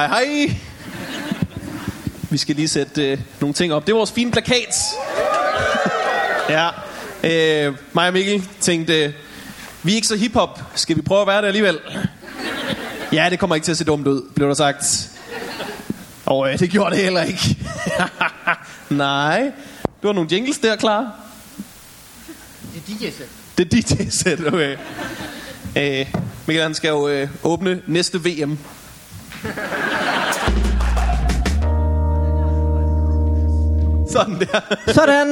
Hej, 0.00 0.24
hej. 0.24 0.56
Vi 2.30 2.38
skal 2.38 2.56
lige 2.56 2.68
sætte 2.68 3.10
øh, 3.10 3.18
nogle 3.40 3.54
ting 3.54 3.72
op. 3.72 3.86
Det 3.86 3.92
er 3.92 3.96
vores 3.96 4.12
fine 4.12 4.30
plakat. 4.32 4.74
ja. 6.48 6.68
Øh, 7.24 7.74
mig 7.92 8.06
og 8.06 8.12
Mikkel 8.12 8.48
tænkte, 8.60 9.04
øh, 9.04 9.12
vi 9.82 9.92
er 9.92 9.96
ikke 9.96 10.06
så 10.06 10.16
hiphop. 10.16 10.60
Skal 10.74 10.96
vi 10.96 11.02
prøve 11.02 11.20
at 11.20 11.26
være 11.26 11.40
det 11.42 11.46
alligevel? 11.46 11.78
Ja, 13.12 13.26
det 13.30 13.38
kommer 13.38 13.56
ikke 13.56 13.64
til 13.64 13.72
at 13.72 13.78
se 13.78 13.84
dumt 13.84 14.06
ud, 14.06 14.22
blev 14.34 14.48
der 14.48 14.54
sagt. 14.54 15.10
Og 16.26 16.52
øh, 16.52 16.58
det 16.58 16.70
gjorde 16.70 16.94
det 16.94 17.04
heller 17.04 17.22
ikke. 17.22 17.56
Nej. 19.04 19.52
Du 20.02 20.08
har 20.08 20.12
nogle 20.12 20.28
jingles 20.32 20.58
der 20.58 20.76
klar. 20.76 21.12
Det 22.74 22.82
er 22.86 23.08
DJ-sæt. 23.08 23.28
Det 23.58 23.74
er 23.74 23.94
DJ-sæt, 24.04 24.46
okay. 24.46 24.76
Øh, 25.76 26.14
Mikkel 26.46 26.62
han 26.62 26.74
skal 26.74 26.88
jo 26.88 27.08
øh, 27.08 27.28
åbne 27.42 27.82
næste 27.86 28.18
VM. 28.24 28.58
Sådan 34.20 34.40
der. 34.40 34.60
Sådan. 34.92 35.28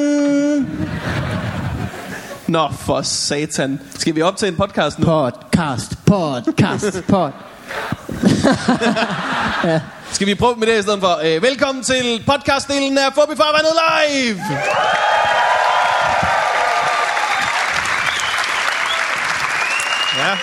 Nå, 2.47 2.69
for 2.81 3.03
satan. 3.03 3.81
Skal 3.99 4.15
vi 4.15 4.23
op 4.23 4.37
til 4.37 4.49
en 4.49 4.57
podcast 4.57 4.99
nu? 4.99 5.05
Podcast, 5.05 5.93
podcast, 6.07 7.03
pod. 7.09 7.31
Skal 10.13 10.27
vi 10.27 10.35
prøve 10.35 10.57
med 10.57 10.67
det 10.67 10.79
i 10.79 10.83
stedet 10.83 11.01
for? 11.01 11.21
Øh, 11.25 11.43
velkommen 11.43 11.85
til 11.85 12.25
podcastdelen 12.27 12.99
af 12.99 13.13
Fobi 13.15 13.37
Farvandet 13.37 13.73
Live! 13.75 14.41
Ja, 20.19 20.39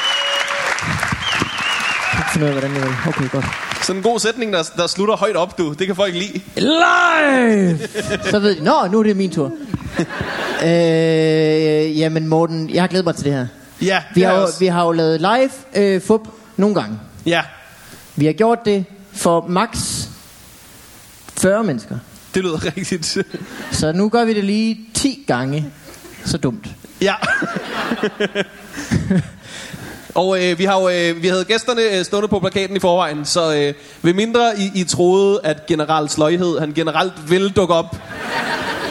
Finde 2.33 2.45
ud 2.45 2.51
af, 2.51 2.59
hvordan 2.59 2.75
jeg 2.75 2.83
vil. 2.83 2.95
Okay, 3.07 3.29
godt. 3.29 3.64
Sådan 3.85 3.97
en 3.99 4.03
god 4.03 4.19
sætning, 4.19 4.53
der, 4.53 4.63
der 4.77 4.87
slutter 4.87 5.15
højt 5.15 5.35
op, 5.35 5.57
du. 5.57 5.73
Det 5.73 5.87
kan 5.87 5.95
folk 5.95 6.13
lide. 6.13 6.41
Live! 6.55 7.79
Så 8.29 8.39
ved 8.39 8.55
de, 8.55 8.63
nå, 8.63 8.87
nu 8.91 8.99
er 8.99 9.03
det 9.03 9.17
min 9.17 9.31
tur. 9.31 9.51
øh, 10.65 11.99
jamen 11.99 12.27
Morten, 12.27 12.69
jeg 12.69 12.81
har 12.83 12.87
glædet 12.87 13.05
mig 13.05 13.15
til 13.15 13.25
det 13.25 13.33
her. 13.33 13.47
Ja, 13.81 14.03
Vi 14.15 14.21
har, 14.21 14.33
jo, 14.35 14.41
også. 14.41 14.59
vi 14.59 14.65
har 14.67 14.85
jo 14.85 14.91
lavet 14.91 15.19
live 15.21 15.49
øh, 15.75 16.01
fup 16.01 16.21
nogle 16.57 16.75
gange. 16.75 16.99
Ja, 17.25 17.41
Vi 18.15 18.25
har 18.25 18.33
gjort 18.33 18.59
det 18.65 18.85
for 19.13 19.45
max 19.47 19.77
40 21.37 21.63
mennesker. 21.63 21.97
det 22.35 22.43
lyder 22.43 22.65
rigtigt. 22.77 23.17
Så 23.71 23.91
nu 23.91 24.09
gør 24.09 24.25
vi 24.25 24.33
det 24.33 24.43
lige 24.43 24.79
10 24.93 25.23
gange 25.27 25.65
så 26.25 26.37
dumt. 26.37 26.67
Ja. 27.01 27.13
Og 30.15 30.43
øh, 30.43 30.59
vi 30.59 30.65
har 30.65 30.79
jo, 30.79 30.89
øh, 30.89 31.23
vi 31.23 31.27
havde 31.27 31.45
gæsterne 31.45 31.81
øh, 31.81 32.05
stående 32.05 32.27
på 32.27 32.39
plakaten 32.39 32.75
i 32.75 32.79
forvejen, 32.79 33.25
så 33.25 33.55
øh, 33.55 33.73
ved 34.01 34.13
mindre 34.13 34.59
I, 34.59 34.71
I 34.75 34.83
troede, 34.83 35.39
at 35.43 35.65
general 35.65 36.09
Sløjhed, 36.09 36.59
han 36.59 36.73
generelt 36.73 37.13
vil 37.29 37.49
dukke 37.49 37.73
op, 37.73 37.95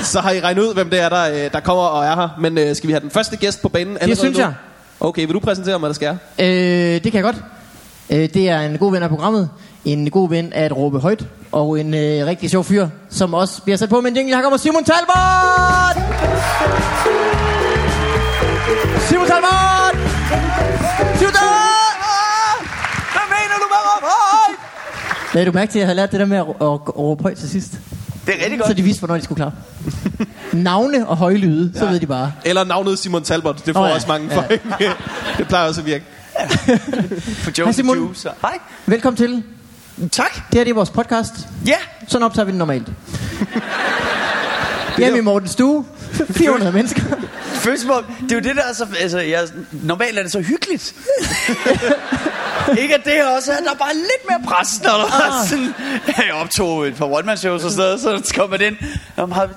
så 0.02 0.20
har 0.20 0.30
I 0.30 0.40
regnet 0.40 0.62
ud, 0.62 0.74
hvem 0.74 0.90
det 0.90 1.00
er, 1.00 1.08
der, 1.08 1.30
øh, 1.30 1.52
der 1.52 1.60
kommer 1.60 1.82
og 1.82 2.04
er 2.04 2.14
her. 2.14 2.28
Men 2.40 2.58
øh, 2.58 2.76
skal 2.76 2.88
vi 2.88 2.92
have 2.92 3.00
den 3.00 3.10
første 3.10 3.36
gæst 3.36 3.62
på 3.62 3.68
banen 3.68 3.96
allerede 4.00 4.20
synes 4.20 4.38
nu? 4.38 4.44
jeg. 4.44 4.54
Okay, 5.00 5.26
vil 5.26 5.34
du 5.34 5.40
præsentere 5.40 5.78
mig, 5.78 5.88
der 5.88 5.94
skal 5.94 6.18
Øh, 6.38 6.46
det 6.46 7.02
kan 7.02 7.14
jeg 7.14 7.22
godt. 7.22 7.36
Øh, 8.10 8.28
det 8.34 8.48
er 8.48 8.60
en 8.60 8.78
god 8.78 8.92
ven 8.92 9.02
af 9.02 9.08
programmet. 9.08 9.50
En 9.84 10.10
god 10.10 10.28
ven 10.28 10.52
af 10.52 10.64
at 10.64 10.76
råbe 10.76 10.98
højt. 10.98 11.26
Og 11.52 11.80
en 11.80 11.94
øh, 11.94 12.26
rigtig 12.26 12.50
sjov 12.50 12.64
fyr, 12.64 12.88
som 13.10 13.34
også 13.34 13.62
bliver 13.62 13.76
sat 13.76 13.88
på 13.88 14.00
med 14.00 14.10
en 14.10 14.16
jingle. 14.16 14.34
Her 14.34 14.42
kommer 14.42 14.58
Simon 14.58 14.84
Talbot! 14.84 15.96
Simon 19.08 19.26
Talbot! 19.26 20.83
Talbot! 20.98 22.60
Hvad 23.14 23.26
mener 23.34 23.56
du 23.62 23.66
med 23.72 23.78
at 23.80 23.86
råbe 23.90 24.06
højt? 24.06 24.58
Lad 25.34 25.46
du 25.46 25.52
mærke 25.52 25.72
til, 25.72 25.78
at 25.78 25.80
jeg 25.80 25.86
havde 25.86 25.96
lært 25.96 26.12
det 26.12 26.20
der 26.20 26.26
med 26.26 26.36
at, 26.36 26.44
at, 26.48 26.66
at 26.88 26.96
råbe 26.98 27.22
højt 27.22 27.36
til 27.36 27.50
sidst? 27.50 27.72
Det 28.26 28.34
er 28.34 28.44
rigtig 28.44 28.58
Så 28.58 28.64
godt. 28.66 28.76
de 28.76 28.82
vidste, 28.82 29.00
hvornår 29.00 29.16
de 29.16 29.22
skulle 29.24 29.36
klare. 29.36 29.52
Navne 30.52 31.08
og 31.08 31.16
høje 31.16 31.36
lyde, 31.36 31.78
så 31.78 31.86
ved 31.86 32.00
de 32.00 32.06
bare. 32.06 32.32
Eller 32.44 32.64
navnet 32.64 32.98
Simon 32.98 33.22
Talbot, 33.22 33.66
det 33.66 33.74
får 33.74 33.80
Nå 33.80 33.86
ja, 33.86 33.94
også 33.94 34.08
mange 34.08 34.28
ja. 34.34 34.36
folk. 34.36 34.62
det 35.38 35.48
plejer 35.48 35.68
også 35.68 35.80
at 35.80 35.86
virke. 35.86 36.04
For 37.26 37.62
Hej, 37.64 37.72
Simon. 37.72 37.96
Juice. 37.98 38.28
Hej. 38.42 38.58
Velkommen 38.86 39.16
til. 39.16 39.42
Tak. 40.12 40.34
Det 40.34 40.42
her 40.58 40.64
det 40.64 40.70
er 40.70 40.74
vores 40.74 40.90
podcast. 40.90 41.32
Ja. 41.66 41.76
Sådan 42.08 42.24
optager 42.24 42.44
vi 42.46 42.50
den 42.50 42.58
normalt. 42.58 42.88
Hjemme 44.98 45.18
i 45.18 45.20
Mortens 45.20 45.50
stue. 45.50 45.84
400 46.30 46.72
mennesker. 46.72 47.02
Føles 47.64 47.80
som 47.80 47.90
om, 47.90 48.04
det 48.22 48.32
er 48.32 48.36
jo 48.36 48.40
det 48.40 48.56
der, 48.56 48.62
er 48.62 48.72
så, 48.72 48.86
altså, 49.00 49.18
jeg, 49.18 49.48
normalt 49.72 50.18
er 50.18 50.22
det 50.22 50.32
så 50.32 50.40
hyggeligt. 50.40 50.94
ikke 52.82 52.94
at 52.94 53.04
det 53.04 53.12
her 53.12 53.26
også 53.36 53.52
er, 53.52 53.56
der 53.56 53.70
er 53.70 53.74
bare 53.74 53.94
lidt 53.94 54.22
mere 54.28 54.40
pres, 54.46 54.82
når 54.82 54.90
der 54.90 55.04
Ah. 55.30 55.42
er 55.42 55.46
sådan, 55.48 55.74
jeg 56.26 56.34
optog 56.34 56.86
et 56.88 56.94
par 56.94 57.04
one-man-shows 57.06 57.64
og 57.64 57.70
sådan 57.70 57.98
noget, 58.04 58.26
så 58.26 58.34
kommer 58.34 58.58
man 58.58 58.66
ind, 58.66 58.76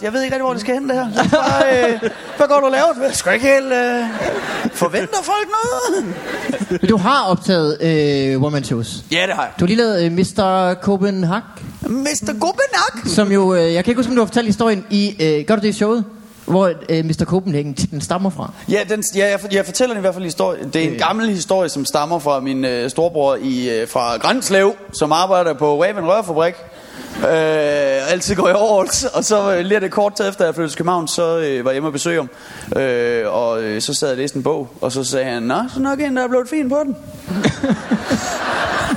jeg 0.01 0.13
ved 0.13 0.23
ikke 0.23 0.35
rigtig, 0.35 0.41
hvor 0.45 0.51
det 0.53 0.61
skal 0.61 0.73
hen 0.73 0.89
det 0.89 0.95
her. 0.95 1.07
Så 1.23 1.29
bare, 1.31 1.91
øh, 1.93 1.99
hvad 2.37 2.47
går 2.47 2.59
du 2.59 2.65
og 2.65 2.71
laver? 2.71 2.87
Jeg 3.03 3.15
skal 3.15 3.33
ikke 3.33 3.45
helt, 3.45 3.73
øh, 3.73 4.03
forventer 4.73 5.17
folk 5.23 5.47
noget? 5.57 6.89
Du 6.89 6.97
har 6.97 7.23
optaget 7.23 7.77
øh, 7.81 8.43
one 8.43 8.51
man 8.51 8.63
shows. 8.63 9.03
Ja, 9.11 9.23
det 9.27 9.33
har 9.35 9.41
jeg. 9.43 9.51
Du 9.59 9.65
har 9.65 9.67
lige 9.67 9.77
lavet 9.77 10.03
øh, 10.05 10.11
Mr. 10.11 10.73
Copenhagen, 10.81 11.43
Mr. 11.81 12.33
Gubbenak. 12.39 13.05
som 13.15 13.31
jo, 13.31 13.53
øh, 13.55 13.73
jeg 13.73 13.83
kan 13.83 13.91
ikke 13.91 13.99
huske, 13.99 14.09
om 14.09 14.15
du 14.15 14.21
har 14.21 14.25
fortalt 14.27 14.45
historien 14.47 14.85
i, 14.89 15.15
øh, 15.21 15.45
gør 15.45 15.55
du 15.55 15.61
det 15.61 15.67
i 15.69 15.73
showet, 15.73 16.03
hvor 16.47 16.73
øh, 16.89 17.05
Mr. 17.05 17.25
Copenhagen 17.25 17.73
titlen 17.73 18.01
stammer 18.01 18.29
fra. 18.29 18.51
Ja, 18.69 18.79
den, 18.89 19.03
ja 19.15 19.29
jeg, 19.29 19.39
jeg 19.53 19.65
fortæller 19.65 19.93
den 19.93 19.99
i 19.99 20.01
hvert 20.01 20.13
fald 20.13 20.25
historie. 20.25 20.63
Det 20.73 20.85
er 20.85 20.89
en 20.89 20.97
gammel 20.97 21.29
historie, 21.29 21.69
som 21.69 21.85
stammer 21.85 22.19
fra 22.19 22.39
min 22.39 22.65
øh, 22.65 22.89
storbror 22.89 23.37
i, 23.41 23.69
øh, 23.69 23.87
fra 23.87 24.17
Grænslev, 24.17 24.75
som 24.93 25.11
arbejder 25.11 25.53
på 25.53 25.83
Raven 25.83 26.07
Rørfabrik. 26.07 26.55
Øh, 27.17 28.11
altid 28.11 28.35
går 28.35 28.49
i 28.49 28.53
over, 28.53 29.09
og 29.13 29.23
så 29.23 29.55
øh, 29.55 29.65
lige 29.65 29.79
det 29.79 29.91
kort 29.91 30.15
tid 30.15 30.29
efter, 30.29 30.41
at 30.41 30.47
jeg 30.47 30.55
flyttede 30.55 30.71
til 30.71 30.77
København, 30.77 31.07
så 31.07 31.37
øh, 31.37 31.65
var 31.65 31.71
jeg 31.71 31.75
hjemme 31.75 31.89
og 31.89 31.93
besøge 31.93 32.15
ham. 32.15 32.29
Øh, 32.81 33.33
og 33.33 33.63
øh, 33.63 33.81
så 33.81 33.93
sad 33.93 34.07
jeg 34.07 34.13
og 34.13 34.17
læste 34.17 34.37
en 34.37 34.43
bog, 34.43 34.69
og 34.81 34.91
så 34.91 35.03
sagde 35.03 35.25
han, 35.25 35.43
Nå, 35.43 35.55
så 35.73 35.79
nok 35.79 35.99
en, 35.99 36.17
der 36.17 36.23
er 36.23 36.27
blevet 36.27 36.49
fin 36.49 36.69
på 36.69 36.77
den. 36.85 36.95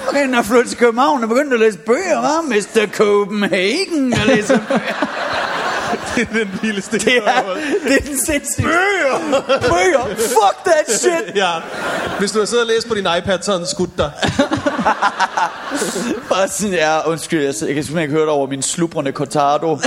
Okay, 0.09 0.27
når 0.27 0.39
jeg 0.39 0.45
flyttede 0.45 0.69
til 0.69 0.79
København 0.79 1.23
og 1.23 1.29
begyndte 1.29 1.55
at 1.55 1.61
læse 1.61 1.79
bøger, 1.79 2.21
var 2.21 2.43
Mr. 2.43 2.93
Copenhagen, 2.97 4.13
og 4.13 4.27
læse 4.27 4.61
det 6.17 6.29
er 6.31 6.35
den 6.45 6.59
vildeste 6.63 6.99
det 6.99 7.17
er, 7.17 7.43
det 7.85 7.95
er 7.95 8.01
den 8.07 8.19
sindssyge. 8.19 8.67
Bøger! 8.67 9.43
Bøger! 9.61 10.15
Fuck 10.17 10.65
that 10.65 11.01
shit! 11.01 11.37
Ja. 11.37 11.51
Hvis 12.19 12.31
du 12.31 12.39
har 12.39 12.47
siddet 12.47 12.65
og 12.65 12.69
læst 12.69 12.89
på 12.89 12.95
din 12.95 13.07
iPad, 13.19 13.39
så 13.43 13.51
har 13.51 13.59
den 13.59 13.67
skudt 13.67 13.99
dig. 13.99 14.13
Bare 16.31 16.49
sådan, 16.49 16.75
ja, 16.75 17.09
undskyld, 17.09 17.45
jeg, 17.45 17.47
jeg 17.47 17.55
kan 17.75 17.85
simpelthen 17.85 17.99
ikke 17.99 18.13
høre 18.13 18.23
det 18.23 18.31
over 18.31 18.47
min 18.47 18.63
slubrende 18.63 19.13
cortado. 19.13 19.79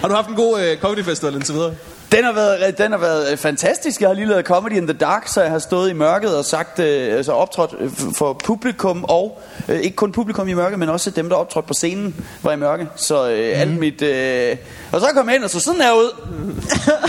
Har 0.00 0.08
du 0.08 0.14
haft 0.14 0.28
en 0.28 0.34
god 0.34 0.60
øh, 0.60 0.78
comedy 0.78 1.04
festival 1.04 1.34
indtil 1.34 1.54
videre? 1.54 1.74
Den 2.12 2.24
har, 2.24 2.32
været, 2.32 2.78
den 2.78 2.92
har 2.92 2.98
været 2.98 3.32
øh, 3.32 3.38
fantastisk. 3.38 4.00
Jeg 4.00 4.08
har 4.08 4.14
lige 4.14 4.26
lavet 4.26 4.46
Comedy 4.46 4.72
in 4.72 4.86
the 4.86 4.96
Dark, 4.96 5.28
så 5.28 5.42
jeg 5.42 5.50
har 5.50 5.58
stået 5.58 5.90
i 5.90 5.92
mørket 5.92 6.36
og 6.36 6.44
sagt, 6.44 6.78
øh, 6.78 7.16
altså 7.16 7.32
optrådt 7.32 7.74
øh, 7.78 7.90
for 8.16 8.32
publikum, 8.44 9.04
og 9.04 9.40
øh, 9.68 9.80
ikke 9.80 9.96
kun 9.96 10.12
publikum 10.12 10.48
i 10.48 10.54
mørket, 10.54 10.78
men 10.78 10.88
også 10.88 11.10
dem, 11.10 11.28
der 11.28 11.36
optrådte 11.36 11.68
på 11.68 11.74
scenen, 11.74 12.14
var 12.42 12.52
i 12.52 12.56
mørke. 12.56 12.86
Så 12.96 13.30
øh, 13.30 13.54
mm. 13.54 13.60
alt 13.60 13.78
mit... 13.78 14.02
Øh, 14.02 14.56
og 14.92 15.00
så 15.00 15.06
kom 15.14 15.28
jeg 15.28 15.36
ind 15.36 15.44
og 15.44 15.50
så 15.50 15.60
sådan 15.60 15.80
her 15.80 15.92
ud. 15.92 16.10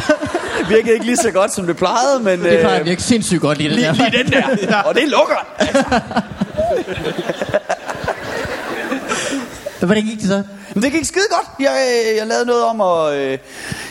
Virkede 0.70 0.94
ikke 0.94 1.06
lige 1.06 1.18
så 1.18 1.32
godt, 1.32 1.54
som 1.54 1.68
det 1.68 1.78
plejede, 1.78 2.20
men... 2.20 2.44
Det 2.44 2.60
plejer 2.60 2.80
at 2.80 2.86
virke 2.86 3.04
sindssygt 3.04 3.42
godt 3.42 3.58
lige 3.58 3.70
det 3.70 3.78
lige, 3.78 3.88
der. 3.88 3.94
lige 3.94 4.24
den 4.24 4.32
der. 4.32 4.82
Og 4.88 4.96
det 4.96 5.10
lukker. 5.10 5.46
Hvordan 9.86 10.04
gik 10.04 10.20
det 10.20 10.28
så? 10.28 10.44
Men 10.74 10.84
det 10.84 10.92
gik 10.92 11.06
skide 11.06 11.26
godt. 11.30 11.48
Jeg, 11.60 11.88
øh, 12.10 12.18
jeg 12.18 12.28
lavede 12.28 12.46
noget 12.46 12.64
om, 12.64 12.82
at, 12.82 13.14
øh, 13.14 13.38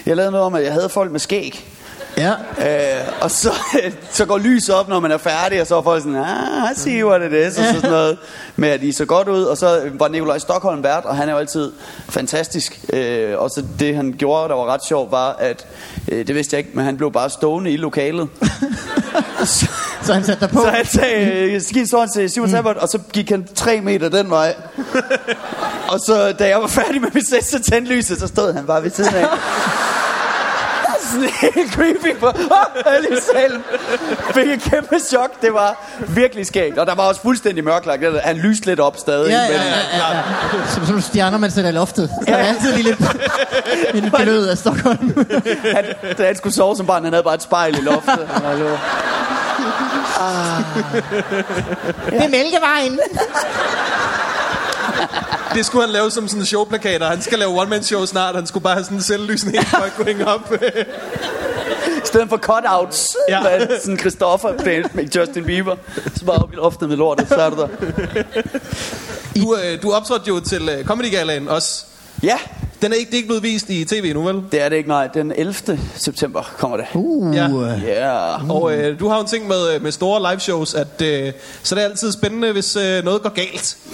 jeg 0.06 0.16
lavede 0.16 0.32
noget 0.32 0.46
om, 0.46 0.54
at 0.54 0.64
jeg 0.64 0.72
havde 0.72 0.88
folk 0.88 1.12
med 1.12 1.20
skæg. 1.20 1.66
Ja. 2.20 2.32
Øh, 2.98 3.06
og 3.20 3.30
så, 3.30 3.52
så 4.10 4.24
går 4.24 4.38
lyset 4.38 4.74
op, 4.74 4.88
når 4.88 5.00
man 5.00 5.10
er 5.12 5.18
færdig, 5.18 5.60
og 5.60 5.66
så 5.66 5.76
er 5.76 5.82
folk 5.82 6.02
sådan, 6.02 6.16
ah, 6.16 6.72
I 6.72 6.80
see 6.80 7.06
what 7.06 7.22
it 7.22 7.32
is, 7.32 7.58
og 7.58 7.64
så 7.64 7.72
sådan 7.74 7.90
noget 7.90 8.18
med, 8.56 8.68
at 8.68 8.82
I 8.82 8.92
så 8.92 9.04
godt 9.04 9.28
ud. 9.28 9.42
Og 9.42 9.56
så 9.56 9.90
var 9.92 10.08
Nikolaj 10.08 10.38
Stockholm 10.38 10.82
vært, 10.82 11.04
og 11.04 11.16
han 11.16 11.28
er 11.28 11.32
jo 11.32 11.38
altid 11.38 11.72
fantastisk. 12.08 12.80
Øh, 12.92 13.38
og 13.38 13.50
så 13.50 13.64
det, 13.78 13.96
han 13.96 14.14
gjorde, 14.18 14.48
der 14.48 14.54
var 14.54 14.66
ret 14.66 14.84
sjovt, 14.84 15.12
var, 15.12 15.36
at, 15.38 15.66
øh, 16.08 16.26
det 16.26 16.34
vidste 16.34 16.54
jeg 16.54 16.58
ikke, 16.58 16.70
men 16.74 16.84
han 16.84 16.96
blev 16.96 17.12
bare 17.12 17.30
stående 17.30 17.70
i 17.70 17.76
lokalet. 17.76 18.28
så, 19.44 19.70
Så 20.02 20.14
han 20.14 20.24
satte 20.24 20.40
dig 20.40 20.50
på. 20.54 20.60
så 20.60 20.68
han 20.70 20.86
sagde, 20.86 21.32
øh, 21.32 21.62
skidt 21.62 21.88
står 21.88 22.00
han 22.00 22.08
til 22.08 22.30
Simon 22.30 22.50
Talbot, 22.50 22.76
og 22.76 22.88
så 22.88 22.98
gik 23.12 23.30
han 23.30 23.48
tre 23.54 23.80
meter 23.80 24.08
den 24.08 24.30
vej. 24.30 24.54
og 25.92 26.00
så, 26.06 26.34
da 26.38 26.48
jeg 26.48 26.60
var 26.60 26.66
færdig 26.66 27.00
med 27.00 27.08
mit 27.14 27.28
sæt, 27.28 27.44
så 27.44 27.62
tændte 27.62 27.92
lyset, 27.92 28.18
så 28.18 28.26
stod 28.26 28.52
han 28.52 28.66
bare 28.66 28.82
ved 28.82 28.90
siden 28.90 29.14
af. 29.14 29.26
Sådan 31.10 31.28
helt 31.54 31.72
creepy 31.74 32.16
på 32.20 32.26
oh, 32.26 33.04
i 33.10 33.16
salen. 33.32 33.64
Fik 34.34 34.48
et 34.50 34.62
kæmpe 34.62 34.98
chok. 35.10 35.30
Det 35.42 35.52
var 35.52 35.76
virkelig 36.08 36.46
skægt. 36.46 36.78
Og 36.78 36.86
der 36.86 36.94
var 36.94 37.02
også 37.02 37.20
fuldstændig 37.22 37.64
mørklagt. 37.64 38.02
Han 38.24 38.36
lyste 38.36 38.66
lidt 38.66 38.80
op 38.80 38.96
stadig. 38.98 39.30
Ja, 39.30 39.40
ja, 39.42 39.48
men, 39.48 39.56
ja, 39.56 39.98
ja, 39.98 40.16
ja. 40.16 40.22
Som, 40.74 40.86
som 40.86 41.00
stjerner, 41.00 41.38
man 41.38 41.50
sætter 41.50 41.70
i 41.70 41.72
loftet. 41.74 42.08
Så 42.08 42.32
er 42.34 42.36
der 42.36 42.48
altid 42.48 42.72
lige 42.72 42.82
lidt 42.82 43.00
en 43.94 44.10
glød 44.22 44.48
af 44.48 44.58
Stockholm. 44.58 45.26
Han, 45.74 45.84
da 46.18 46.26
han 46.26 46.36
skulle 46.36 46.54
sove 46.54 46.76
som 46.76 46.86
barn, 46.86 47.04
han 47.04 47.12
havde 47.12 47.24
bare 47.24 47.34
et 47.34 47.42
spejl 47.42 47.78
i 47.78 47.80
loftet. 47.80 48.28
Var 48.42 48.54
lå- 48.54 48.78
Det 52.10 52.24
er 52.24 52.28
Mælkevejen. 52.28 53.00
Det 55.54 55.66
skulle 55.66 55.84
han 55.84 55.92
lave 55.92 56.10
som 56.10 56.28
sådan 56.28 56.42
en 56.42 56.46
showplakater. 56.46 57.06
Han 57.06 57.22
skal 57.22 57.38
lave 57.38 57.60
one-man-show 57.60 58.06
snart. 58.06 58.34
Han 58.34 58.46
skulle 58.46 58.62
bare 58.62 58.74
have 58.74 58.84
sådan 58.84 58.96
en 58.96 59.02
selvlysning, 59.02 59.56
for 59.66 59.76
at 59.76 60.26
op. 60.26 60.52
I 61.96 62.06
stedet 62.06 62.28
for 62.28 62.36
cutouts. 62.36 63.16
Ja. 63.28 63.48
Ja. 63.48 63.58
Med 63.58 63.80
sådan 63.80 63.98
Christoffer 63.98 64.52
med 64.94 65.04
Justin 65.16 65.44
Bieber. 65.44 65.76
Så 66.16 66.24
bare 66.24 66.36
op 66.36 66.52
i 66.52 66.56
loftet 66.56 66.88
med 66.88 66.96
lortet, 66.96 67.28
så 67.28 67.34
er 67.34 67.50
du 67.50 67.56
der. 67.56 67.68
Du, 69.36 69.56
øh, 69.56 69.82
du 69.82 69.92
optrådte 69.92 70.28
jo 70.28 70.40
til 70.40 70.68
øh, 70.68 70.84
Comedy 70.84 71.10
Galaen 71.10 71.48
også. 71.48 71.84
Ja, 72.22 72.38
Den 72.82 72.92
er 72.92 72.96
ikke, 72.96 73.10
det 73.10 73.14
er 73.14 73.16
ikke 73.16 73.26
blevet 73.26 73.42
vist 73.42 73.70
i 73.70 73.84
tv 73.84 74.12
nu, 74.14 74.22
vel? 74.22 74.42
det 74.52 74.62
er 74.62 74.68
det 74.68 74.76
ikke, 74.76 74.88
nej. 74.88 75.06
Den 75.06 75.32
11. 75.36 75.54
september 75.96 76.42
kommer 76.58 76.76
det. 76.76 76.86
Uh. 76.94 77.36
Ja. 77.36 77.48
Ja. 77.86 78.36
Mm. 78.38 78.50
Og 78.50 78.74
øh, 78.74 79.00
du 79.00 79.08
har 79.08 79.16
jo 79.16 79.20
en 79.20 79.26
ting 79.26 79.48
med, 79.48 79.74
øh, 79.74 79.82
med 79.82 79.92
store 79.92 80.30
live 80.30 80.40
shows, 80.40 80.74
at 80.74 81.02
øh, 81.02 81.32
så 81.62 81.74
det 81.74 81.84
er 81.84 81.88
altid 81.88 82.12
spændende, 82.12 82.52
hvis 82.52 82.76
øh, 82.76 83.04
noget 83.04 83.22
går 83.22 83.30
galt. 83.30 83.76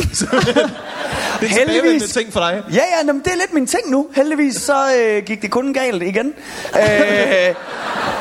Det 1.40 1.48
er 1.48 1.52
en 1.52 1.58
tilbagevendende 1.58 2.06
ting 2.06 2.32
for 2.32 2.40
dig. 2.40 2.62
Ja, 2.72 2.82
ja, 2.98 3.12
men 3.12 3.18
det 3.24 3.32
er 3.32 3.36
lidt 3.36 3.52
min 3.52 3.66
ting 3.66 3.90
nu. 3.90 4.08
Heldigvis 4.14 4.54
så 4.56 4.76
øh, 4.98 5.22
gik 5.22 5.42
det 5.42 5.50
kun 5.50 5.72
galt 5.74 6.02
igen. 6.02 6.26
øh, 6.82 7.54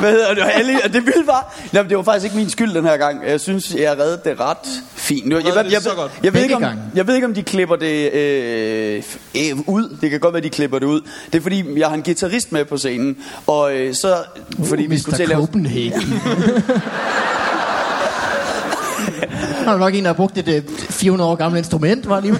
hvad 0.00 0.10
hedder 0.10 0.34
det? 0.34 0.42
Heldig- 0.44 0.84
Og 0.84 0.92
det 0.92 1.06
vilde 1.06 1.26
var... 1.26 1.54
Jamen, 1.72 1.88
det 1.90 1.96
var 1.96 2.02
faktisk 2.02 2.24
ikke 2.24 2.36
min 2.36 2.50
skyld 2.50 2.74
den 2.74 2.84
her 2.84 2.96
gang. 2.96 3.26
Jeg 3.26 3.40
synes, 3.40 3.74
jeg 3.74 3.98
reddede 3.98 4.20
det 4.24 4.40
ret 4.40 4.56
fint. 4.94 5.26
Nu, 5.26 5.36
jeg, 5.36 5.46
jeg, 5.46 5.54
jeg, 5.56 5.72
jeg, 5.72 5.80
jeg, 6.22 6.34
ved 6.34 6.42
ikke, 6.42 6.56
om, 6.56 6.64
jeg 6.94 7.06
ved 7.06 7.14
ikke, 7.14 7.26
om 7.26 7.34
de 7.34 7.42
klipper 7.42 7.76
det 7.76 8.12
øh, 8.12 9.02
øh, 9.36 9.58
ud. 9.66 9.96
Det 10.00 10.10
kan 10.10 10.20
godt 10.20 10.34
være, 10.34 10.42
de 10.42 10.50
klipper 10.50 10.78
det 10.78 10.86
ud. 10.86 11.00
Det 11.32 11.38
er 11.38 11.42
fordi, 11.42 11.78
jeg 11.78 11.88
har 11.88 11.94
en 11.94 12.02
guitarist 12.02 12.52
med 12.52 12.64
på 12.64 12.76
scenen. 12.76 13.16
Og 13.46 13.74
øh, 13.76 13.94
så... 13.94 14.16
Fordi 14.64 14.86
vi 14.86 14.98
skulle 14.98 15.16
til 15.16 15.22
at 15.22 15.28
lave... 15.28 15.40
Copenhagen. 15.40 15.92
Han 19.66 19.74
er 19.74 19.78
nok 19.78 19.94
en, 19.94 20.02
der 20.04 20.08
har 20.08 20.14
brugt 20.14 20.38
et 20.38 20.48
øh, 20.48 20.62
400 20.90 21.30
år 21.30 21.34
gammelt 21.34 21.58
instrument, 21.58 22.08
var 22.08 22.20
lige 22.20 22.34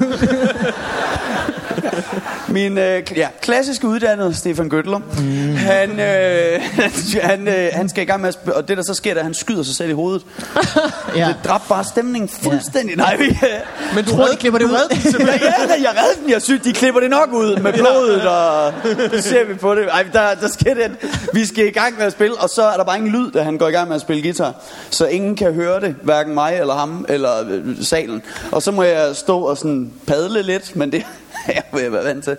Min 2.48 2.78
øh, 2.78 3.02
ja, 3.16 3.28
klassiske 3.42 3.88
uddannede 3.88 4.34
Stefan 4.34 4.70
Göttler, 4.74 4.98
mm. 4.98 5.54
han, 5.54 6.00
øh, 6.00 6.62
han, 7.30 7.48
øh, 7.48 7.68
han 7.72 7.88
skal 7.88 8.02
i 8.02 8.06
gang 8.06 8.20
med 8.20 8.28
at 8.28 8.34
sp- 8.36 8.52
og 8.52 8.68
det 8.68 8.76
der 8.76 8.82
så 8.82 8.94
sker, 8.94 9.10
det 9.10 9.16
er, 9.16 9.20
at 9.20 9.26
han 9.26 9.34
skyder 9.34 9.62
sig 9.62 9.74
selv 9.74 9.90
i 9.90 9.92
hovedet. 9.92 10.22
ja. 11.16 11.28
Det 11.28 11.36
dræbte 11.44 11.68
bare 11.68 11.84
stemningen 11.84 12.28
fuldstændig. 12.28 12.96
Ja. 12.96 13.02
Nej, 13.02 13.16
vi, 13.16 13.38
Men 13.94 14.04
du 14.04 14.10
Tror, 14.10 14.26
de 14.26 14.36
klipper 14.36 14.58
det 14.58 14.66
ud? 14.66 14.70
ja, 15.20 15.26
ja, 15.26 15.82
jeg 15.82 15.90
reddede 15.90 16.22
den. 16.22 16.30
Jeg 16.30 16.42
synes, 16.42 16.62
de 16.62 16.72
klipper 16.72 17.00
det 17.00 17.10
nok 17.10 17.32
ud 17.32 17.56
med 17.56 17.72
blodet, 17.72 18.28
og 18.28 18.72
det 19.10 19.24
ser 19.24 19.44
vi 19.44 19.54
på 19.54 19.74
det. 19.74 19.84
Ej, 19.90 20.04
der, 20.12 20.34
der 20.34 20.48
sker 20.48 20.74
det, 20.74 20.90
vi 21.32 21.46
skal 21.46 21.66
i 21.66 21.70
gang 21.70 21.96
med 21.96 22.06
at 22.06 22.12
spille, 22.12 22.36
og 22.36 22.48
så 22.48 22.62
er 22.62 22.76
der 22.76 22.84
bare 22.84 22.96
ingen 22.96 23.12
lyd, 23.12 23.30
da 23.30 23.42
han 23.42 23.58
går 23.58 23.68
i 23.68 23.72
gang 23.72 23.88
med 23.88 23.96
at 23.96 24.02
spille 24.02 24.22
guitar. 24.22 24.54
Så 24.90 25.06
ingen 25.06 25.36
kan 25.36 25.54
høre 25.54 25.80
det, 25.80 25.94
hverken 26.02 26.34
mig 26.34 26.56
eller 26.60 26.74
ham, 26.74 27.06
eller 27.08 27.32
øh, 27.50 27.84
salen. 27.84 28.22
Og 28.52 28.62
så 28.62 28.70
må 28.70 28.82
jeg 28.82 29.16
stå 29.16 29.40
og 29.40 29.58
sådan 29.58 29.92
padle 30.06 30.42
lidt, 30.42 30.76
men 30.76 30.92
det 30.92 31.06
jeg 31.54 31.62
vil 31.72 31.92
være 31.92 32.04
vant 32.04 32.24
til. 32.24 32.36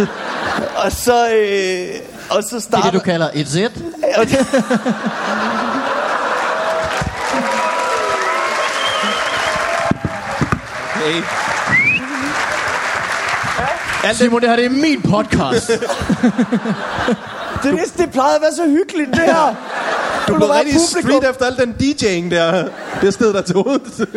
og 0.84 0.92
så, 0.92 1.28
øh, 1.34 1.88
og 2.30 2.42
så 2.42 2.48
Det 2.50 2.56
er 2.56 2.60
starter... 2.60 2.90
det, 2.90 2.92
du 3.00 3.04
kalder 3.04 3.30
et. 3.34 3.72
Og 4.16 4.26
det- 4.26 4.46
Hey. 10.94 11.22
Simon, 14.14 14.40
det 14.40 14.48
her 14.48 14.56
det 14.56 14.64
er 14.64 14.70
min 14.70 15.02
podcast. 15.02 15.70
Det, 17.62 17.72
det, 17.72 17.98
det 17.98 18.10
plejede 18.12 18.36
at 18.36 18.42
være 18.42 18.52
så 18.52 18.66
hyggeligt, 18.66 19.10
det 19.10 19.20
her. 19.20 19.54
Du 20.28 20.32
Nu 20.32 20.38
blev 20.38 20.48
rigtig 20.48 20.74
publikum. 20.74 21.20
street 21.20 21.30
efter 21.30 21.46
al 21.46 21.56
den 21.56 21.74
DJ'ing 21.80 22.30
der. 22.34 22.68
Det 23.00 23.14
sted 23.14 23.32
der 23.32 23.42
til 23.42 23.54
hovedet. 23.54 24.08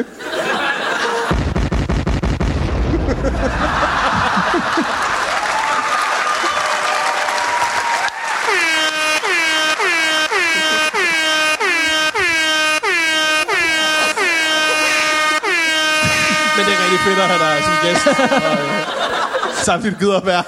At 17.24 17.30
have 17.30 17.56
dig 17.56 17.64
som 17.64 17.74
gæst. 17.84 18.08
Og, 18.08 18.52
øh, 18.52 19.64
samtidig 19.64 19.98
gider 20.00 20.18
at 20.18 20.26
være. 20.26 20.44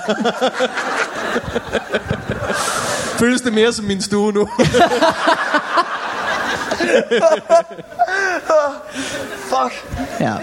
Føles 3.19 3.41
det 3.41 3.53
mere 3.53 3.73
som 3.73 3.85
min 3.85 4.01
stue 4.01 4.31
nu? 4.33 4.49
Fuck. 9.49 9.73
ja. 10.19 10.33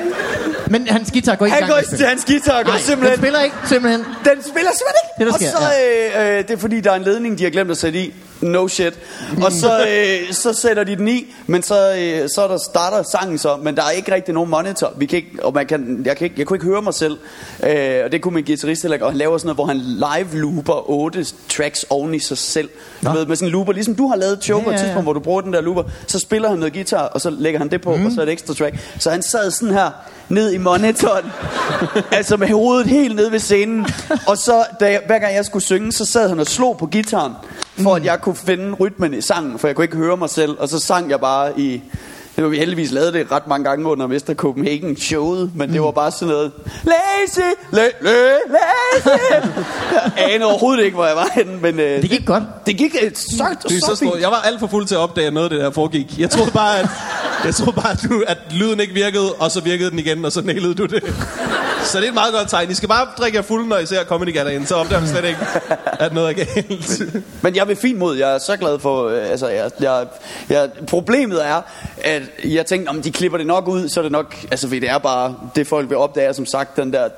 Men 0.67 0.88
hans 0.88 1.11
guitar 1.12 1.34
går 1.34 1.46
ikke 1.46 1.55
i 1.56 1.61
Han 1.61 1.69
gang 1.69 1.70
går 1.70 1.76
med 1.76 1.82
at 1.82 1.88
til 1.88 1.96
spille. 1.99 2.08
hans 2.08 2.25
guitar 2.25 2.58
og 2.58 2.64
går 2.64 2.70
Nej, 2.70 2.76
den 2.78 2.87
simpelthen... 2.87 3.19
spiller 3.19 3.40
ikke, 3.40 3.56
simpelthen. 3.64 4.00
Den 4.00 4.43
spiller 4.43 4.70
simpelthen 4.81 5.02
ikke. 5.05 5.19
Det, 5.19 5.26
der 5.26 5.32
og 5.32 5.38
sker, 5.38 5.50
så, 5.50 6.26
øh, 6.26 6.38
øh, 6.38 6.43
det 6.49 6.50
er 6.50 6.56
fordi, 6.56 6.81
der 6.81 6.90
er 6.90 6.96
en 6.96 7.02
ledning, 7.02 7.38
de 7.38 7.44
har 7.44 7.50
glemt 7.50 7.70
at 7.70 7.76
sætte 7.76 7.99
i. 7.99 8.14
No 8.43 8.69
shit. 8.69 8.99
Og 9.44 9.53
så, 9.53 9.81
øh, 9.89 10.33
så 10.33 10.53
sætter 10.53 10.85
de 10.85 10.97
den 10.97 11.09
i, 11.09 11.35
men 11.47 11.62
så, 11.62 11.94
øh, 11.99 12.29
så 12.29 12.49
der 12.49 12.59
starter 12.71 13.03
sangen 13.12 13.39
så, 13.39 13.56
men 13.56 13.77
der 13.77 13.83
er 13.83 13.91
ikke 13.91 14.15
rigtig 14.15 14.35
nogen 14.35 14.50
monitor. 14.50 14.93
Vi 14.97 15.06
kan 15.06 15.17
ikke, 15.17 15.31
og 15.43 15.55
man 15.55 15.67
kan, 15.67 16.03
jeg, 16.05 16.17
kan 16.17 16.25
ikke, 16.25 16.35
jeg 16.39 16.47
kunne 16.47 16.56
ikke 16.56 16.67
høre 16.67 16.83
mig 16.83 16.94
selv. 16.94 17.19
Øh, 17.62 18.00
og 18.05 18.12
det 18.12 18.23
kunne 18.23 18.35
min 18.35 18.44
guitarist 18.44 18.83
heller 18.83 18.94
ikke. 18.94 19.05
Og 19.05 19.11
han 19.11 19.19
laver 19.19 19.39
sådan 19.39 19.47
noget, 19.47 19.56
hvor 19.56 19.67
han 19.67 19.77
live 19.77 20.41
looper 20.41 20.91
otte 20.91 21.27
tracks 21.49 21.87
oven 21.91 22.15
i 22.15 22.19
sig 22.19 22.39
selv. 22.39 22.69
Du 23.05 23.12
ved, 23.12 23.27
med 23.27 23.37
sådan 23.37 23.49
en 23.49 23.53
looper, 23.53 23.73
ligesom 23.73 23.94
du 23.94 24.06
har 24.06 24.17
lavet 24.17 24.33
et 24.33 24.45
show 24.45 24.59
Ja, 24.59 24.65
på 24.65 24.71
et 24.71 24.75
ja, 24.75 24.79
ja. 24.79 24.85
tidspunkt, 24.85 25.05
hvor 25.05 25.12
du 25.12 25.21
bruger 25.21 25.41
den 25.41 25.53
der 25.53 25.61
looper. 25.61 25.83
Så 26.06 26.19
spiller 26.19 26.49
han 26.49 26.59
noget 26.59 26.73
guitar, 26.73 27.03
og 27.03 27.21
så 27.21 27.31
lægger 27.31 27.59
han 27.59 27.71
det 27.71 27.81
på, 27.81 27.97
mm. 27.97 28.06
og 28.06 28.12
så 28.12 28.21
er 28.21 28.25
det 28.25 28.33
ekstra 28.33 28.55
track. 28.55 28.77
Så 28.99 29.11
han 29.11 29.23
sad 29.23 29.50
sådan 29.50 29.75
her, 29.75 29.91
ned 30.32 30.52
i 30.52 30.58
monitoren. 30.58 31.25
altså 32.11 32.37
med 32.37 32.49
hovedet 32.49 32.87
helt 32.87 33.17
ned 33.17 33.31
ved 33.31 33.38
scenen. 33.38 33.87
Og 34.26 34.38
så, 34.38 34.64
da 34.81 34.90
jeg, 34.90 35.00
hver 35.06 35.19
gang 35.19 35.34
jeg 35.34 35.44
skulle 35.44 35.64
synge, 35.64 35.93
så 35.93 36.05
sad 36.05 36.29
han 36.29 36.40
og 36.40 36.46
slog 36.46 36.79
på 36.79 36.87
gitaren, 36.87 37.32
for 37.79 37.94
at 37.94 38.05
jeg 38.05 38.20
kunne 38.20 38.37
finde 38.37 38.73
rytmen 38.73 39.14
i 39.14 39.20
sangen, 39.20 39.58
for 39.58 39.69
jeg 39.69 39.76
kunne 39.76 39.84
ikke 39.84 39.96
høre 39.96 40.17
mig 40.17 40.31
selv. 40.31 40.56
Og 40.58 40.69
så 40.69 40.79
sang 40.79 41.11
jeg 41.11 41.20
bare 41.20 41.61
i... 41.61 41.82
Det 42.37 42.44
var 42.44 42.50
vi 42.50 42.56
heldigvis 42.58 42.90
lavet 42.90 43.14
det 43.14 43.32
ret 43.32 43.46
mange 43.46 43.64
gange 43.64 43.87
under 43.87 44.06
Mester 44.06 44.34
Copenhagen 44.34 44.97
showet, 44.97 45.50
men 45.54 45.73
det 45.73 45.83
var 45.83 45.90
bare 45.90 46.11
sådan 46.11 46.28
noget 46.28 46.52
Lazy, 46.85 47.47
la, 47.73 47.83
la, 48.00 48.12
lazy 48.49 49.09
Jeg 50.16 50.35
anede 50.35 50.50
overhovedet 50.50 50.85
ikke, 50.85 50.95
hvor 50.95 51.07
jeg 51.07 51.16
var 51.16 51.28
henne, 51.35 51.57
men 51.62 51.80
øh, 51.80 52.02
Det 52.02 52.11
gik 52.11 52.26
godt. 52.26 52.42
det 52.66 52.76
gik 52.76 52.97
øh, 53.02 53.11
så, 53.14 53.57
Det 53.62 53.71
så, 53.85 53.87
så 53.87 53.99
fint. 53.99 54.21
Jeg 54.21 54.28
var 54.30 54.40
alt 54.45 54.61
for 54.61 54.66
fuld 54.66 54.87
til 54.87 54.95
at 54.95 54.99
opdage, 54.99 55.30
noget 55.30 55.50
det 55.50 55.61
der 55.61 55.71
foregik. 55.71 56.18
Jeg 56.18 56.30
troede 56.30 56.50
bare, 56.50 56.78
at, 56.78 56.88
jeg 57.45 57.54
troede 57.54 57.73
bare, 57.73 57.90
at, 57.90 58.07
du, 58.11 58.23
at 58.26 58.38
lyden 58.50 58.80
ikke 58.80 58.95
virkede, 58.95 59.33
og 59.33 59.50
så 59.50 59.61
virkede 59.61 59.90
den 59.90 59.99
igen, 59.99 60.25
og 60.25 60.33
så 60.33 60.42
nailede 60.42 60.75
du 60.75 60.87
det. 60.87 61.02
Så 61.85 61.99
det 61.99 62.05
er 62.05 62.09
et 62.09 62.15
meget 62.15 62.35
godt 62.35 62.49
tegn. 62.51 62.71
I 62.71 62.75
skal 62.75 62.89
bare 62.89 63.07
drikke 63.19 63.37
jer 63.37 63.43
fuld, 63.43 63.67
når 63.67 63.79
I 63.79 63.87
ser 63.87 64.05
Comedy 64.05 64.33
Galaen, 64.33 64.67
så 64.67 64.75
opdager 64.75 65.01
man 65.01 65.09
slet 65.09 65.25
ikke, 65.25 65.39
at 65.85 66.12
noget 66.12 66.29
er 66.29 66.45
galt. 66.45 67.03
Men 67.43 67.55
jeg 67.55 67.61
er 67.61 67.65
ved 67.65 67.77
fint 67.77 67.99
mod. 67.99 68.17
Jeg 68.17 68.35
er 68.35 68.39
så 68.39 68.57
glad 68.57 68.79
for... 68.79 69.09
Øh, 69.09 69.31
altså, 69.31 69.49
jeg, 69.49 69.71
jeg, 69.81 70.07
jeg, 70.49 70.71
problemet 70.87 71.47
er, 71.47 71.62
at 72.05 72.23
jeg 72.45 72.67
tænkte, 72.67 72.89
om 72.89 73.03
de 73.03 73.11
klipper 73.11 73.39
det 73.39 73.47
nok 73.47 73.69
ud, 73.69 73.89
så 73.89 74.01
er 74.01 74.03
det 74.03 74.12
nok... 74.12 74.37
Altså, 74.51 74.67
fordi 74.67 74.81
det 74.81 74.91
er 74.91 74.99
bare... 74.99 75.37
Det 75.57 75.67
folk 75.67 75.89
vil 75.89 75.97
opdage, 75.97 76.35
som 76.35 76.47
sagt, 76.47 76.77
den 76.77 76.93
der 76.93 77.09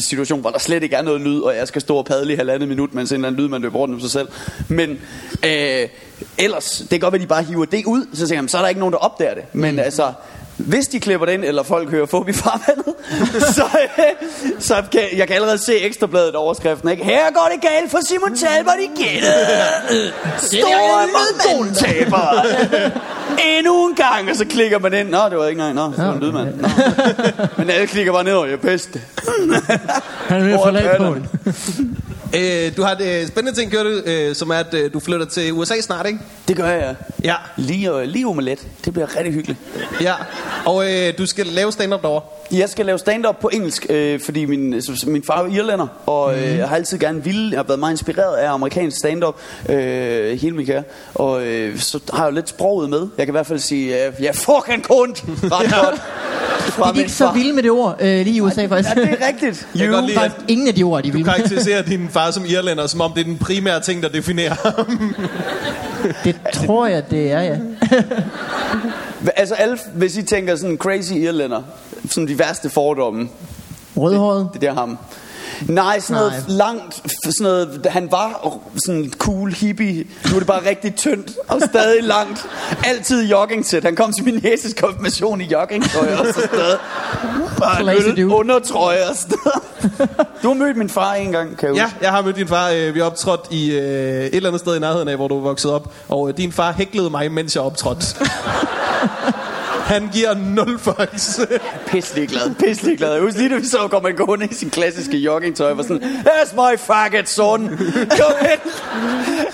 situation, 0.00 0.40
hvor 0.40 0.50
der 0.50 0.58
slet 0.58 0.82
ikke 0.82 0.96
er 0.96 1.02
noget 1.02 1.20
lyd, 1.20 1.40
og 1.40 1.56
jeg 1.56 1.68
skal 1.68 1.80
stå 1.80 1.96
og 1.96 2.04
padle 2.04 2.32
i 2.32 2.36
halvandet 2.36 2.68
minut, 2.68 2.94
mens 2.94 3.10
en 3.10 3.14
eller 3.14 3.28
anden 3.28 3.42
lyd, 3.42 3.48
man 3.48 3.62
løber 3.62 3.78
rundt 3.78 3.94
om 3.94 4.00
sig 4.00 4.10
selv. 4.10 4.28
Men 4.68 4.90
øh, 5.44 5.88
ellers, 6.38 6.78
det 6.78 6.90
kan 6.90 7.00
godt 7.00 7.12
være, 7.12 7.22
at 7.22 7.22
de 7.22 7.28
bare 7.28 7.42
hiver 7.42 7.64
det 7.64 7.84
ud, 7.86 8.06
så 8.14 8.28
tænker 8.28 8.42
jeg, 8.42 8.50
så 8.50 8.56
er 8.58 8.62
der 8.62 8.68
ikke 8.68 8.80
nogen, 8.80 8.92
der 8.92 8.98
opdager 8.98 9.34
det. 9.34 9.44
Men 9.52 9.74
mm. 9.74 9.80
altså... 9.80 10.12
Hvis 10.58 10.88
de 10.88 11.00
klipper 11.00 11.26
det 11.26 11.32
ind, 11.32 11.44
eller 11.44 11.62
folk 11.62 11.90
hører 11.90 12.06
Fobi 12.06 12.32
farvandet, 12.32 12.94
så, 13.56 13.64
øh, 13.98 14.04
så 14.60 14.74
kan, 14.92 15.02
jeg 15.16 15.26
kan 15.26 15.36
allerede 15.36 15.58
se 15.58 15.80
ekstrabladet 15.80 16.34
overskriften. 16.34 16.88
Ikke? 16.88 17.04
Her 17.04 17.30
går 17.34 17.50
det 17.52 17.70
galt 17.70 17.90
for 17.90 17.98
Simon 18.08 18.36
Talbot 18.36 18.74
igen. 18.78 19.22
Store 20.52 21.74
taber. 21.74 22.42
Endnu 23.58 23.88
en 23.88 23.94
gang, 23.94 24.30
og 24.30 24.36
så 24.36 24.44
klikker 24.44 24.78
man 24.78 24.94
ind. 24.94 25.08
Nå, 25.08 25.18
det 25.30 25.38
var 25.38 25.46
ikke 25.46 25.62
engang. 25.62 25.74
Nå, 25.74 25.84
det 25.96 26.06
var 26.06 26.12
en 26.12 26.20
lydmand. 26.20 26.60
Nå. 26.60 26.68
Men 27.58 27.70
alle 27.70 27.86
klikker 27.86 28.12
bare 28.12 28.24
ned, 28.24 28.32
og 28.32 28.46
jeg 28.46 28.52
er 28.52 28.56
bedst. 28.56 28.96
Han 30.28 30.40
er 30.40 30.44
ved 30.44 30.52
at 30.52 30.96
på? 30.98 31.16
Øh, 32.34 32.76
du 32.76 32.82
har 32.82 32.92
et 32.92 33.00
øh, 33.00 33.26
spændende 33.26 33.60
ting 33.60 33.70
gjort, 33.70 33.86
øh, 33.86 34.34
som 34.34 34.50
er, 34.50 34.54
at 34.54 34.74
øh, 34.74 34.92
du 34.92 35.00
flytter 35.00 35.26
til 35.26 35.52
USA 35.52 35.80
snart, 35.80 36.06
ikke? 36.06 36.18
Det 36.48 36.56
gør 36.56 36.68
jeg. 36.68 36.94
Ja. 37.24 37.34
Lige, 37.56 37.90
øh, 37.90 38.02
lige 38.02 38.26
omelet. 38.26 38.66
Det 38.84 38.92
bliver 38.92 39.16
rigtig 39.16 39.34
hyggeligt. 39.34 39.58
Ja. 40.00 40.14
Og 40.66 40.92
øh, 40.92 41.18
du 41.18 41.26
skal 41.26 41.46
lave 41.46 41.72
stand-up 41.72 42.02
derovre. 42.02 42.22
Jeg 42.58 42.68
skal 42.68 42.86
lave 42.86 42.98
stand-up 42.98 43.36
på 43.40 43.50
engelsk, 43.52 43.86
øh, 43.90 44.20
fordi 44.20 44.44
min, 44.44 44.82
min 45.06 45.22
far 45.22 45.44
er 45.44 45.46
irlænder, 45.46 45.86
og 46.06 46.38
øh, 46.38 46.56
jeg 46.56 46.68
har 46.68 46.76
altid 46.76 46.98
gerne 46.98 47.24
ville, 47.24 47.50
jeg 47.50 47.58
har 47.58 47.64
været 47.64 47.80
meget 47.80 47.92
inspireret 47.92 48.36
af 48.36 48.52
amerikansk 48.52 48.98
stand-up 48.98 49.36
øh, 49.68 50.38
hele 50.40 50.56
min 50.56 50.66
karriere, 50.66 50.84
og 51.14 51.46
øh, 51.46 51.78
så 51.78 52.00
har 52.12 52.24
jeg 52.24 52.30
jo 52.30 52.34
lidt 52.34 52.48
sproget 52.48 52.90
med. 52.90 53.08
Jeg 53.18 53.26
kan 53.26 53.28
i 53.28 53.36
hvert 53.36 53.46
fald 53.46 53.58
sige, 53.58 54.06
øh, 54.06 54.12
jeg 54.20 54.28
er 54.28 54.32
fucking 54.32 54.84
kundt 54.84 55.24
ret 55.42 55.84
godt. 55.84 56.02
fra 56.72 56.92
De 56.92 56.96
er 56.98 57.00
ikke 57.02 57.12
så 57.12 57.30
vilde 57.32 57.52
med 57.52 57.62
det 57.62 57.70
ord, 57.70 57.96
øh, 58.00 58.06
lige 58.24 58.36
i 58.36 58.40
USA 58.40 58.66
faktisk. 58.66 58.96
Ja, 58.96 59.00
det 59.02 59.16
er 59.20 59.26
rigtigt. 59.26 59.68
Jeg 59.74 59.88
kan 59.88 60.04
lide, 60.04 60.18
Faktisk 60.18 60.44
ingen 60.48 60.68
af 60.68 60.74
de 60.74 60.82
ord, 60.82 61.02
de 61.02 61.08
Du 61.08 61.16
vil. 61.16 61.24
karakteriserer 61.24 61.82
din 61.82 62.08
far 62.10 62.30
som 62.30 62.44
irlænder, 62.48 62.86
som 62.86 63.00
om 63.00 63.12
det 63.12 63.20
er 63.20 63.24
den 63.24 63.38
primære 63.38 63.80
ting, 63.80 64.02
der 64.02 64.08
definerer 64.08 64.54
ham. 64.64 65.14
Det 66.24 66.36
tror 66.54 66.86
jeg, 66.86 67.10
det 67.10 67.32
er, 67.32 67.40
ja. 67.42 67.56
Altså 69.36 69.54
alle, 69.54 69.78
hvis 69.94 70.16
I 70.16 70.22
tænker 70.22 70.56
sådan 70.56 70.76
crazy 70.76 71.12
irlænder, 71.12 71.62
sådan 72.10 72.28
de 72.28 72.38
værste 72.38 72.70
fordomme, 72.70 73.28
Rødhåret. 73.96 74.48
det 74.52 74.60
der 74.62 74.74
ham. 74.74 74.98
Nej, 75.66 76.00
sådan 76.00 76.16
noget 76.22 76.32
Nej. 76.48 76.56
langt, 76.56 76.94
sådan 76.94 77.34
noget, 77.40 77.86
han 77.90 78.08
var 78.10 78.58
sådan 78.86 79.12
cool 79.18 79.52
hippie, 79.52 80.04
nu 80.30 80.34
er 80.34 80.38
det 80.38 80.46
bare 80.46 80.68
rigtig 80.68 80.94
tyndt 80.94 81.30
og 81.48 81.60
stadig 81.70 82.02
langt. 82.04 82.46
Altid 82.84 83.28
jogging-sæt. 83.28 83.84
Han 83.84 83.96
kom 83.96 84.12
til 84.12 84.24
min 84.24 84.40
næses 84.42 84.74
konfirmation 84.80 85.40
i 85.40 85.44
joggingtøj 85.44 86.14
og 86.14 86.26
så 86.26 86.40
stadig 86.54 86.78
bare 87.58 88.18
en 88.18 88.32
undertrøje 88.32 89.08
og 89.08 89.16
sådan. 89.16 89.38
Du 90.42 90.48
har 90.48 90.54
mødt 90.54 90.76
min 90.76 90.88
far 90.88 91.12
en 91.14 91.32
gang, 91.32 91.56
kan 91.58 91.68
jeg 91.68 91.76
Ja, 91.76 91.84
huske. 91.84 91.98
jeg 92.02 92.10
har 92.10 92.22
mødt 92.22 92.36
din 92.36 92.48
far. 92.48 92.70
øh, 92.74 92.94
Vi 92.94 93.00
optrådte 93.00 93.42
i 93.54 93.70
øh, 93.78 93.80
et 94.24 94.34
eller 94.34 94.48
andet 94.48 94.60
sted 94.60 94.76
i 94.76 94.80
nærheden 94.80 95.08
af, 95.08 95.16
hvor 95.16 95.28
du 95.28 95.36
er 95.38 95.42
vokset 95.42 95.70
op. 95.70 95.92
Og 96.08 96.36
din 96.36 96.52
far 96.52 96.72
hæklede 96.72 97.10
mig, 97.10 97.32
mens 97.32 97.54
jeg 97.54 97.62
optrådte. 97.62 98.06
Han 99.88 100.08
giver 100.12 100.34
nul 100.34 100.78
fucks. 100.78 101.40
Pisselig 101.90 102.28
glad, 102.28 102.54
pisselig 102.54 102.98
glad. 102.98 103.12
Jeg 103.12 103.22
husker 103.22 103.40
lige, 103.40 103.54
da 103.54 103.56
vi 103.60 103.66
så 103.66 103.88
kom 103.90 104.02
man 104.02 104.14
gående 104.14 104.48
i 104.50 104.54
sin 104.54 104.70
klassiske 104.70 105.16
joggingtøj, 105.16 105.72
var 105.72 105.82
sådan, 105.82 106.02
that's 106.02 106.54
my 106.54 106.78
faggot, 106.78 107.28
son. 107.28 107.68
Kom 108.20 108.32
ind. 108.52 108.60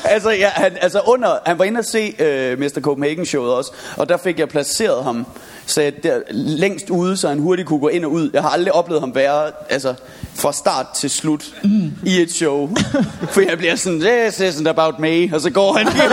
altså, 0.04 0.30
ja, 0.30 0.48
han, 0.48 0.72
altså 0.80 1.00
under, 1.06 1.38
han 1.46 1.58
var 1.58 1.64
inde 1.64 1.78
og 1.78 1.84
se 1.84 2.14
uh, 2.52 2.58
Mr. 2.58 2.80
Copenhagen 2.80 3.26
showet 3.26 3.52
også, 3.52 3.72
og 3.96 4.08
der 4.08 4.16
fik 4.16 4.38
jeg 4.38 4.48
placeret 4.48 5.04
ham 5.04 5.26
så 5.66 5.92
der, 6.02 6.20
længst 6.30 6.90
ude, 6.90 7.16
så 7.16 7.28
han 7.28 7.38
hurtigt 7.38 7.68
kunne 7.68 7.80
gå 7.80 7.88
ind 7.88 8.04
og 8.04 8.10
ud. 8.10 8.30
Jeg 8.32 8.42
har 8.42 8.48
aldrig 8.48 8.74
oplevet 8.74 9.02
ham 9.02 9.14
være 9.14 9.50
altså, 9.70 9.94
fra 10.34 10.52
start 10.52 10.86
til 10.94 11.10
slut 11.10 11.44
mm. 11.64 11.92
i 12.06 12.20
et 12.20 12.32
show. 12.32 12.70
For 13.32 13.40
jeg 13.40 13.58
bliver 13.58 13.76
sådan, 13.76 14.00
this 14.00 14.40
isn't 14.40 14.68
about 14.68 14.98
me, 14.98 15.30
og 15.34 15.40
så 15.40 15.50
går 15.50 15.72
han 15.72 15.88
igen. 15.88 16.12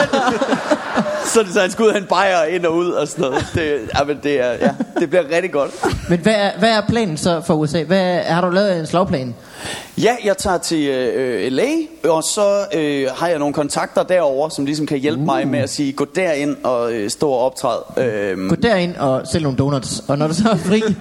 Så, 1.26 1.46
så 1.54 1.62
han 1.62 1.72
skal 1.72 1.84
ud 1.84 1.90
og 1.90 1.94
han 1.94 2.06
bajer 2.06 2.44
ind 2.44 2.66
og 2.66 2.76
ud 2.76 2.90
og 2.90 3.08
sådan 3.08 3.26
noget. 3.26 3.46
Det, 3.54 3.90
ja, 4.00 4.04
men 4.04 4.20
det, 4.24 4.40
er, 4.40 4.52
ja, 4.52 4.72
det 5.00 5.10
bliver 5.10 5.24
rigtig 5.36 5.52
godt. 5.52 5.72
Men 6.10 6.20
hvad 6.20 6.36
er, 6.36 6.52
hvad 6.60 6.70
er 6.70 6.82
planen 6.90 7.18
så 7.18 7.42
for 7.42 7.54
USA? 7.54 7.84
Hvad 7.84 8.02
er, 8.02 8.34
har 8.34 8.42
du 8.42 8.50
lavet 8.50 8.80
en 8.80 8.88
slagplan? 8.88 9.36
Ja, 9.98 10.16
jeg 10.24 10.38
tager 10.38 10.58
til 10.58 10.88
øh, 10.88 11.52
LA, 11.52 11.70
og 12.04 12.24
så 12.24 12.66
øh, 12.74 13.08
har 13.16 13.28
jeg 13.28 13.40
nogle 13.40 13.54
kontakter 13.54 14.04
derover, 14.04 14.50
som 14.50 14.66
ligesom 14.66 14.86
kan 14.86 14.98
hjælpe 14.98 15.20
uh. 15.20 15.26
mig 15.26 15.48
med 15.48 15.60
at 15.60 15.70
sige, 15.70 15.94
gå 15.94 16.06
derind 16.16 16.58
og 16.64 16.94
øh, 16.94 17.10
stå 17.10 17.30
og 17.30 17.40
optræde. 17.40 17.84
Øh, 17.98 18.50
Gå 18.50 18.56
derind 18.56 18.96
og 18.96 19.28
sælg 19.28 19.44
nogle 19.44 19.58
donuts. 19.58 20.04
Og 20.08 20.18
når 20.18 20.28
du 20.28 20.34
så 20.34 20.50
er 20.50 20.58
fri, 20.58 20.84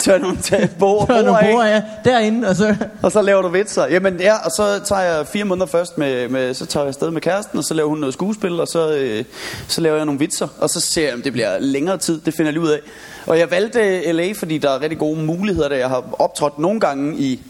tør 0.00 0.18
nogle 0.18 0.36
tage 0.42 0.70
bord, 0.78 1.10
er 1.10 1.22
nogle 1.22 1.52
bord 1.52 1.64
ja, 1.64 1.82
derinde, 2.04 2.48
og 2.48 2.56
så... 2.56 2.76
og 3.02 3.12
så 3.12 3.22
laver 3.22 3.42
du 3.42 3.48
vitser. 3.48 3.86
Jamen 3.86 4.20
ja, 4.20 4.34
og 4.44 4.50
så 4.50 4.80
tager 4.84 5.02
jeg 5.02 5.26
fire 5.26 5.44
måneder 5.44 5.66
først 5.66 5.98
med, 5.98 6.28
med 6.28 6.54
så 6.54 6.66
tager 6.66 6.84
jeg 6.84 6.88
afsted 6.88 7.10
med 7.10 7.20
kæresten, 7.20 7.58
og 7.58 7.64
så 7.64 7.74
laver 7.74 7.88
hun 7.88 7.98
noget 7.98 8.14
skuespil, 8.14 8.60
og 8.60 8.68
så, 8.68 8.94
øh, 8.94 9.24
så 9.68 9.80
laver 9.80 9.96
jeg 9.96 10.04
nogle 10.04 10.18
vitser, 10.18 10.48
og 10.58 10.70
så 10.70 10.80
ser 10.80 11.04
jeg, 11.04 11.14
om 11.14 11.22
det 11.22 11.32
bliver 11.32 11.58
længere 11.58 11.98
tid, 11.98 12.20
det 12.20 12.34
finder 12.34 12.46
jeg 12.46 12.52
lige 12.52 12.62
ud 12.62 12.70
af. 12.70 12.80
Og 13.26 13.38
jeg 13.38 13.50
valgte 13.50 14.12
LA, 14.12 14.32
fordi 14.32 14.58
der 14.58 14.70
er 14.70 14.82
rigtig 14.82 14.98
gode 14.98 15.22
muligheder 15.22 15.68
der. 15.68 15.76
Jeg 15.76 15.88
har 15.88 16.04
optrådt 16.18 16.58
nogle 16.58 16.80
gange 16.80 17.18
i 17.18 17.40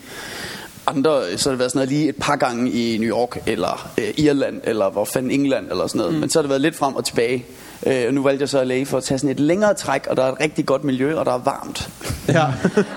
andre, 0.87 1.23
så 1.37 1.49
har 1.49 1.53
det 1.53 1.59
været 1.59 1.71
sådan 1.71 1.79
noget 1.79 1.89
lige 1.89 2.09
et 2.09 2.17
par 2.17 2.37
gange 2.37 2.71
i 2.71 2.99
New 2.99 3.09
York, 3.09 3.43
eller 3.47 3.91
øh, 3.99 4.05
Irland, 4.17 4.61
eller 4.65 4.91
hvor 4.91 5.05
fanden 5.05 5.31
England, 5.31 5.71
eller 5.71 5.87
sådan 5.87 5.99
noget. 5.99 6.15
Mm. 6.15 6.21
Men 6.21 6.31
så 6.31 6.39
har 6.39 6.43
det 6.43 6.49
været 6.51 6.61
lidt 6.61 6.77
frem 6.77 6.97
og 6.97 7.05
tilbage. 7.05 7.45
Øh, 7.87 8.05
og 8.07 8.15
nu 8.15 8.23
valgte 8.23 8.43
jeg 8.43 8.49
så 8.49 8.65
LA 8.65 8.83
for 8.83 8.97
at 8.97 9.05
tage 9.05 9.19
sådan 9.19 9.31
et 9.31 9.41
længere 9.41 9.75
træk, 9.75 10.07
og 10.07 10.17
der 10.17 10.23
er 10.25 10.33
et 10.33 10.41
rigtig 10.41 10.67
godt 10.67 10.85
miljø, 10.85 11.17
og 11.17 11.27
der 11.27 11.33
er 11.33 11.39
varmt. 11.39 11.89
Ja. 12.29 12.47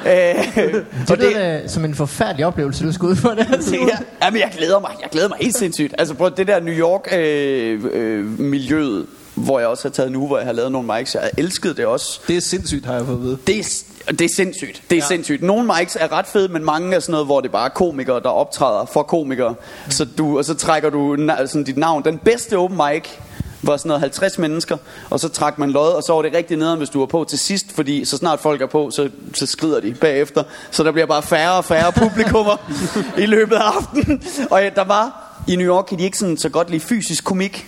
øh, 0.35 0.73
Det 1.01 1.11
og 1.11 1.17
lyder 1.17 1.67
som 1.67 1.85
en 1.85 1.95
forfærdelig 1.95 2.45
oplevelse, 2.45 2.85
du 2.85 2.91
skulle 2.91 3.11
ud 3.11 3.21
på 3.21 3.29
det. 3.29 3.47
ja, 3.87 3.97
jamen, 4.25 4.39
jeg 4.39 4.51
glæder 4.57 4.79
mig. 4.79 4.91
Jeg 5.01 5.09
glæder 5.09 5.29
mig 5.29 5.37
helt 5.41 5.57
sindssygt. 5.57 5.95
Altså 5.97 6.13
på 6.13 6.29
det 6.29 6.47
der 6.47 6.59
New 6.59 6.73
York 6.73 7.07
øh, 7.13 7.85
øh, 7.91 8.39
miljøet, 8.39 9.05
hvor 9.35 9.59
jeg 9.59 9.67
også 9.67 9.83
har 9.83 9.89
taget 9.89 10.11
nu, 10.11 10.27
hvor 10.27 10.37
jeg 10.37 10.45
har 10.45 10.53
lavet 10.53 10.71
nogle 10.71 10.93
mics. 10.97 11.15
Jeg 11.15 11.31
elskede 11.37 11.73
det 11.73 11.85
også. 11.85 12.19
Det 12.27 12.37
er 12.37 12.41
sindssygt, 12.41 12.85
har 12.85 12.93
jeg 12.93 13.05
fået 13.05 13.15
at 13.15 13.21
vide. 13.21 13.37
Det 13.47 13.59
er, 13.59 14.11
det 14.11 14.21
er 14.21 14.35
sindssygt. 14.35 14.81
Det 14.89 14.95
er 14.95 15.01
ja. 15.01 15.07
sindssygt. 15.07 15.43
Nogle 15.43 15.73
mics 15.77 15.97
er 15.99 16.11
ret 16.11 16.27
fede, 16.27 16.47
men 16.47 16.65
mange 16.65 16.95
er 16.95 16.99
sådan 16.99 17.11
noget, 17.11 17.25
hvor 17.27 17.41
det 17.41 17.51
bare 17.51 17.65
er 17.65 17.69
komikere, 17.69 18.19
der 18.19 18.29
optræder 18.29 18.85
for 18.85 19.03
komikere. 19.03 19.55
Så 19.89 20.05
du, 20.05 20.37
og 20.37 20.45
så 20.45 20.53
trækker 20.53 20.89
du 20.89 21.15
na- 21.15 21.45
sådan 21.45 21.63
dit 21.63 21.77
navn. 21.77 22.05
Den 22.05 22.17
bedste 22.17 22.57
open 22.57 22.77
mic 22.77 23.03
var 23.61 23.77
sådan 23.77 23.87
noget 23.87 24.01
50 24.01 24.37
mennesker, 24.37 24.77
og 25.09 25.19
så 25.19 25.29
trak 25.29 25.59
man 25.59 25.71
lod, 25.71 25.91
og 25.91 26.03
så 26.03 26.13
var 26.13 26.21
det 26.21 26.33
rigtig 26.33 26.57
nederen, 26.57 26.77
hvis 26.77 26.89
du 26.89 26.99
var 26.99 27.05
på 27.05 27.25
til 27.29 27.39
sidst, 27.39 27.65
fordi 27.71 28.05
så 28.05 28.17
snart 28.17 28.39
folk 28.39 28.61
er 28.61 28.65
på, 28.65 28.91
så, 28.91 29.09
så 29.33 29.45
skrider 29.45 29.79
de 29.79 29.93
bagefter. 29.93 30.43
Så 30.71 30.83
der 30.83 30.91
bliver 30.91 31.05
bare 31.05 31.23
færre 31.23 31.53
og 31.53 31.65
færre 31.65 31.91
publikummer 31.91 32.71
i 33.23 33.25
løbet 33.25 33.55
af 33.55 33.61
aftenen. 33.61 34.23
Og 34.51 34.63
ja, 34.63 34.69
der 34.75 34.83
var 34.83 35.33
i 35.47 35.55
New 35.55 35.67
York, 35.67 35.85
kan 35.85 35.99
de 35.99 36.03
ikke 36.03 36.17
sådan 36.17 36.37
så 36.37 36.49
godt 36.49 36.69
lide 36.69 36.81
fysisk 36.81 37.23
komik. 37.23 37.67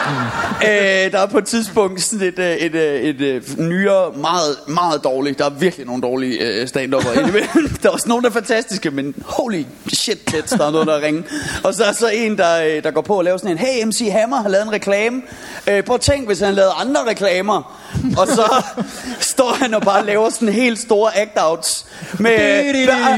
Øh, 0.71 1.11
der 1.11 1.19
er 1.19 1.25
på 1.25 1.37
et 1.37 1.45
tidspunkt 1.45 2.01
sådan 2.01 2.27
et, 2.27 2.39
øh, 2.39 2.55
et, 2.55 2.75
et, 2.75 3.21
et, 3.21 3.21
et 3.21 3.57
nyere, 3.57 4.11
meget, 4.15 4.57
meget 4.67 5.03
dårligt. 5.03 5.39
Der 5.39 5.45
er 5.45 5.49
virkelig 5.49 5.85
nogle 5.85 6.01
dårlige 6.01 6.39
øh, 6.39 6.67
stand-upper. 6.67 7.13
Der 7.83 7.89
er 7.89 7.93
også 7.93 8.09
nogle, 8.09 8.23
der 8.23 8.29
er 8.29 8.33
fantastiske, 8.33 8.91
men 8.91 9.15
holy 9.25 9.63
shit, 9.93 10.31
der 10.31 10.65
er 10.65 10.71
noget, 10.71 10.87
der 10.87 11.01
ringer. 11.01 11.23
Og 11.63 11.73
så 11.73 11.83
er 11.83 11.91
så 11.91 12.07
en, 12.07 12.37
der, 12.37 12.63
øh, 12.63 12.83
der 12.83 12.91
går 12.91 13.01
på 13.01 13.17
og 13.17 13.23
laver 13.23 13.37
sådan 13.37 13.51
en, 13.51 13.57
hey, 13.57 13.85
MC 13.85 14.09
Hammer 14.11 14.41
har 14.41 14.49
lavet 14.49 14.65
en 14.65 14.71
reklame. 14.71 15.21
Øh, 15.67 15.83
prøv 15.83 15.95
at 15.95 16.01
tænk, 16.01 16.27
hvis 16.27 16.39
han 16.39 16.53
lavede 16.53 16.73
andre 16.77 16.99
reklamer. 17.07 17.81
Og 18.17 18.27
så 18.27 18.63
står 19.33 19.53
han 19.53 19.73
og 19.73 19.81
bare 19.81 20.05
laver 20.05 20.29
sådan 20.29 20.49
helt 20.49 20.79
store 20.79 21.11
act-outs 21.17 21.85
med, 22.19 22.73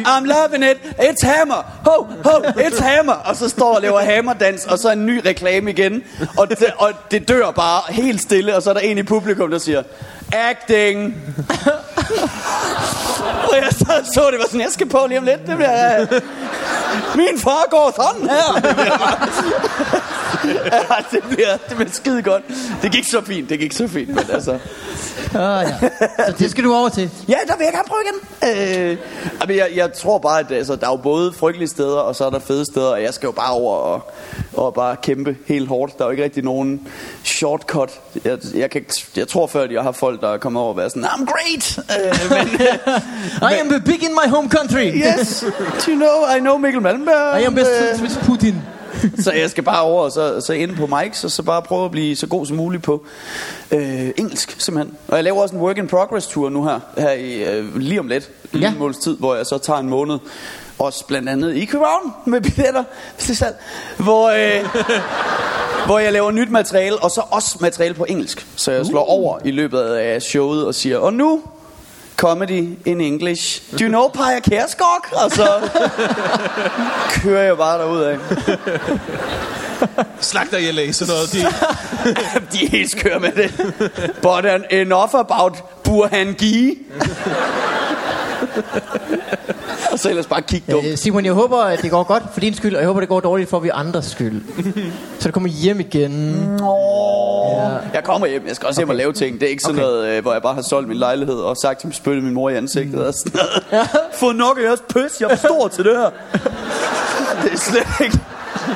I'm 0.05 0.25
loving 0.25 0.63
it, 0.63 0.77
it's 0.99 1.27
Hammer, 1.27 1.63
ho, 1.85 2.03
ho, 2.23 2.39
it's 2.39 2.83
Hammer. 2.83 3.13
Og 3.13 3.35
så 3.35 3.49
står 3.49 3.75
og 3.75 3.81
laver 3.81 3.99
hammerdans, 3.99 4.65
og 4.65 4.79
så 4.79 4.91
en 4.91 5.05
ny 5.05 5.21
reklame 5.25 5.71
igen. 5.71 6.03
Og 6.37 6.49
det, 6.49 6.57
og 6.77 6.91
det 7.11 7.27
dør 7.33 7.51
bare 7.51 7.93
helt 7.93 8.21
stille, 8.21 8.55
og 8.55 8.61
så 8.61 8.69
er 8.69 8.73
der 8.73 8.81
en 8.81 8.97
i 8.97 9.03
publikum, 9.03 9.51
der 9.51 9.57
siger, 9.57 9.83
acting. 10.33 11.15
og 13.49 13.55
jeg 13.55 13.69
så, 13.71 14.11
så 14.13 14.27
det 14.31 14.39
var 14.39 14.45
sådan, 14.45 14.61
jeg 14.61 14.71
skal 14.71 14.89
på 14.89 15.05
lige 15.07 15.17
om 15.17 15.25
lidt, 15.25 15.47
det 15.47 15.55
bliver... 15.55 16.01
øh, 16.01 16.07
Min 17.15 17.39
far 17.39 17.67
går 17.69 17.93
sådan 17.95 18.29
her. 18.29 18.61
ja, 20.73 20.95
det 21.11 21.23
bliver, 21.29 21.57
det 21.69 21.75
bliver 21.75 21.91
skide 21.91 22.21
godt. 22.21 22.43
Det 22.81 22.91
gik 22.91 23.05
så 23.11 23.21
fint, 23.25 23.49
det 23.49 23.59
gik 23.59 23.73
så 23.73 23.87
fint, 23.87 24.09
men 24.09 24.25
altså... 24.33 24.57
Ah, 25.35 25.67
ja. 25.81 25.89
Så 26.27 26.33
det 26.39 26.51
skal 26.51 26.63
du 26.63 26.73
over 26.75 26.89
til. 26.89 27.09
Ja, 27.27 27.35
der 27.47 27.57
vil 27.57 27.63
jeg 27.63 27.73
gerne 27.73 27.87
prøve 27.87 28.01
igen. 28.03 28.19
Øh, 28.91 28.97
jamen, 29.41 29.55
jeg, 29.57 29.69
jeg 29.75 29.93
tror 29.93 30.17
bare, 30.17 30.39
at 30.39 30.51
altså, 30.51 30.75
der 30.75 30.85
er 30.87 30.91
jo 30.91 30.95
både 30.97 31.33
frygtelige 31.33 31.67
steder, 31.69 31.97
og 31.97 32.15
så 32.15 32.25
er 32.25 32.29
der 32.29 32.39
fede 32.39 32.65
steder, 32.65 32.87
og 32.91 33.03
jeg 33.03 33.13
skal 33.13 33.27
jo 33.27 33.31
bare 33.31 33.51
over 33.53 33.75
og, 33.75 34.11
og 34.53 34.73
bare 34.73 34.95
kæmpe 34.95 35.37
helt 35.47 35.67
hårdt. 35.67 35.97
Der 35.97 36.03
er 36.03 36.07
jo 36.07 36.11
ikke 36.11 36.23
rigtig 36.23 36.43
nogen 36.43 36.87
shortcut. 37.23 37.91
Jeg, 38.25 38.37
jeg, 38.55 38.69
kan, 38.69 38.85
jeg 39.15 39.27
tror 39.27 39.47
før, 39.47 39.63
at 39.63 39.71
jeg 39.71 39.83
har 39.83 39.91
folk, 39.91 40.21
der 40.23 40.33
er 40.33 40.37
kommet 40.37 40.61
over 40.61 40.69
og 40.71 40.77
været 40.77 40.91
sådan, 40.91 41.05
I'm 41.05 41.25
great! 41.25 41.77
Øh, 41.77 42.29
men, 42.29 42.59
I 43.51 43.53
am 43.75 43.81
big 43.85 44.03
in 44.03 44.11
my 44.11 44.29
home 44.29 44.49
country. 44.49 44.91
yes, 45.19 45.45
do 45.85 45.91
you 45.91 45.95
know, 45.95 46.35
I 46.37 46.39
know 46.39 46.57
Mikkel 46.57 46.81
Malmberg. 46.81 47.41
I 47.41 47.43
am 47.43 47.55
best 47.55 47.69
Øh, 47.71 47.97
friends 47.97 48.01
with 48.01 48.25
Putin. 48.29 48.55
så 49.23 49.31
jeg 49.31 49.49
skal 49.49 49.63
bare 49.63 49.81
over 49.81 50.01
og 50.03 50.11
så, 50.11 50.41
så 50.41 50.53
ind 50.53 50.75
på 50.75 50.87
mics, 50.87 51.23
og 51.23 51.31
så 51.31 51.43
bare 51.43 51.61
prøve 51.61 51.85
at 51.85 51.91
blive 51.91 52.15
så 52.15 52.27
god 52.27 52.45
som 52.45 52.57
muligt 52.57 52.83
på 52.83 53.05
øh, 53.71 54.09
engelsk, 54.17 54.55
simpelthen. 54.57 54.97
Og 55.07 55.15
jeg 55.15 55.23
laver 55.23 55.41
også 55.41 55.55
en 55.55 55.61
work 55.61 55.77
in 55.77 55.87
progress 55.87 56.27
tur 56.27 56.49
nu 56.49 56.63
her, 56.63 56.79
her 56.97 57.11
i, 57.11 57.43
øh, 57.43 57.75
lige 57.77 57.99
om 57.99 58.07
lidt, 58.07 58.29
Ja. 58.53 58.59
ja. 58.59 58.71
en 58.71 58.79
måneds 58.79 58.97
tid, 58.97 59.17
hvor 59.17 59.35
jeg 59.35 59.45
så 59.45 59.57
tager 59.57 59.79
en 59.79 59.89
måned, 59.89 60.17
også 60.85 61.05
blandt 61.05 61.29
andet 61.29 61.55
i 61.55 61.65
København 61.65 62.13
med 62.25 62.41
billetter 62.41 62.83
til 63.17 63.37
salg, 63.37 63.55
hvor, 63.97 64.29
øh, 64.29 64.65
hvor 65.85 65.99
jeg 65.99 66.13
laver 66.13 66.31
nyt 66.31 66.49
materiale, 66.49 66.97
og 66.97 67.11
så 67.11 67.21
også 67.31 67.57
materiale 67.59 67.93
på 67.93 68.05
engelsk. 68.09 68.47
Så 68.55 68.71
jeg 68.71 68.85
slår 68.85 69.05
over 69.05 69.39
i 69.45 69.51
løbet 69.51 69.81
af 69.81 70.21
showet 70.21 70.65
og 70.65 70.75
siger, 70.75 70.97
og 70.97 71.13
nu 71.13 71.41
comedy 72.17 72.77
in 72.85 73.01
English. 73.01 73.61
Do 73.71 73.77
you 73.85 73.87
know 73.87 74.07
Pia 74.07 74.39
Kærsgaard? 74.39 75.23
Og 75.25 75.31
så 75.31 75.47
kører 77.21 77.43
jeg 77.43 77.57
bare 77.57 77.79
derud 77.79 78.01
af. 78.01 78.17
Slagter 80.21 80.57
i 80.57 80.71
LA, 80.71 80.91
sådan 80.91 81.13
noget. 81.13 81.33
De, 81.33 81.39
De 82.57 82.65
er 82.65 82.69
helt 82.69 82.91
skøre 82.91 83.19
med 83.19 83.31
det. 83.31 83.73
But 84.21 84.45
enough 84.69 85.15
about 85.15 85.63
Burhan 85.83 86.33
Gi. 86.33 86.77
og 89.91 89.99
så 89.99 90.09
ellers 90.09 90.27
bare 90.27 90.41
kigge 90.41 90.71
dumt. 90.71 90.87
Øh, 90.87 90.97
Simon, 90.97 91.25
jeg 91.25 91.33
håber, 91.33 91.57
at 91.57 91.81
det 91.81 91.91
går 91.91 92.03
godt 92.03 92.23
for 92.33 92.39
din 92.39 92.53
skyld, 92.53 92.75
og 92.75 92.81
jeg 92.81 92.87
håber, 92.87 92.99
det 92.99 93.09
går 93.09 93.19
dårligt 93.19 93.49
for 93.49 93.59
vi 93.59 93.69
andres 93.73 94.05
skyld. 94.05 94.41
Så 95.19 95.27
du 95.27 95.31
kommer 95.31 95.49
hjem 95.49 95.79
igen. 95.79 96.35
Ja. 96.59 97.69
Jeg 97.93 98.03
kommer 98.03 98.27
hjem. 98.27 98.47
Jeg 98.47 98.55
skal 98.55 98.67
også 98.67 98.79
hjem 98.81 98.89
og 98.89 98.95
lave 98.95 99.13
ting. 99.13 99.39
Det 99.39 99.45
er 99.45 99.49
ikke 99.49 99.63
sådan 99.63 99.75
Okay. 99.75 99.83
noget, 99.87 100.07
øh, 100.07 100.21
hvor 100.21 100.33
jeg 100.33 100.41
bare 100.41 100.53
har 100.55 100.61
solgt 100.69 100.87
min 100.87 100.97
lejlighed 100.97 101.35
og 101.35 101.57
sagt 101.57 101.81
til 101.81 101.93
spytte 101.93 102.21
min 102.21 102.33
mor 102.33 102.49
i 102.49 102.55
ansigtet 102.55 103.05
og 103.07 103.13
sådan 103.13 103.31
noget. 103.71 103.87
Få 104.19 104.31
nok 104.31 104.57
af 104.59 104.63
jeres 104.63 104.83
pøs. 104.89 105.21
Jeg 105.21 105.29
er 105.31 105.35
stor 105.35 105.67
til 105.67 105.83
det 105.85 105.97
her. 105.97 106.09
det 107.43 107.51
er 107.53 107.57
slet 107.57 108.05
ikke... 108.05 108.19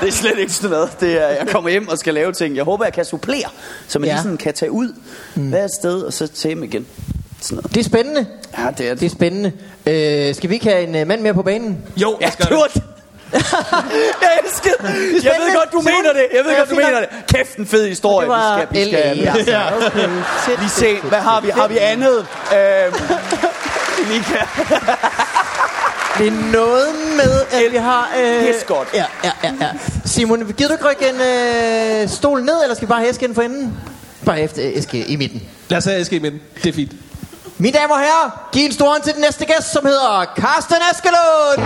det 0.01 0.07
er 0.07 0.11
slet 0.11 0.37
ikke 0.39 0.53
sådan 0.53 0.69
noget. 0.69 0.89
Det 0.99 1.21
er, 1.23 1.27
jeg 1.27 1.47
kommer 1.51 1.69
hjem 1.69 1.87
og 1.87 1.97
skal 1.97 2.13
lave 2.13 2.31
ting. 2.31 2.55
Jeg 2.55 2.63
håber, 2.63 2.85
jeg 2.85 2.93
kan 2.93 3.05
supplere, 3.05 3.49
så 3.87 3.99
man 3.99 4.07
Ja. 4.07 4.11
ja. 4.11 4.15
lige 4.17 4.23
sådan 4.23 4.37
kan 4.37 4.53
tage 4.53 4.71
ud 4.71 4.93
mm. 5.35 5.49
hver 5.49 5.67
sted, 5.79 6.01
og 6.01 6.13
så 6.13 6.27
til 6.27 6.47
hjem 6.47 6.63
igen. 6.63 6.85
Sådan 7.41 7.55
noget. 7.55 7.75
Det 7.75 7.79
er 7.79 7.83
spændende. 7.83 8.25
Ja, 8.57 8.67
det 8.77 8.89
er 8.89 8.95
Det 8.95 9.05
er 9.05 9.09
spændende. 9.09 9.51
Øh, 9.85 10.35
skal 10.35 10.49
vi 10.49 10.53
ikke 10.53 10.65
have 10.69 10.83
en 10.83 11.01
uh, 11.01 11.07
mand 11.07 11.21
mere 11.21 11.33
på 11.33 11.41
banen? 11.43 11.77
Jo, 11.97 12.17
Ja, 12.21 12.25
jeg 12.25 12.33
skal 12.33 12.45
det 12.45 12.57
det. 12.73 12.83
jeg 14.21 14.39
elsker 14.43 14.69
det. 14.81 15.23
Jeg 15.23 15.35
ved 15.39 15.55
godt, 15.55 15.71
du 15.73 15.81
mener 15.81 16.13
det. 16.13 16.25
Jeg 16.33 16.43
ved 16.45 16.51
Ja, 16.51 16.57
godt, 16.57 16.69
du 16.69 16.75
mener 16.75 16.99
det. 16.99 17.09
Kæft, 17.35 17.55
en 17.55 17.65
fed 17.65 17.87
historie. 17.87 18.25
Det 18.27 18.35
var 18.35 18.65
vi 18.71 18.85
skal, 18.85 19.15
vi 19.15 19.19
skal, 19.21 19.27
altså. 19.27 19.51
ja. 19.51 19.75
Okay, 19.87 20.09
fedt, 20.45 20.59
Lige 20.59 20.69
se, 20.69 20.99
hvad 21.01 21.19
har 21.19 21.41
vi? 21.41 21.49
Har 21.49 21.67
vi 21.67 21.77
andet? 21.77 22.17
Øhm, 22.17 22.93
vi 24.11 24.17
kan. 24.17 24.47
Det 26.17 26.27
er 26.27 26.51
noget 26.51 26.87
med, 27.15 27.41
at 27.51 27.71
vi 27.71 27.77
har... 27.77 28.09
Øh, 28.19 28.49
Escort. 28.49 28.87
Ja, 28.93 29.05
ja, 29.23 29.31
ja, 29.43 29.53
ja. 29.61 29.69
Simon, 30.05 30.53
gider 30.57 30.67
du 30.67 30.73
ikke 30.73 30.89
rykke 30.89 31.09
en 31.09 32.01
øh, 32.03 32.09
stol 32.09 32.43
ned, 32.43 32.63
eller 32.63 32.75
skal 32.75 32.87
vi 32.87 32.89
bare 32.89 32.99
have 32.99 33.09
Eske 33.09 33.25
ind 33.25 33.35
for 33.35 33.41
enden? 33.41 33.73
Bare 34.25 34.41
efter 34.41 34.61
Eske 34.73 35.05
i 35.05 35.15
midten. 35.15 35.43
Lad 35.69 35.77
os 35.77 35.85
have 35.85 35.99
Eske 36.01 36.15
i 36.15 36.19
midten. 36.19 36.41
Det 36.63 36.69
er 36.69 36.73
fint. 36.73 36.91
Mine 37.59 37.77
damer 37.77 37.93
og 37.95 37.99
herrer, 37.99 38.49
giv 38.51 38.65
en 38.65 38.71
stor 38.71 38.89
hånd 38.89 39.03
til 39.03 39.13
den 39.13 39.21
næste 39.21 39.45
gæst, 39.45 39.71
som 39.71 39.85
hedder 39.85 40.25
Carsten 40.35 40.77
Askelund. 40.91 41.61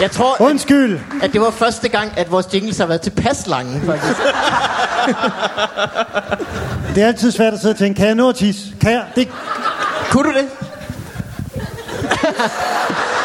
Jeg 0.00 0.10
tror, 0.10 0.34
at, 0.34 0.40
Undskyld. 0.40 1.00
at 1.22 1.32
det 1.32 1.40
var 1.40 1.50
første 1.50 1.88
gang, 1.88 2.12
at 2.18 2.30
vores 2.30 2.46
jingles 2.54 2.78
har 2.78 2.86
været 2.86 3.00
tilpas 3.00 3.46
lange, 3.46 3.82
faktisk. 3.86 4.20
Det 6.94 7.02
er 7.02 7.06
altid 7.06 7.32
svært 7.32 7.54
at 7.54 7.60
sidde 7.60 7.72
og 7.72 7.78
tænke, 7.78 7.98
kan 7.98 8.06
jeg 8.06 8.14
nå 8.14 8.28
at 8.28 8.34
tisse? 8.34 8.62
Kan 8.80 8.92
jeg? 8.92 9.04
Det, 9.16 9.28
Kunne 10.10 10.32
du 10.32 10.38
det? 10.38 10.48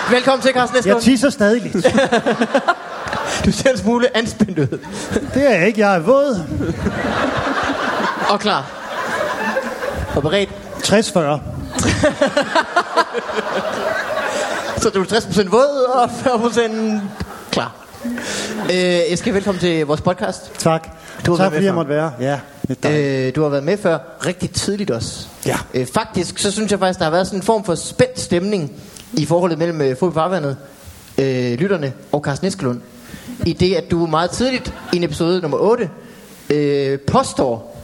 Velkommen 0.15 0.41
til, 0.41 0.51
Carsten 0.53 0.77
jeg 0.85 0.97
tisser 1.01 1.29
stadig 1.29 1.61
lidt. 1.61 1.85
Du 3.45 3.51
ser 3.51 3.69
en 3.69 3.77
smule 3.77 4.17
anspændt 4.17 4.59
ud. 4.59 4.79
Det 5.33 5.49
er 5.49 5.55
jeg 5.55 5.67
ikke. 5.67 5.79
Jeg 5.79 5.95
er 5.95 5.99
våd. 5.99 6.43
Og 8.29 8.39
klar. 8.39 8.65
Og 10.15 10.21
beredt. 10.21 10.49
60-40. 10.83 11.39
Så 14.83 14.89
du 14.89 15.01
er 15.01 15.05
60% 15.05 15.49
våd 15.49 15.85
og 15.93 16.03
40% 16.03 17.01
klar. 17.51 17.75
Øh, 18.71 18.75
jeg 19.09 19.17
skal 19.17 19.33
velkommen 19.33 19.59
til 19.59 19.85
vores 19.85 20.01
podcast. 20.01 20.51
Tak. 20.57 20.87
Du 21.25 21.31
har 21.31 21.37
tak 21.37 21.53
fordi 21.53 21.65
jeg 21.65 21.73
måtte 21.73 21.89
være. 21.89 22.11
Ja. 22.19 22.39
Øh, 22.69 23.35
du 23.35 23.41
har 23.41 23.49
været 23.49 23.63
med 23.63 23.77
før 23.77 23.97
rigtig 24.25 24.51
tidligt 24.51 24.91
også. 24.91 25.27
Ja. 25.45 25.57
Øh, 25.73 25.85
faktisk, 25.85 26.37
så 26.37 26.51
synes 26.51 26.71
jeg 26.71 26.79
faktisk, 26.79 26.99
der 26.99 27.05
har 27.05 27.11
været 27.11 27.27
sådan 27.27 27.39
en 27.39 27.43
form 27.43 27.63
for 27.63 27.75
spændt 27.75 28.19
stemning 28.19 28.71
i 29.13 29.25
forholdet 29.25 29.57
mellem 29.57 29.81
øh, 29.81 29.97
Fod 29.97 30.11
i 30.11 30.13
Farvandet, 30.13 30.57
øh, 31.17 31.53
lytterne 31.53 31.93
og 32.11 32.21
Carsten 32.21 32.47
Eskelund. 32.47 32.81
I 33.45 33.53
det, 33.53 33.75
at 33.75 33.91
du 33.91 34.05
meget 34.05 34.31
tidligt 34.31 34.73
i 34.93 34.97
en 34.97 35.03
episode 35.03 35.41
nummer 35.41 35.57
8 35.57 35.89
øh, 36.49 36.99
påstår, 36.99 37.83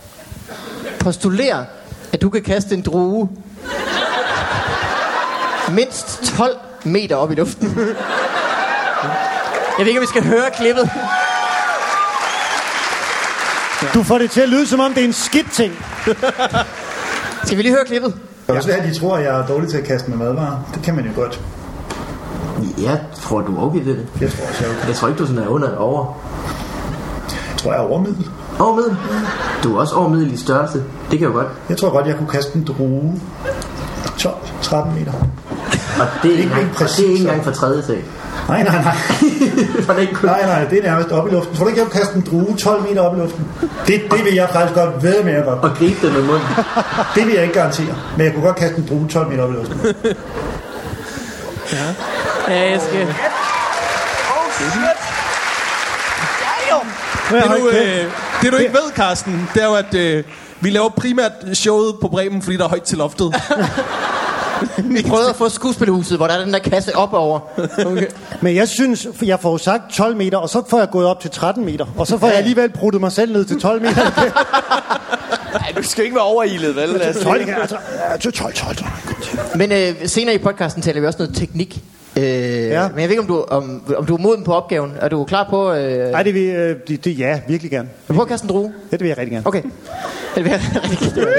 postulerer, 0.99 1.65
at 2.13 2.21
du 2.21 2.29
kan 2.29 2.41
kaste 2.41 2.75
en 2.75 2.81
drue 2.81 3.29
mindst 5.71 6.23
12 6.37 6.57
meter 6.85 7.15
op 7.15 7.31
i 7.31 7.35
luften. 7.35 7.67
Jeg 9.77 9.85
ved 9.85 9.87
ikke, 9.87 9.99
om 9.99 10.01
vi 10.01 10.07
skal 10.07 10.23
høre 10.23 10.51
klippet. 10.57 10.89
Du 13.93 14.03
får 14.03 14.17
det 14.17 14.31
til 14.31 14.41
at 14.41 14.49
lyde, 14.49 14.67
som 14.67 14.79
om 14.79 14.93
det 14.93 15.01
er 15.03 15.07
en 15.07 15.13
skidt 15.13 15.51
ting. 15.51 15.73
Skal 17.43 17.57
vi 17.57 17.61
lige 17.61 17.73
høre 17.73 17.85
klippet? 17.85 18.13
Det 18.13 18.45
kan 18.47 18.55
også 18.55 18.69
være, 18.69 18.77
at 18.77 18.93
de 18.93 18.99
tror, 18.99 19.17
at 19.17 19.23
jeg 19.23 19.39
er 19.39 19.47
dårlig 19.47 19.69
til 19.69 19.77
at 19.77 19.83
kaste 19.83 20.09
med 20.09 20.17
madvarer. 20.17 20.69
Det 20.73 20.83
kan 20.83 20.95
man 20.95 21.05
jo 21.05 21.11
godt. 21.15 21.41
Jeg 22.81 22.99
tror, 23.21 23.41
du 23.41 23.57
er 23.57 23.61
okay 23.61 23.83
til 23.83 23.97
det. 23.97 24.07
Jeg 24.21 24.31
tror 24.31 24.47
også, 24.47 24.63
jeg, 24.63 24.71
er 24.71 24.77
okay. 24.77 24.87
Jeg 24.87 24.95
tror 24.95 25.07
ikke, 25.07 25.19
du 25.19 25.27
sådan 25.27 25.43
er 25.43 25.47
under 25.47 25.67
eller 25.67 25.79
over. 25.79 26.21
jeg 27.25 27.57
tror, 27.57 27.71
jeg 27.71 27.81
er 27.81 27.87
overmiddel. 27.87 28.29
Over 28.59 28.75
middel? 28.75 28.97
Du 29.63 29.75
er 29.75 29.79
også 29.79 29.95
over 29.95 30.09
middel 30.09 30.33
i 30.33 30.37
størrelse. 30.37 30.83
Det 31.11 31.19
kan 31.19 31.27
jo 31.27 31.33
godt. 31.33 31.47
Jeg 31.69 31.77
tror 31.77 31.89
godt, 31.89 32.07
jeg 32.07 32.15
kunne 32.15 32.29
kaste 32.29 32.55
en 32.55 32.63
drue 32.63 33.21
12-13 34.21 34.75
meter. 34.99 35.11
Og 35.99 36.07
det 36.23 36.27
er 36.27 36.37
ikke, 36.37 36.43
Ikke 36.43 36.53
engang, 36.53 36.69
og 36.69 36.75
præcis, 36.75 36.95
det 36.97 37.05
er 37.05 37.09
ikke 37.09 37.21
engang 37.21 37.43
fra 37.45 37.51
tredje 37.51 37.83
sag. 37.87 38.03
Nej, 38.47 38.63
nej, 38.63 38.81
nej. 38.81 38.95
For 39.85 39.93
det 39.93 40.03
er 40.03 40.07
ikke. 40.07 40.25
Nej, 40.25 40.45
nej, 40.45 40.63
det 40.69 40.77
er 40.77 40.83
nærmest 40.83 41.09
op 41.11 41.27
i 41.27 41.31
luften. 41.31 41.55
Tror 41.55 41.63
du 41.63 41.69
ikke, 41.69 41.81
jeg 41.81 41.87
kunne 41.89 41.99
kaste 42.01 42.15
en 42.15 42.25
drue 42.31 42.57
12 42.57 42.81
meter 42.89 43.01
op 43.01 43.17
i 43.17 43.19
luften? 43.19 43.47
Det, 43.87 44.01
det 44.11 44.25
vil 44.25 44.33
jeg 44.33 44.49
faktisk 44.53 44.75
godt 44.75 45.03
ved 45.03 45.23
med, 45.23 45.33
jeg 45.33 45.43
godt. 45.43 45.59
Og 45.59 45.71
gribe 45.77 46.07
det 46.07 46.13
med 46.13 46.21
munden. 46.21 46.47
Det 47.15 47.25
vil 47.27 47.33
jeg 47.33 47.43
ikke 47.43 47.55
garantere. 47.59 47.95
Men 48.17 48.25
jeg 48.25 48.33
kunne 48.33 48.45
godt 48.45 48.55
kaste 48.55 48.77
en 48.77 48.87
drue 48.89 49.07
12 49.07 49.29
meter 49.29 49.43
op 49.43 49.49
i 49.49 49.53
luften. 49.53 49.79
Ja, 52.47 52.69
jeg 52.69 52.81
skal... 52.89 53.07
Det 57.31 57.41
Hold 57.47 57.59
du, 57.61 57.69
kæft. 57.71 58.05
øh, 58.05 58.11
det 58.41 58.51
du 58.51 58.57
ikke 58.57 58.73
ved, 58.73 58.91
Carsten, 58.95 59.49
det 59.53 59.63
er 59.63 59.67
jo, 59.67 59.73
at 59.75 59.93
øh, 59.93 60.23
vi 60.59 60.69
laver 60.69 60.89
primært 60.89 61.31
showet 61.53 61.95
på 62.01 62.07
Bremen, 62.07 62.41
fordi 62.41 62.57
der 62.57 62.63
er 62.63 62.67
højt 62.69 62.83
til 62.83 62.97
loftet. 62.97 63.35
Vi 64.83 65.03
prøvede 65.07 65.29
at 65.29 65.35
få 65.35 65.49
skuespilhuset, 65.49 66.17
hvor 66.17 66.27
der 66.27 66.33
er 66.33 66.43
den 66.43 66.53
der 66.53 66.59
kasse 66.59 66.95
op 66.95 67.13
over. 67.13 67.39
Okay. 67.85 68.07
Men 68.41 68.55
jeg 68.55 68.67
synes, 68.67 69.07
jeg 69.21 69.39
får 69.39 69.57
sagt 69.57 69.91
12 69.91 70.15
meter, 70.17 70.37
og 70.37 70.49
så 70.49 70.63
får 70.69 70.79
jeg 70.79 70.89
gået 70.89 71.07
op 71.07 71.19
til 71.19 71.29
13 71.29 71.65
meter. 71.65 71.85
Og 71.97 72.07
så 72.07 72.17
får 72.17 72.27
jeg 72.27 72.35
alligevel 72.35 72.69
bruttet 72.69 73.01
mig 73.01 73.11
selv 73.11 73.33
ned 73.33 73.45
til 73.45 73.59
12 73.59 73.81
meter. 73.81 74.03
Nej, 75.53 75.73
du 75.77 75.83
skal 75.83 76.03
ikke 76.03 76.15
være 76.15 76.23
overilet, 76.23 76.75
vel? 76.75 77.01
Altså, 77.01 77.23
12, 77.23 77.41
ikke? 77.41 77.55
altså, 77.55 77.77
ja, 78.11 78.17
til 78.17 78.33
12, 78.33 78.53
12, 78.53 78.75
12. 78.75 78.91
Men 79.55 79.71
øh, 79.71 80.07
senere 80.07 80.35
i 80.35 80.37
podcasten 80.37 80.81
taler 80.81 81.01
vi 81.01 81.07
også 81.07 81.19
noget 81.19 81.35
teknik. 81.35 81.83
Øh, 82.19 82.23
ja. 82.69 82.89
Men 82.89 82.99
jeg 82.99 83.09
ved 83.09 83.09
ikke, 83.09 83.21
om 83.21 83.27
du, 83.27 83.45
om, 83.49 83.83
om 83.97 84.05
du 84.05 84.15
er 84.15 84.19
moden 84.19 84.43
på 84.43 84.53
opgaven. 84.53 84.93
Er 85.01 85.09
du 85.09 85.23
klar 85.23 85.47
på... 85.49 85.73
Øh, 85.73 86.11
Nej, 86.11 86.23
det 86.23 86.33
vil 86.33 86.41
øh, 86.49 86.75
det, 86.87 87.05
det, 87.05 87.19
ja, 87.19 87.41
virkelig 87.47 87.71
gerne. 87.71 87.89
vil 88.07 88.07
du 88.07 88.13
prøve 88.13 88.21
at 88.25 88.27
kaste 88.29 88.45
en 88.45 88.49
drue? 88.49 88.73
Ja, 88.91 88.97
det 88.97 88.99
vil 89.01 89.07
jeg 89.07 89.17
rigtig 89.17 89.31
gerne. 89.31 89.47
Okay. 89.47 89.61
Det 90.35 90.43
vil 90.43 90.49
jeg 90.51 90.61
rigtig 90.91 91.13
gerne. 91.15 91.31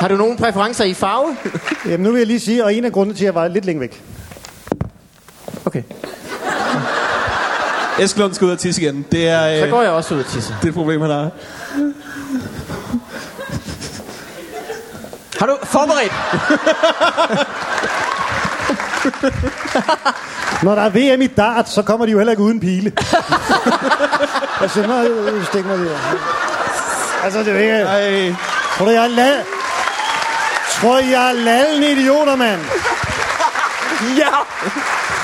Har 0.00 0.08
du 0.08 0.16
nogle 0.16 0.36
præferencer 0.36 0.84
i 0.84 0.94
farve? 0.94 1.36
Jamen, 1.86 2.00
nu 2.00 2.10
vil 2.10 2.18
jeg 2.18 2.26
lige 2.26 2.40
sige, 2.40 2.64
og 2.64 2.74
en 2.74 2.84
af 2.84 2.92
grundene 2.92 3.16
til, 3.18 3.24
at 3.24 3.26
jeg 3.26 3.34
var 3.34 3.48
lidt 3.48 3.64
længe 3.64 3.80
væk. 3.80 4.02
Okay. 5.64 5.82
Eskelund 8.00 8.34
skal 8.34 8.44
ud 8.44 8.50
og 8.50 8.58
tisse 8.58 8.82
igen. 8.82 9.06
Det 9.12 9.28
er, 9.28 9.58
Så 9.58 9.64
øh, 9.64 9.70
går 9.70 9.82
jeg 9.82 9.90
også 9.90 10.14
ud 10.14 10.20
og 10.20 10.26
tisse. 10.26 10.54
det 10.60 10.64
er 10.64 10.68
et 10.68 10.74
problem, 10.74 11.00
han 11.00 11.10
har. 11.10 11.30
Har 15.38 15.46
du 15.46 15.56
forberedt? 15.64 16.12
Når 20.64 20.74
der 20.74 20.82
er 20.82 20.90
VM 20.90 21.22
i 21.22 21.26
dart, 21.26 21.68
så 21.68 21.82
kommer 21.82 22.06
de 22.06 22.12
jo 22.12 22.18
heller 22.18 22.30
ikke 22.30 22.42
uden 22.42 22.60
pile. 22.60 22.92
jeg 24.60 24.70
siger, 24.70 24.86
mig, 24.86 25.06
stik 25.46 25.66
mig 25.66 25.78
der. 25.78 25.98
Altså, 27.24 27.38
det 27.38 27.48
er 27.48 27.52
jo 27.52 27.58
ikke... 27.58 27.74
Ej. 27.74 28.34
Tror 28.76 28.84
du, 28.84 28.90
jeg 28.90 29.04
er 29.04 29.08
lad... 29.08 29.42
Tror 30.70 30.98
jeg 30.98 31.28
er 31.28 31.32
lallende 31.32 31.92
idioter, 31.92 32.36
mand? 32.36 32.60
ja! 34.18 34.28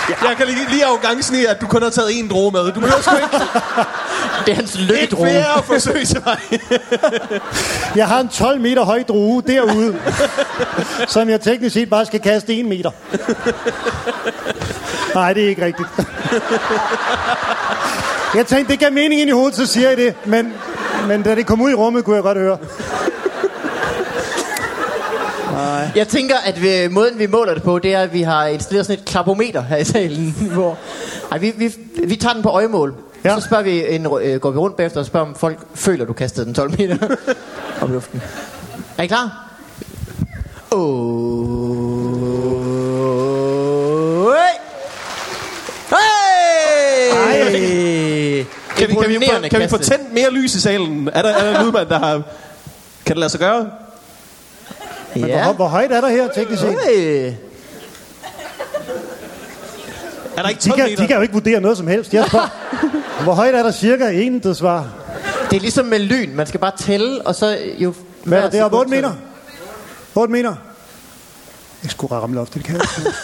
Jeg 0.08 0.36
kan 0.36 0.46
lige, 0.46 0.70
lige 0.70 0.84
arrogancen 0.86 1.36
i, 1.36 1.44
at 1.44 1.60
du 1.60 1.66
kun 1.66 1.82
har 1.82 1.90
taget 1.90 2.08
én 2.10 2.28
droge 2.28 2.52
med. 2.52 2.60
Du 2.72 2.80
behøver 2.80 3.00
sgu 3.02 3.16
ikke 3.16 3.28
Det 4.46 4.52
er 4.52 4.54
hans 4.54 4.74
et 4.74 4.80
lykkedrue. 4.80 5.26
flere 5.26 5.62
forsøg 5.64 6.06
til 6.06 6.22
mig. 6.26 6.38
Jeg 7.96 8.06
har 8.08 8.20
en 8.20 8.28
12 8.28 8.60
meter 8.60 8.84
høj 8.84 9.02
drue 9.02 9.42
derude, 9.46 9.96
som 11.08 11.28
jeg 11.28 11.40
teknisk 11.40 11.74
set 11.74 11.90
bare 11.90 12.06
skal 12.06 12.20
kaste 12.20 12.54
en 12.54 12.68
meter. 12.68 12.90
Nej, 15.14 15.32
det 15.32 15.44
er 15.44 15.48
ikke 15.48 15.64
rigtigt. 15.64 15.88
Jeg 18.34 18.46
tænkte, 18.46 18.72
det 18.72 18.80
gav 18.80 18.92
mening 18.92 19.20
ind 19.20 19.30
i 19.30 19.32
hovedet, 19.32 19.56
så 19.56 19.66
siger 19.66 19.88
jeg 19.88 19.96
det. 19.96 20.14
Men, 20.24 20.52
men 21.08 21.22
da 21.22 21.34
det 21.34 21.46
kom 21.46 21.60
ud 21.60 21.70
i 21.70 21.74
rummet, 21.74 22.04
kunne 22.04 22.16
jeg 22.16 22.22
godt 22.22 22.38
høre. 22.38 22.58
Jeg 25.96 26.08
tænker, 26.08 26.34
at 26.44 26.62
vi, 26.62 26.88
måden 26.90 27.18
vi 27.18 27.26
måler 27.26 27.54
det 27.54 27.62
på, 27.62 27.78
det 27.78 27.94
er, 27.94 28.00
at 28.00 28.12
vi 28.12 28.22
har 28.22 28.46
installeret 28.46 28.86
sådan 28.86 29.00
et 29.00 29.04
klapometer 29.04 29.62
her 29.62 29.76
i 29.76 29.84
salen. 29.84 30.36
Hvor, 30.54 30.78
ej, 31.32 31.38
vi, 31.38 31.52
vi, 31.56 31.74
vi 32.04 32.16
tager 32.16 32.32
den 32.32 32.42
på 32.42 32.48
øjemål. 32.48 32.94
Ja. 33.24 33.34
Så 33.34 33.46
spørger 33.46 33.64
vi 33.64 33.94
en, 33.94 34.06
øh, 34.22 34.40
går 34.40 34.50
vi 34.50 34.58
rundt 34.58 34.76
bagefter 34.76 35.00
og 35.00 35.06
spørger, 35.06 35.26
om 35.26 35.34
folk 35.34 35.58
føler, 35.74 36.04
du 36.04 36.12
kastede 36.12 36.46
den 36.46 36.54
12 36.54 36.70
meter 36.78 36.96
op 37.82 37.90
i 37.90 37.92
luften. 37.92 38.22
Er 38.98 39.02
I 39.02 39.06
klar? 39.06 39.44
Oh. 40.70 41.08
Hey! 45.90 47.12
Hey! 47.12 48.44
Kan 48.76 48.88
vi, 48.88 48.94
kan, 48.94 48.94
vi, 48.94 48.94
få, 48.94 49.02
Imponerende 49.02 49.48
kan 49.48 49.60
vi 49.60 49.68
få 49.68 49.78
tændt 49.78 50.12
mere 50.12 50.30
lys 50.30 50.54
i 50.54 50.60
salen? 50.60 51.10
Er 51.12 51.22
der, 51.22 51.28
er 51.28 51.52
der 51.52 51.58
en 51.58 51.66
lydmand, 51.66 51.88
der 51.88 51.98
har... 51.98 52.22
Kan 53.06 53.14
det 53.14 53.16
lade 53.16 53.30
sig 53.30 53.40
gøre? 53.40 53.70
Men 55.20 55.30
Ja. 55.30 55.42
hvor, 55.44 55.52
hvor 55.52 55.68
højt 55.68 55.92
er 55.92 56.00
der 56.00 56.08
her, 56.08 56.28
teknisk 56.28 56.62
set? 56.62 56.76
Øh, 56.96 57.32
Er 60.36 60.42
der 60.42 60.48
ikke 60.48 60.60
De 60.62 60.68
12 60.68 60.76
kan, 60.80 60.84
meter? 60.90 61.02
de 61.02 61.06
kan 61.06 61.16
jo 61.16 61.22
ikke 61.22 61.34
vurdere 61.34 61.60
noget 61.60 61.76
som 61.76 61.86
helst. 61.86 62.14
Jeg 62.14 62.24
spørger, 62.28 62.48
hvor 63.24 63.32
højt 63.32 63.54
er 63.54 63.62
der 63.62 63.72
cirka 63.72 64.08
en, 64.10 64.38
der 64.42 64.52
svar? 64.54 64.88
det 65.50 65.56
er 65.56 65.60
ligesom 65.60 65.86
med 65.86 65.98
lyn. 65.98 66.34
Man 66.36 66.46
skal 66.46 66.60
bare 66.60 66.72
tælle, 66.78 67.26
og 67.26 67.34
så 67.34 67.58
jo... 67.78 67.94
Hvad 68.24 68.38
er 68.38 68.50
det? 68.50 68.60
Er 68.60 68.64
sekund 68.64 68.74
8 68.80 68.90
meter? 68.90 69.02
tæller. 69.02 69.14
8 70.14 70.32
meter? 70.32 70.54
Jeg 71.82 71.90
skulle 71.90 72.14
ramme 72.14 72.36
loftet, 72.36 72.54
det 72.54 72.64
kan 72.64 72.74
jeg 72.74 72.82
ikke. 72.98 73.10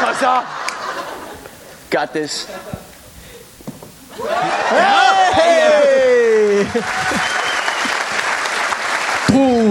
Kom 0.00 0.14
så. 0.20 0.40
Got 1.90 2.08
this. 2.14 2.48
Hey! 5.34 6.64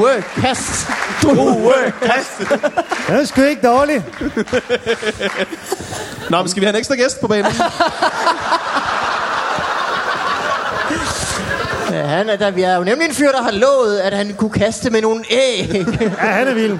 Drue, 0.07 0.23
kast. 0.35 0.87
Drue, 1.23 1.73
kast. 2.01 2.39
Det 3.07 3.15
er 3.15 3.25
sgu 3.25 3.41
ikke 3.41 3.67
dårligt. 3.67 4.03
Nå, 6.29 6.37
men 6.37 6.49
skal 6.49 6.61
vi 6.61 6.65
have 6.65 6.73
en 6.73 6.79
ekstra 6.79 6.95
gæst 6.95 7.21
på 7.21 7.27
banen? 7.27 7.51
Ja, 11.91 12.01
han 12.05 12.29
er, 12.29 12.35
der, 12.35 12.51
vi 12.51 12.61
er 12.61 12.75
jo 12.75 12.83
nemlig 12.83 13.07
en 13.07 13.13
fyr, 13.13 13.31
der 13.31 13.41
har 13.41 13.51
lovet, 13.51 13.97
at 13.97 14.13
han 14.13 14.33
kunne 14.37 14.49
kaste 14.49 14.89
med 14.89 15.01
nogle 15.01 15.23
æg. 15.29 15.85
Ja, 16.01 16.07
han 16.17 16.47
er 16.47 16.53
vild. 16.53 16.77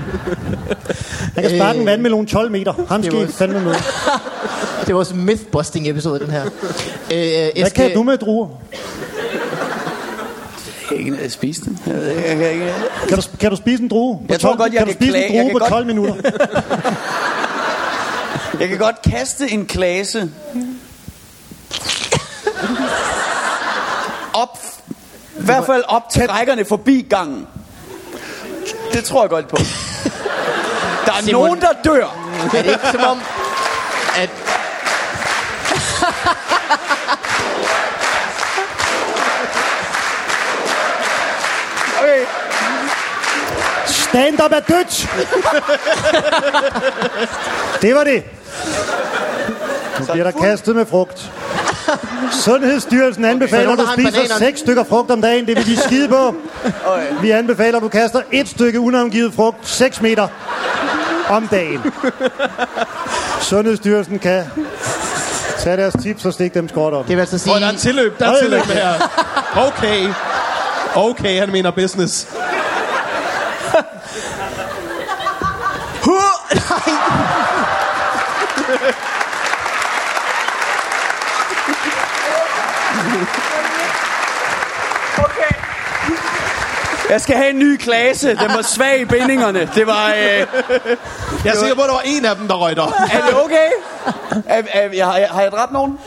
Han 1.34 1.44
kan 1.44 1.58
sparke 1.58 1.80
en 1.80 1.86
vandmelon 1.86 2.26
12 2.26 2.52
meter. 2.52 2.74
Ham 2.90 3.04
skal 3.04 3.16
ikke 3.22 3.34
fandme 3.34 3.60
med. 3.60 3.74
det 4.86 4.88
var 4.88 4.94
vores 4.94 5.14
mythbusting 5.14 5.90
episode, 5.90 6.20
den 6.20 6.30
her. 6.32 6.44
Øh, 6.46 6.50
Hvad 7.12 7.52
Eske, 7.56 7.76
kan 7.76 7.94
du 7.94 8.04
med 8.04 8.18
druer? 8.18 8.48
Ikke 11.08 11.30
spise 11.30 11.62
den. 11.66 11.80
Jeg 11.86 11.96
ved 11.96 12.10
ikke, 12.10 12.30
jeg 12.30 12.38
kan 12.38 12.52
ikke. 12.52 12.74
Kan 13.10 13.18
du, 13.18 13.24
kan 13.40 13.50
du 13.52 13.56
spise 13.58 13.84
en 13.84 13.90
drue? 13.90 14.18
På 14.18 14.24
Jeg 14.30 14.40
tror 14.40 14.50
12 14.50 14.58
godt, 14.60 14.74
jeg 14.74 14.80
kan 14.80 14.88
du 14.88 14.94
kan 14.94 15.02
spise 15.02 15.12
klage- 15.12 15.30
en 15.30 15.42
drue 15.44 15.52
på 15.52 15.60
godt- 15.60 15.70
12 15.70 15.86
minutter? 15.86 16.14
Jeg 18.60 18.70
kan 18.70 18.78
godt 18.78 19.02
kaste 19.02 19.52
en 19.52 19.66
klase. 19.66 20.32
Op. 24.34 24.58
I 25.40 25.44
hvert 25.46 25.66
fald 25.66 25.84
op 25.88 26.10
til 26.10 26.28
rækkerne 26.28 26.66
forbi 26.66 27.06
gangen. 27.10 27.48
Det 28.94 29.04
tror 29.04 29.22
jeg 29.24 29.30
godt 29.30 29.48
på. 29.48 29.58
Der 31.06 31.14
er 31.14 31.22
Simon. 31.22 31.42
nogen, 31.46 31.62
der 31.62 31.68
dør. 31.84 32.06
er 32.44 32.50
det 32.62 32.66
ikke 32.66 32.88
som 32.92 33.02
om, 33.10 33.18
Stand-up 44.10 44.52
er 44.52 44.60
dødt! 44.60 45.10
Det 47.82 47.96
var 47.96 48.04
det. 48.04 48.24
Nu 50.00 50.06
bliver 50.12 50.32
der 50.32 50.40
kastet 50.42 50.76
med 50.76 50.86
frugt. 50.86 51.32
Sundhedsstyrelsen 52.32 53.26
anbefaler, 53.26 53.72
at 53.72 53.78
du 53.78 53.84
en 53.84 54.12
spiser. 54.12 54.38
6 54.38 54.60
stykker 54.60 54.84
frugt 54.84 55.12
om 55.12 55.22
dagen. 55.22 55.48
Det 55.48 55.56
vil 55.58 55.66
de 55.66 55.82
skide 55.82 56.08
på. 56.08 56.36
Vi 57.22 57.32
anbefaler, 57.32 57.78
at 57.78 57.84
du 57.84 57.88
kaster 57.88 58.22
et 58.32 58.50
stykke 58.50 58.80
unavngivet 58.80 59.34
frugt 59.34 59.68
6 59.68 60.02
meter 60.02 60.28
om 61.30 61.48
dagen. 61.48 61.82
Sundhedsstyrelsen 63.42 64.20
kan 64.20 64.44
tage 65.60 65.78
deres 65.78 65.96
tips 66.02 66.26
og 66.26 66.34
stikke 66.34 66.60
dem 66.60 66.70
skråt 66.70 66.94
om. 66.94 67.04
det 67.04 67.16
vil 67.16 67.22
altså 67.22 67.38
sige... 67.38 67.54
Åh, 67.54 67.60
der 67.60 67.66
er 67.66 67.72
en 67.72 67.78
tilløb. 67.78 68.20
Der 68.20 68.26
er 68.26 68.30
Hold 68.30 68.42
tilløb 68.42 68.64
her. 68.64 68.94
Okay. 69.68 70.10
Okay, 70.96 71.40
han 71.40 71.52
mener 71.52 71.72
business. 71.72 72.28
Jeg 87.10 87.22
skal 87.22 87.36
have 87.36 87.50
en 87.50 87.60
ny 87.60 87.78
klase. 87.78 88.30
Den 88.30 88.50
var 88.56 88.62
svag 88.62 89.00
i 89.02 89.06
bindingerne. 89.06 89.70
Det 89.76 89.88
var... 89.88 90.08
Øh, 90.08 90.14
Jeg 91.46 91.54
er 91.54 91.58
sikker 91.58 91.76
på, 91.76 91.82
at 91.82 91.88
der 91.88 91.94
var 91.94 92.02
en 92.06 92.26
af 92.26 92.36
dem, 92.36 92.48
der 92.48 92.56
røg 92.56 92.76
der. 92.76 92.84
er 93.12 93.26
det 93.26 93.44
okay? 93.44 93.68
Er, 94.46 94.62
er, 94.74 94.90
jeg, 94.94 95.06
har, 95.06 95.18
jeg, 95.18 95.28
har 95.32 95.42
jeg 95.42 95.52
dræbt 95.52 95.72
nogen? 95.72 96.00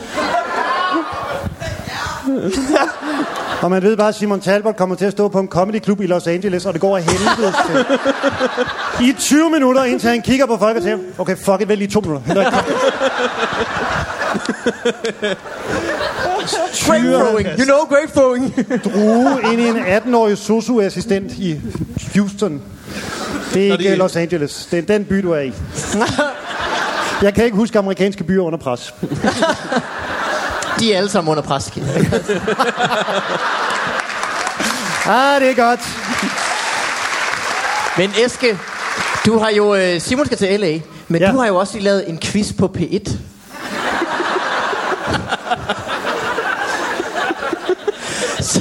Og 3.61 3.71
man 3.71 3.81
ved 3.83 3.97
bare, 3.97 4.07
at 4.07 4.15
Simon 4.15 4.41
Talbot 4.41 4.77
kommer 4.77 4.95
til 4.95 5.05
at 5.05 5.11
stå 5.11 5.27
på 5.27 5.39
en 5.39 5.47
comedy 5.47 5.79
klub 5.79 6.01
i 6.01 6.07
Los 6.07 6.27
Angeles, 6.27 6.65
og 6.65 6.73
det 6.73 6.81
går 6.81 6.97
af 6.97 7.03
helvede 7.03 7.53
til. 7.67 7.85
I 9.05 9.13
20 9.19 9.49
minutter, 9.49 9.83
indtil 9.83 10.09
han 10.09 10.21
kigger 10.21 10.45
på 10.45 10.57
folk 10.57 10.77
og 10.77 10.83
siger, 10.83 10.97
okay, 11.17 11.37
fuck 11.37 11.61
it, 11.61 11.67
vel 11.67 11.77
lige 11.77 11.91
to 11.91 11.99
minutter. 11.99 12.51
Ikke- 16.41 16.85
Grapefrowing. 16.87 17.47
You 17.59 17.65
know 17.65 17.85
grapefrowing. 17.89 18.55
Drue 18.85 19.53
ind 19.53 19.61
i 19.61 19.67
en 19.67 19.77
18-årig 19.77 20.37
sosu-assistent 20.37 21.31
i 21.31 21.61
Houston. 22.15 22.61
Det 23.53 23.67
er 23.67 23.77
ikke 23.77 23.95
Los 23.95 24.15
Angeles. 24.15 24.67
Det 24.71 24.79
er 24.79 24.83
den 24.97 25.05
by, 25.05 25.15
du 25.21 25.31
er 25.31 25.39
i. 25.39 25.53
Jeg 27.21 27.33
kan 27.33 27.43
ikke 27.45 27.57
huske 27.57 27.79
amerikanske 27.79 28.23
byer 28.23 28.41
under 28.41 28.59
pres. 28.59 28.93
De 30.79 30.93
er 30.93 30.97
alle 30.97 31.09
sammen 31.09 31.31
under 31.31 31.43
pres. 31.43 31.71
Ah, 35.05 35.41
det 35.41 35.49
er 35.49 35.55
godt. 35.55 35.79
Men 37.97 38.11
Eske, 38.25 38.57
du 39.25 39.39
har 39.39 39.49
jo... 39.49 39.75
øh, 39.75 40.01
Simon 40.01 40.25
skal 40.25 40.37
til 40.37 40.59
L.A., 40.59 40.79
men 41.07 41.21
ja. 41.21 41.31
du 41.31 41.37
har 41.39 41.47
jo 41.47 41.55
også 41.55 41.73
lige 41.73 41.83
lavet 41.83 42.09
en 42.09 42.19
quiz 42.19 42.53
på 42.57 42.71
P1. 42.77 43.11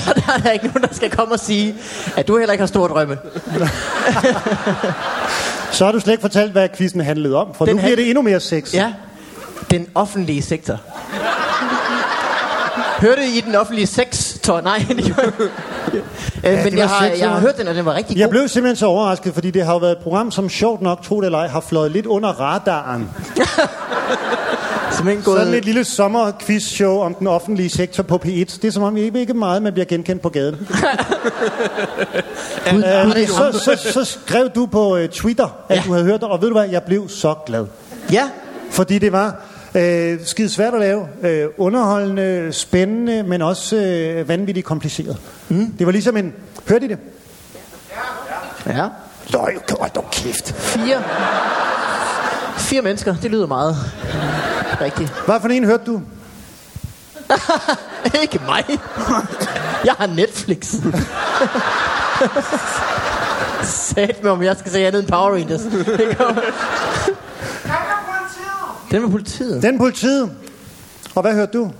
Så 0.06 0.12
der 0.26 0.32
er 0.34 0.38
der 0.38 0.50
ikke 0.50 0.66
nogen, 0.66 0.82
der 0.82 0.94
skal 0.94 1.10
komme 1.10 1.34
og 1.34 1.40
sige, 1.40 1.74
at 2.16 2.28
du 2.28 2.38
heller 2.38 2.52
ikke 2.52 2.62
har 2.62 2.66
store 2.66 2.88
drømme. 2.88 3.18
Så 5.72 5.84
har 5.84 5.92
du 5.92 6.00
slet 6.00 6.12
ikke 6.12 6.20
fortalt, 6.20 6.52
hvad 6.52 6.68
quizzen 6.76 7.00
handlede 7.00 7.36
om, 7.36 7.54
for 7.54 7.64
Den 7.64 7.76
nu 7.76 7.82
bliver 7.82 7.96
det 7.96 8.06
endnu 8.08 8.22
mere 8.22 8.40
sex. 8.40 8.74
Ja, 8.74 8.92
den 9.70 9.86
offentlige 9.94 10.42
sektor. 10.42 10.76
Hørte 13.00 13.26
I 13.26 13.40
den 13.40 13.54
offentlige 13.54 13.86
sektor? 13.86 14.60
Nej, 14.60 14.78
det 14.88 15.04
gjorde 15.04 15.22
jeg 15.22 15.32
ikke. 15.94 16.58
Øh, 16.58 16.64
Men 16.64 16.78
jeg 16.78 16.88
har, 16.88 17.06
jeg 17.06 17.28
har 17.28 17.36
ja. 17.36 17.40
hørt 17.40 17.58
den, 17.58 17.68
og 17.68 17.74
den 17.74 17.84
var 17.84 17.94
rigtig 17.94 18.16
Jeg 18.18 18.24
god. 18.24 18.30
blev 18.30 18.48
simpelthen 18.48 18.76
så 18.76 18.86
overrasket, 18.86 19.34
fordi 19.34 19.50
det 19.50 19.64
har 19.64 19.72
jo 19.72 19.78
været 19.78 19.92
et 19.92 19.98
program, 19.98 20.30
som 20.30 20.48
sjovt 20.48 20.82
nok, 20.82 21.02
tro 21.02 21.20
det 21.20 21.26
eller 21.26 21.38
ej, 21.38 21.46
har 21.48 21.60
fløjet 21.60 21.90
lidt 21.92 22.06
under 22.06 22.28
radaren. 22.28 23.10
Simpelthen 25.00 25.24
gået... 25.24 25.38
Sådan 25.38 25.54
et 25.54 25.64
lille 25.64 25.84
sommerquiz-show 25.84 26.98
om 27.00 27.14
den 27.14 27.26
offentlige 27.26 27.68
sektor 27.70 28.02
på 28.02 28.20
P1. 28.24 28.28
Det 28.28 28.64
er 28.64 28.70
som 28.70 28.82
om, 28.82 28.94
vi 28.94 29.00
ikke 29.00 29.20
ikke 29.20 29.34
meget, 29.34 29.62
man 29.62 29.72
bliver 29.72 29.86
genkendt 29.86 30.22
på 30.22 30.28
gaden. 30.28 30.56
Gud, 32.70 32.82
Øh, 33.16 33.28
så, 33.28 33.60
så, 33.64 33.92
så 33.92 34.04
skrev 34.04 34.48
du 34.54 34.66
på 34.66 34.94
uh, 34.98 35.06
Twitter, 35.06 35.48
at 35.68 35.76
Ja. 35.76 35.82
du 35.86 35.92
havde 35.92 36.04
hørt 36.04 36.20
det, 36.20 36.28
og 36.28 36.42
ved 36.42 36.48
du 36.48 36.54
hvad, 36.54 36.68
jeg 36.68 36.82
blev 36.82 37.08
så 37.08 37.34
glad. 37.46 37.66
Ja, 38.12 38.30
Fordi 38.70 38.98
det 38.98 39.12
var 39.12 39.40
øh, 39.74 40.18
skide 40.24 40.48
svært 40.48 40.74
at 40.74 40.80
lave, 40.80 41.08
øh, 41.22 41.46
underholdende, 41.58 42.48
spændende, 42.52 43.22
men 43.22 43.42
også 43.42 43.76
øh, 43.76 44.28
vanvittigt 44.28 44.66
kompliceret. 44.66 45.16
Mm. 45.48 45.72
Det 45.78 45.86
var 45.86 45.92
ligesom 45.92 46.16
en... 46.16 46.32
Hørte 46.68 46.84
I 46.84 46.88
det? 46.88 46.98
ja. 48.66 48.86
Løj, 49.32 49.54
hold 49.78 49.90
dog 49.94 50.04
kæft. 50.12 50.52
Fire. 50.52 51.02
Fire 52.58 52.82
mennesker, 52.82 53.14
det 53.22 53.30
lyder 53.30 53.46
meget 53.46 53.76
rigtigt. 54.80 55.12
Hvad 55.26 55.40
for 55.40 55.48
en 55.48 55.64
hørte 55.64 55.84
du? 55.84 56.02
Ikke 58.22 58.40
mig. 58.46 58.64
Jeg 59.84 59.94
har 59.98 60.06
Netflix. 60.06 60.74
Sat 63.62 64.22
mig, 64.22 64.32
om 64.32 64.42
jeg 64.42 64.56
skal 64.58 64.72
se 64.72 64.86
andet 64.86 65.00
end 65.00 65.08
Power 65.08 65.30
Rangers. 65.34 65.60
Den 68.90 69.02
med 69.02 69.10
politiet. 69.10 69.62
Den 69.62 69.78
politiet. 69.78 70.30
Og 71.14 71.22
hvad 71.22 71.34
hørte 71.34 71.52
du? 71.58 71.70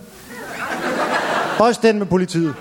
Også 1.58 1.80
den 1.82 1.98
med 1.98 2.06
politiet. 2.06 2.54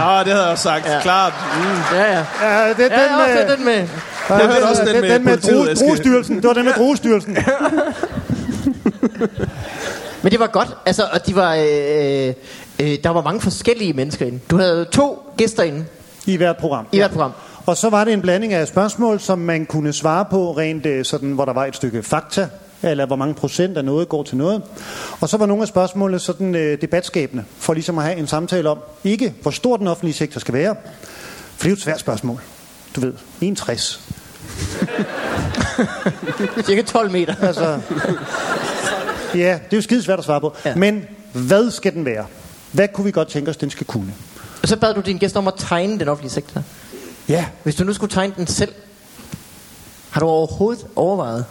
Ah, 0.00 0.24
det 0.24 0.32
havde 0.32 0.42
jeg 0.42 0.52
også 0.52 0.62
sagt. 0.62 0.86
Ja. 0.86 1.00
Klart. 1.02 1.32
Mm. 1.56 1.96
Ja, 1.96 2.12
ja. 2.12 2.24
Ja, 2.42 2.68
det 2.68 2.92
er 2.92 3.00
Ja, 3.00 3.04
den 3.08 3.14
også 3.14 3.34
med... 3.34 3.56
den 3.56 3.64
med. 3.64 3.88
Jeg 4.28 4.46
hørte 4.46 4.64
også 4.64 4.84
den 4.84 5.00
med 5.00 5.10
den 5.10 5.24
med 5.24 5.38
Dro-. 5.38 5.84
Drogestyrelsen. 5.84 6.36
Det 6.36 6.44
var 6.44 6.52
den 6.52 6.64
med 6.64 6.72
Drogestyrelsen. 6.72 7.36
Men 10.22 10.32
det 10.32 10.40
var 10.40 10.46
godt, 10.46 10.68
altså, 10.86 11.02
og 11.12 11.26
de 11.26 11.36
var, 11.36 11.54
øh, 11.54 12.34
øh, 12.80 12.98
der 13.04 13.08
var 13.08 13.22
mange 13.22 13.40
forskellige 13.40 13.92
mennesker 13.92 14.26
inde. 14.26 14.40
Du 14.50 14.56
havde 14.56 14.84
to 14.84 15.22
gæster 15.36 15.62
inde 15.62 15.84
I 16.26 16.36
hvert 16.36 16.56
program. 16.56 16.86
i 16.92 16.96
hvert 16.96 17.10
program. 17.10 17.32
Og 17.66 17.76
så 17.76 17.88
var 17.88 18.04
det 18.04 18.12
en 18.12 18.20
blanding 18.20 18.52
af 18.52 18.68
spørgsmål, 18.68 19.20
som 19.20 19.38
man 19.38 19.66
kunne 19.66 19.92
svare 19.92 20.24
på 20.24 20.52
rent 20.52 20.86
øh, 20.86 21.04
sådan, 21.04 21.32
hvor 21.32 21.44
der 21.44 21.52
var 21.52 21.66
et 21.66 21.76
stykke 21.76 22.02
fakta 22.02 22.48
eller 22.82 23.06
hvor 23.06 23.16
mange 23.16 23.34
procent 23.34 23.76
af 23.76 23.84
noget 23.84 24.08
går 24.08 24.22
til 24.22 24.36
noget. 24.36 24.62
Og 25.20 25.28
så 25.28 25.36
var 25.36 25.46
nogle 25.46 25.62
af 25.62 25.68
spørgsmålene 25.68 26.18
sådan 26.18 26.54
øh, 26.54 26.80
debatskabende, 26.80 27.44
for 27.58 27.74
ligesom 27.74 27.98
at 27.98 28.04
have 28.04 28.16
en 28.18 28.26
samtale 28.26 28.68
om, 28.68 28.78
ikke 29.04 29.34
hvor 29.42 29.50
stor 29.50 29.76
den 29.76 29.86
offentlige 29.86 30.14
sektor 30.14 30.40
skal 30.40 30.54
være, 30.54 30.76
for 31.56 31.62
det 31.62 31.64
er 31.64 31.70
jo 31.70 31.74
et 31.74 31.80
svært 31.80 32.00
spørgsmål. 32.00 32.40
Du 32.96 33.00
ved, 33.00 33.12
61. 33.40 34.07
Cirka 36.66 36.82
12 36.82 37.10
meter. 37.10 37.34
Altså, 37.40 37.64
ja, 39.34 39.52
det 39.64 39.72
er 39.72 39.76
jo 39.76 39.82
skide 39.82 40.02
svært 40.02 40.18
at 40.18 40.24
svare 40.24 40.40
på. 40.40 40.54
Ja. 40.64 40.74
Men 40.74 41.04
hvad 41.32 41.70
skal 41.70 41.92
den 41.92 42.04
være? 42.04 42.26
Hvad 42.72 42.88
kunne 42.88 43.04
vi 43.04 43.10
godt 43.10 43.28
tænke 43.28 43.50
os, 43.50 43.56
den 43.56 43.70
skal 43.70 43.86
kunne? 43.86 44.14
Og 44.62 44.68
så 44.68 44.76
bad 44.76 44.94
du 44.94 45.00
din 45.00 45.18
gæst 45.18 45.36
om 45.36 45.48
at 45.48 45.54
tegne 45.58 45.98
den 45.98 46.08
offentlige 46.08 46.32
sektor. 46.32 46.62
Ja, 47.28 47.46
Hvis 47.62 47.74
du 47.74 47.84
nu 47.84 47.92
skulle 47.92 48.12
tegne 48.12 48.32
den 48.36 48.46
selv, 48.46 48.72
har 50.10 50.20
du 50.20 50.26
overhovedet 50.26 50.86
overvejet? 50.96 51.44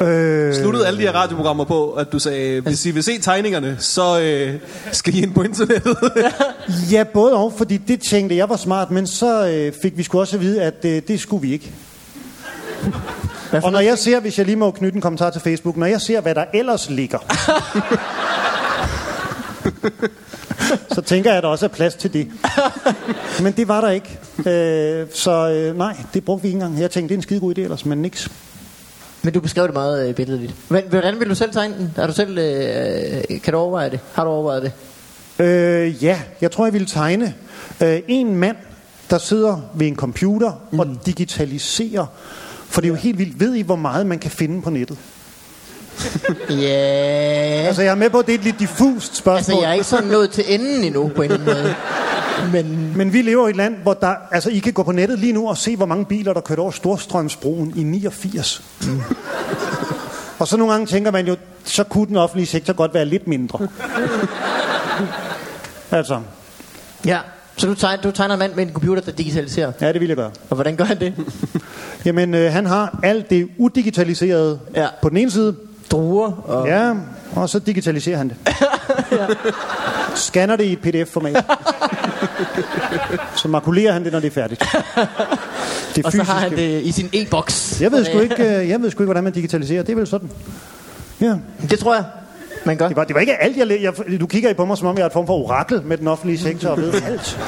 Øh, 0.00 0.54
Sluttede 0.54 0.86
alle 0.86 0.98
de 0.98 1.02
her 1.02 1.12
radioprogrammer 1.12 1.64
på, 1.64 1.92
at 1.92 2.12
du 2.12 2.18
sagde, 2.18 2.60
hvis 2.60 2.86
I 2.86 2.90
vil 2.90 3.02
se 3.02 3.18
tegningerne, 3.18 3.76
så 3.78 4.20
øh, 4.20 4.54
skal 4.92 5.14
I 5.14 5.22
ind 5.22 5.34
på 5.34 5.42
internettet. 5.42 5.96
ja, 6.92 7.04
både 7.04 7.34
og, 7.34 7.52
fordi 7.56 7.76
det 7.76 8.00
tænkte 8.00 8.36
jeg 8.36 8.48
var 8.48 8.56
smart, 8.56 8.90
men 8.90 9.06
så 9.06 9.48
øh, 9.48 9.72
fik 9.82 9.98
vi 9.98 10.02
sgu 10.02 10.20
også 10.20 10.36
at 10.36 10.42
vide, 10.42 10.62
at 10.62 10.84
øh, 10.84 11.02
det 11.08 11.20
skulle 11.20 11.42
vi 11.42 11.52
ikke. 11.52 11.72
Og 13.62 13.72
når 13.72 13.80
jeg 13.80 13.98
ser, 13.98 14.20
hvis 14.20 14.38
jeg 14.38 14.46
lige 14.46 14.56
må 14.56 14.70
knytte 14.70 14.96
en 14.96 15.02
kommentar 15.02 15.30
til 15.30 15.40
Facebook, 15.40 15.76
når 15.76 15.86
jeg 15.86 16.00
ser, 16.00 16.20
hvad 16.20 16.34
der 16.34 16.44
ellers 16.54 16.90
ligger, 16.90 17.18
så 20.94 21.00
tænker 21.00 21.30
jeg, 21.30 21.36
at 21.36 21.42
der 21.42 21.48
også 21.48 21.66
er 21.66 21.70
plads 21.70 21.94
til 21.94 22.12
det. 22.12 22.28
Men 23.42 23.52
det 23.52 23.68
var 23.68 23.80
der 23.80 23.90
ikke. 23.90 24.18
Øh, 24.38 25.06
så 25.14 25.48
øh, 25.50 25.78
nej, 25.78 25.96
det 26.14 26.24
brugte 26.24 26.42
vi 26.42 26.48
ikke 26.48 26.56
engang. 26.56 26.80
Jeg 26.80 26.90
tænkte, 26.90 27.08
det 27.08 27.14
er 27.14 27.18
en 27.18 27.22
skide 27.22 27.40
god 27.40 27.58
idé 27.58 27.60
ellers, 27.60 27.84
men 27.84 28.02
niks. 28.02 28.30
Men 29.28 29.32
du 29.34 29.40
beskrev 29.40 29.64
det 29.64 29.74
meget 29.74 30.08
øh, 30.08 30.14
billedligt. 30.14 30.54
Men 30.68 30.82
hvordan 30.88 31.20
vil 31.20 31.28
du 31.28 31.34
selv 31.34 31.52
tegne 31.52 31.74
den? 31.78 31.92
Er 31.96 32.06
du 32.06 32.12
selv, 32.12 32.38
øh, 32.38 33.40
kan 33.40 33.52
du 33.52 33.58
overveje 33.58 33.90
det? 33.90 34.00
Har 34.12 34.24
du 34.24 34.30
overvejet 34.30 34.62
det? 34.62 34.72
Øh, 35.44 36.04
ja, 36.04 36.20
jeg 36.40 36.50
tror, 36.50 36.66
jeg 36.66 36.72
ville 36.72 36.86
tegne 36.86 37.34
øh, 37.82 38.00
en 38.08 38.36
mand, 38.36 38.56
der 39.10 39.18
sidder 39.18 39.60
ved 39.74 39.86
en 39.86 39.96
computer 39.96 40.52
mm. 40.70 40.80
og 40.80 40.86
digitaliserer. 41.06 42.06
For 42.68 42.80
det 42.80 42.88
er 42.88 42.90
jo 42.90 42.94
helt 42.94 43.18
vildt. 43.18 43.40
Ved 43.40 43.54
I, 43.54 43.62
hvor 43.62 43.76
meget 43.76 44.06
man 44.06 44.18
kan 44.18 44.30
finde 44.30 44.62
på 44.62 44.70
nettet? 44.70 44.98
Ja. 46.50 47.66
Altså, 47.66 47.82
jeg 47.82 47.90
er 47.90 47.94
med 47.94 48.10
på, 48.10 48.18
at 48.18 48.26
det 48.26 48.34
er 48.34 48.38
et 48.38 48.44
lidt 48.44 48.58
diffust 48.58 49.16
spørgsmål. 49.16 49.36
Altså, 49.36 49.60
jeg 49.60 49.70
er 49.70 49.72
ikke 49.72 49.84
sådan 49.84 50.08
nået 50.08 50.30
til 50.30 50.44
enden 50.46 50.84
endnu 50.84 51.08
på 51.16 51.22
en 51.22 51.30
eller 51.30 51.44
anden 51.44 51.62
måde. 51.62 51.74
Men 52.52 52.92
Men 52.96 53.12
vi 53.12 53.22
lever 53.22 53.46
i 53.46 53.50
et 53.50 53.56
land, 53.56 53.76
hvor 53.82 53.94
der, 53.94 54.14
altså, 54.30 54.50
I 54.50 54.58
kan 54.58 54.72
gå 54.72 54.82
på 54.82 54.92
nettet 54.92 55.18
lige 55.18 55.32
nu 55.32 55.48
og 55.48 55.56
se, 55.58 55.76
hvor 55.76 55.86
mange 55.86 56.04
biler, 56.04 56.32
der 56.32 56.40
kørte 56.40 56.60
over 56.60 56.70
Storstrømsbroen 56.70 57.72
i 57.76 57.82
89. 57.82 58.62
Mm. 58.86 59.00
og 60.38 60.48
så 60.48 60.56
nogle 60.56 60.72
gange 60.72 60.86
tænker 60.86 61.10
man 61.10 61.26
jo, 61.26 61.36
så 61.64 61.84
kunne 61.84 62.06
den 62.06 62.16
offentlige 62.16 62.46
sektor 62.46 62.72
godt 62.72 62.94
være 62.94 63.04
lidt 63.04 63.26
mindre. 63.28 63.68
altså, 65.90 66.20
ja, 67.06 67.18
så 67.56 67.66
du 67.66 67.74
tegner, 67.74 68.02
du 68.02 68.10
tegner 68.10 68.34
en 68.34 68.38
mand 68.38 68.54
med 68.54 68.66
en 68.66 68.72
computer, 68.72 69.02
der 69.02 69.12
digitaliserer. 69.12 69.72
ja, 69.80 69.92
det 69.92 70.00
vil 70.00 70.08
jeg 70.08 70.16
gøre. 70.16 70.30
Og 70.50 70.54
hvordan 70.54 70.76
gør 70.76 70.84
han 70.84 71.00
det? 71.00 71.14
Jamen, 72.04 72.34
øh, 72.34 72.52
han 72.52 72.66
har 72.66 72.98
alt 73.02 73.30
det 73.30 73.48
udigitaliserede 73.58 74.58
Ja. 74.74 74.86
på 75.02 75.08
den 75.08 75.16
ene 75.16 75.30
side, 75.30 75.56
Druer 75.90 76.32
og... 76.32 76.66
Ja, 76.68 76.94
og 77.34 77.48
så 77.48 77.58
digitaliserer 77.58 78.16
han 78.18 78.28
det. 78.28 78.36
Scanner 80.14 80.56
det 80.56 80.64
i 80.64 80.72
et 80.72 80.78
pdf-format. 80.80 81.44
så 83.36 83.48
makulerer 83.48 83.92
han 83.92 84.04
det, 84.04 84.12
når 84.12 84.20
det 84.20 84.26
er 84.26 84.34
færdigt. 84.34 84.64
Det 85.96 86.06
Og 86.06 86.12
så 86.12 86.22
har 86.22 86.34
han 86.38 86.50
fysiske. 86.50 86.74
det 86.74 86.82
i 86.84 86.92
sin 86.92 87.08
e-boks. 87.12 87.80
Jeg 87.80 87.92
ved, 87.92 88.04
sgu 88.04 88.18
ikke, 88.18 88.34
øh, 88.60 88.68
jeg 88.68 88.80
ved 88.82 88.90
sgu 88.90 89.02
ikke, 89.02 89.06
hvordan 89.06 89.24
man 89.24 89.32
digitaliserer. 89.32 89.82
Det 89.82 89.92
er 89.92 89.96
vel 89.96 90.06
sådan. 90.06 90.30
Ja. 91.20 91.34
Det 91.70 91.78
tror 91.78 91.94
jeg, 91.94 92.04
man 92.64 92.76
gør. 92.76 92.88
Det 92.88 92.96
var, 92.96 93.04
det 93.04 93.14
var 93.14 93.20
ikke 93.20 93.42
alt, 93.42 93.56
jeg, 93.56 93.66
læ- 93.66 93.82
jeg... 93.82 94.20
Du 94.20 94.26
kigger 94.26 94.50
i 94.50 94.54
på 94.54 94.64
mig, 94.64 94.78
som 94.78 94.86
om 94.86 94.96
jeg 94.96 95.02
er 95.02 95.06
et 95.06 95.12
form 95.12 95.26
for 95.26 95.34
orakel 95.44 95.82
med 95.84 95.96
den 95.98 96.08
offentlige 96.08 96.38
sektor 96.38 96.68
og 96.68 96.76
ved 96.78 96.92
alt. 97.08 97.38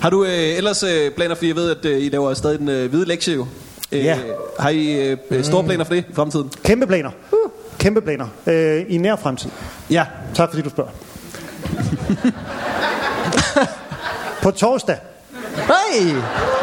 Har 0.00 0.10
du 0.10 0.24
øh, 0.24 0.30
ellers 0.32 0.82
øh, 0.82 1.10
planer, 1.16 1.34
fordi 1.34 1.48
jeg 1.48 1.56
ved, 1.56 1.70
at 1.70 1.84
øh, 1.84 2.02
I 2.02 2.08
laver 2.08 2.34
stadig 2.34 2.58
den 2.58 2.68
øh, 2.68 2.90
hvide 2.90 3.08
lektie 3.08 3.34
jo. 3.34 3.46
Øh, 3.92 4.04
Ja. 4.04 4.18
Har 4.58 4.68
I 4.70 5.08
øh, 5.30 5.44
store 5.44 5.64
planer 5.64 5.84
for 5.84 5.94
det 5.94 6.04
i 6.10 6.14
fremtiden? 6.14 6.50
Kæmpe 6.64 6.86
planer. 6.86 7.10
Kæmpe 7.84 8.00
planer. 8.00 8.26
Øh, 8.46 8.84
I 8.88 8.98
nær 8.98 9.16
fremtid. 9.16 9.50
Ja. 9.90 10.06
Tak 10.34 10.48
fordi 10.48 10.62
du 10.62 10.70
spørger. 10.70 10.90
på 14.42 14.50
torsdag 14.50 14.98
Hey, 15.56 16.12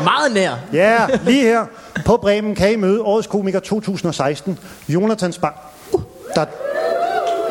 meget 0.04 0.32
nær. 0.34 0.56
Ja, 0.74 1.08
lige 1.26 1.42
her 1.42 1.66
på 2.06 2.18
Bremen 2.18 2.56
kan 2.56 2.72
I 2.72 2.76
møde 2.76 3.02
årets 3.02 3.28
komiker 3.28 3.60
2016, 3.60 4.60
Jonathan 4.90 5.34
Spang. 5.34 5.56
Der, 6.36 6.46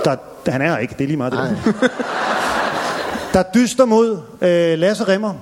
der, 0.04 0.16
han 0.48 0.62
er 0.62 0.78
ikke, 0.78 0.94
det 0.98 1.04
er 1.04 1.08
lige 1.08 1.16
meget 1.16 1.32
det. 1.32 1.74
Der 3.34 3.42
dyster 3.54 3.84
mod 3.84 4.18
øh, 4.40 4.78
Lasse 4.78 5.04
Remmer 5.04 5.34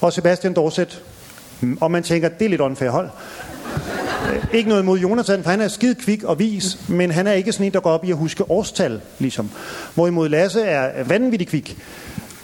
og 0.00 0.12
Sebastian 0.12 0.54
Dorset. 0.54 1.02
Og 1.80 1.90
man 1.90 2.02
tænker, 2.02 2.28
det 2.28 2.44
er 2.44 2.48
lidt 2.48 2.60
unfair 2.60 2.90
hold. 2.90 3.08
Øh, 4.32 4.44
Ikke 4.52 4.68
noget 4.68 4.84
mod 4.84 4.98
Jonathan, 4.98 5.42
for 5.42 5.50
han 5.50 5.60
er 5.60 5.68
skide 5.68 5.94
kvik 5.94 6.22
og 6.24 6.38
vis, 6.38 6.78
men 6.88 7.10
han 7.10 7.26
er 7.26 7.32
ikke 7.32 7.52
sådan 7.52 7.66
en, 7.66 7.72
der 7.72 7.80
går 7.80 7.90
op 7.90 8.04
i 8.04 8.10
at 8.10 8.16
huske 8.16 8.50
årstal, 8.50 9.00
ligesom. 9.18 9.50
Hvorimod 9.94 10.28
Lasse 10.28 10.62
er 10.62 11.04
vanvittig 11.04 11.48
kvik, 11.48 11.78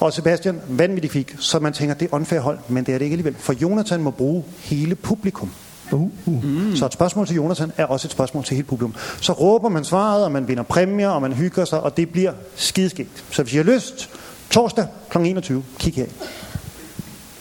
og 0.00 0.12
Sebastian 0.12 0.60
vanvittig 0.68 1.10
kvik, 1.10 1.34
så 1.38 1.58
man 1.58 1.72
tænker, 1.72 1.94
det 1.94 2.08
er 2.10 2.14
unfair 2.14 2.40
hold, 2.40 2.58
men 2.68 2.84
det 2.84 2.94
er 2.94 2.98
det 2.98 3.04
ikke 3.04 3.14
alligevel. 3.14 3.34
For 3.38 3.52
Jonathan 3.52 4.02
må 4.02 4.10
bruge 4.10 4.44
hele 4.58 4.94
publikum. 4.94 5.50
Uh, 5.92 6.10
uh. 6.26 6.44
Mm. 6.44 6.76
Så 6.76 6.86
et 6.86 6.92
spørgsmål 6.92 7.26
til 7.26 7.36
Jonathan 7.36 7.72
er 7.76 7.84
også 7.84 8.08
et 8.08 8.12
spørgsmål 8.12 8.44
til 8.44 8.54
hele 8.54 8.66
publikum. 8.66 8.94
Så 9.20 9.32
råber 9.32 9.68
man 9.68 9.84
svaret, 9.84 10.24
og 10.24 10.32
man 10.32 10.48
vinder 10.48 10.62
præmier, 10.62 11.08
og 11.08 11.22
man 11.22 11.32
hygger 11.32 11.64
sig, 11.64 11.80
og 11.80 11.96
det 11.96 12.10
bliver 12.10 12.32
skideskægt. 12.56 13.24
Så 13.30 13.42
hvis 13.42 13.54
I 13.54 13.56
har 13.56 13.64
lyst, 13.64 14.10
torsdag 14.50 14.86
kl. 15.10 15.18
21, 15.18 15.64
kig 15.78 15.94
her. 15.94 16.06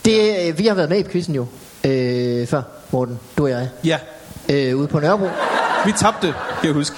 Det, 0.05 0.47
øh, 0.47 0.59
vi 0.59 0.67
har 0.67 0.75
været 0.75 0.89
med 0.89 0.99
i 0.99 1.03
quizzen 1.03 1.35
jo. 1.35 1.45
Øh, 1.83 2.47
før, 2.47 2.61
Morten, 2.91 3.19
du 3.37 3.43
og 3.43 3.49
jeg. 3.49 3.67
Ja. 3.85 3.97
Øh, 4.49 4.77
ude 4.77 4.87
på 4.87 4.99
Nørrebro. 4.99 5.27
Vi 5.85 5.91
tabte, 5.91 6.27
kan 6.27 6.65
jeg 6.65 6.73
huske. 6.73 6.95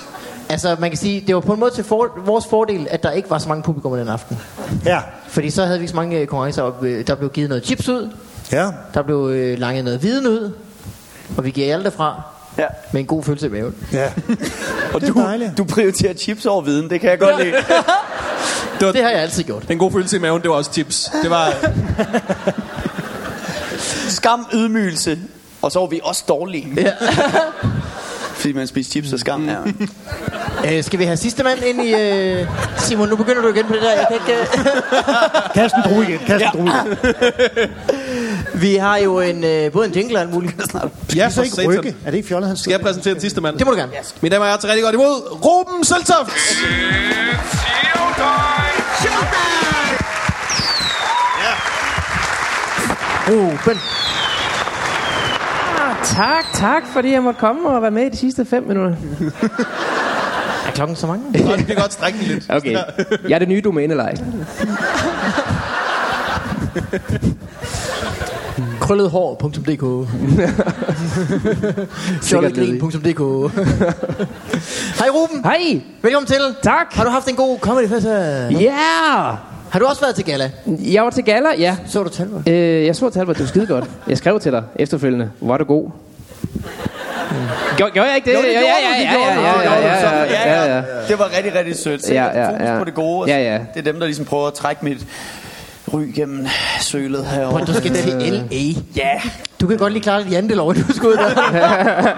Altså, 0.50 0.76
man 0.80 0.90
kan 0.90 0.98
sige, 0.98 1.24
det 1.28 1.36
var 1.36 1.42
på 1.42 1.54
en 1.54 1.60
måde 1.60 1.72
til 1.72 1.84
for, 1.84 2.14
vores 2.26 2.46
fordel, 2.50 2.88
at 2.90 3.04
der 3.04 3.12
ikke 3.12 3.30
var 3.30 3.38
så 3.38 3.48
mange 3.50 3.64
publikum 3.64 3.98
den 3.98 4.08
aften. 4.08 4.40
Ja, 4.86 5.00
Fordi 5.28 5.50
så 5.50 5.66
havde 5.66 5.80
vi 5.80 5.84
ikke 5.84 5.90
så 5.92 5.96
mange 5.96 6.20
øh, 6.20 6.28
konkurrencer. 6.28 6.62
og, 6.64 6.76
øh, 6.88 7.08
Der 7.08 7.16
blev 7.16 7.30
givet 7.30 7.50
noget 7.50 7.66
chips 7.66 7.90
ud. 7.90 8.10
ja. 8.52 8.70
Der 8.94 9.02
blev 9.02 9.30
øh, 9.34 9.60
langet 9.60 9.84
noget 9.84 10.04
viden 10.04 10.28
ud. 10.28 10.52
Og 11.38 11.46
vi 11.46 11.52
giver 11.52 11.68
jer 11.68 11.84
det 11.84 11.94
fra 11.94 12.22
Ja. 12.58 12.66
med 12.94 13.02
en 13.02 13.08
god 13.08 13.24
følelse 13.24 13.48
i 13.48 13.50
maven. 13.50 13.76
ja. 13.94 14.06
Og 14.94 15.02
Det 15.02 15.10
er 15.10 15.14
du, 15.14 15.20
dejligt. 15.22 15.58
du 15.58 15.64
prioriterer 15.64 16.14
chips 16.14 16.46
over 16.46 16.62
viden, 16.62 16.90
det 16.90 17.02
kan 17.02 17.10
jeg 17.10 17.20
godt 17.20 17.44
lide. 17.44 17.54
Det 18.80 18.88
var 18.88 18.92
Det 18.92 19.04
har 19.04 19.10
jeg 19.10 19.20
altid 19.22 19.44
gjort. 19.44 19.64
en 19.70 19.78
god 19.78 19.92
følelse 19.92 20.16
i 20.16 20.20
maven, 20.20 20.42
det 20.42 20.50
var 20.50 20.56
også 20.56 20.72
tips. 20.72 21.12
Det 21.24 21.30
var, 21.30 21.54
Skam, 24.10 24.46
ydmygelse, 24.54 25.20
og 25.64 25.72
så 25.72 25.80
var 25.80 25.88
vi 25.88 26.00
også 26.04 26.24
dårlige. 26.28 26.68
Ja. 26.78 26.92
Fordi 28.36 28.54
man 28.54 28.68
spiser 28.68 28.92
chips 28.92 29.14
og 29.14 29.20
skam. 29.20 29.50
Ja. 29.50 29.56
Øh, 30.78 30.84
skal 30.84 31.00
vi 31.00 31.04
have 31.04 31.18
sidste 31.18 31.44
mand 31.44 31.64
ind 31.64 31.84
i... 31.84 31.94
Øh... 31.94 32.48
Simon, 32.78 33.10
nu 33.10 33.16
begynder 33.16 33.42
du 33.42 33.48
igen 33.48 33.66
på 33.66 33.74
det 33.74 33.82
der. 33.82 33.92
Jeg 33.92 34.08
kan 34.08 34.16
ikke, 34.16 34.42
øh... 34.42 34.48
Kast 35.56 35.76
en 35.76 35.92
drue 35.92 36.04
igen, 36.04 36.20
kast 36.28 36.46
en 36.46 36.52
drue 36.54 36.68
igen. 36.68 37.70
Vi 38.62 38.76
har 38.76 38.98
jo 38.98 39.20
en, 39.20 39.44
øh, 39.44 39.72
både 39.72 39.88
en 39.88 39.94
jingle 39.94 40.18
og 40.18 40.22
alt 40.22 40.34
muligt. 40.34 40.56
ja, 41.16 41.30
Så 41.30 41.42
ikke 41.42 41.68
rykke. 41.68 41.96
Er 42.06 42.10
det 42.12 42.18
ikke 42.18 42.28
fjollet, 42.28 42.48
han 42.48 42.58
Skal 42.58 42.72
jeg 42.72 42.82
præsentere 42.82 43.14
den 43.14 43.22
sidste 43.22 43.42
mand? 43.42 43.58
Det 43.58 43.66
må 43.66 43.72
du 43.72 43.78
gerne. 43.78 43.92
Mine 44.22 44.34
damer 44.34 44.46
og 44.46 44.50
herrer, 44.50 44.60
til 44.60 44.70
rigtig 44.70 44.84
godt 44.84 44.96
imod 44.96 45.46
Ruben 45.46 45.84
Søltoft. 45.84 46.32
Ruben. 53.30 54.03
Tak, 56.04 56.46
tak, 56.54 56.84
fordi 56.94 57.12
jeg 57.12 57.24
måtte 57.24 57.40
komme 57.40 57.70
og 57.70 57.82
være 57.82 57.92
med 57.92 58.06
i 58.06 58.10
de 58.10 58.18
sidste 58.18 58.46
fem 58.46 58.64
minutter. 58.64 58.96
Er 60.68 60.72
klokken 60.76 60.96
så 60.96 61.08
mange? 61.08 61.52
Og 61.52 61.58
det 61.58 61.66
kan 61.68 61.76
godt 61.76 61.94
strække 61.94 62.20
den 62.20 62.28
lidt. 62.28 62.46
Okay, 62.50 62.78
jeg 63.30 63.36
er 63.36 63.40
det 63.40 63.48
nye 63.48 63.62
domænelej. 63.62 64.14
Krølledhår.dk 68.82 70.08
Fjollegrin.dk 72.24 73.20
Hej 75.00 75.10
Ruben. 75.10 75.44
Hej! 75.44 75.82
Velkommen 76.02 76.28
til. 76.28 76.42
Tak! 76.64 76.94
Har 76.94 77.04
du 77.04 77.10
haft 77.10 77.30
en 77.30 77.36
god 77.36 77.60
comedy 77.60 77.90
fest? 77.90 78.06
Ja! 78.08 78.52
Yeah! 78.52 79.53
Har 79.74 79.80
du 79.80 79.86
også 79.86 80.02
været 80.02 80.16
til 80.16 80.26
gala? 80.26 80.52
Jeg 80.68 81.04
var 81.04 81.10
til 81.10 81.24
gala, 81.24 81.48
ja. 81.58 81.78
Så 81.88 82.04
du 82.04 82.10
Talbot? 82.10 82.48
Øh, 82.48 82.86
jeg 82.86 82.96
så 82.96 83.10
Talbot, 83.10 83.36
det 83.36 83.42
var 83.44 83.48
skide 83.48 83.68
godt. 83.68 83.86
Jeg 84.08 84.18
skrev 84.18 84.40
til 84.40 84.52
dig 84.52 84.64
efterfølgende. 84.76 85.32
Var 85.42 85.58
du 85.58 85.64
god? 85.64 85.90
Gjorde, 87.78 87.92
gjorde 87.92 88.08
jeg 88.10 88.16
ikke 88.16 88.30
det? 88.32 88.36
Jo, 88.38 88.42
det 88.42 88.48
ja, 88.48 88.52
gjorde 88.52 88.66
ja, 88.66 88.90
du, 88.90 88.94
det 88.94 89.04
ja, 90.32 90.76
ja, 90.76 90.78
det 90.78 90.86
Så- 91.08 91.16
var 91.16 91.30
rigtig, 91.38 91.56
rigtig 91.56 91.76
sødt. 91.76 92.06
Sæt 92.06 92.16
Ja, 92.16 92.24
ja, 92.42 92.50
fokus 92.50 92.62
ja. 92.68 92.78
på 92.80 92.84
det 92.86 92.94
gode. 92.94 93.32
Ja, 93.32 93.54
ja. 93.54 93.60
Det 93.74 93.80
er 93.80 93.92
dem, 93.92 94.00
der 94.00 94.06
ligesom 94.06 94.26
prøver 94.26 94.48
at 94.48 94.54
trække 94.54 94.86
mit 94.86 95.06
ry 95.94 96.02
gennem 96.16 96.48
sølet 96.82 97.26
Prøv, 97.26 97.36
herovre. 97.40 97.66
du 97.66 97.74
skal 97.74 97.94
til 97.94 98.14
L.A. 98.34 98.82
Ja. 98.96 99.22
Du 99.62 99.68
kan 99.68 99.78
godt 99.78 99.94
lige 99.94 100.04
klare 100.04 100.24
det 100.24 100.32
jantelov, 100.32 100.76
du 100.76 100.94
skal 100.94 101.08
ud 101.10 101.14
der. 101.14 102.12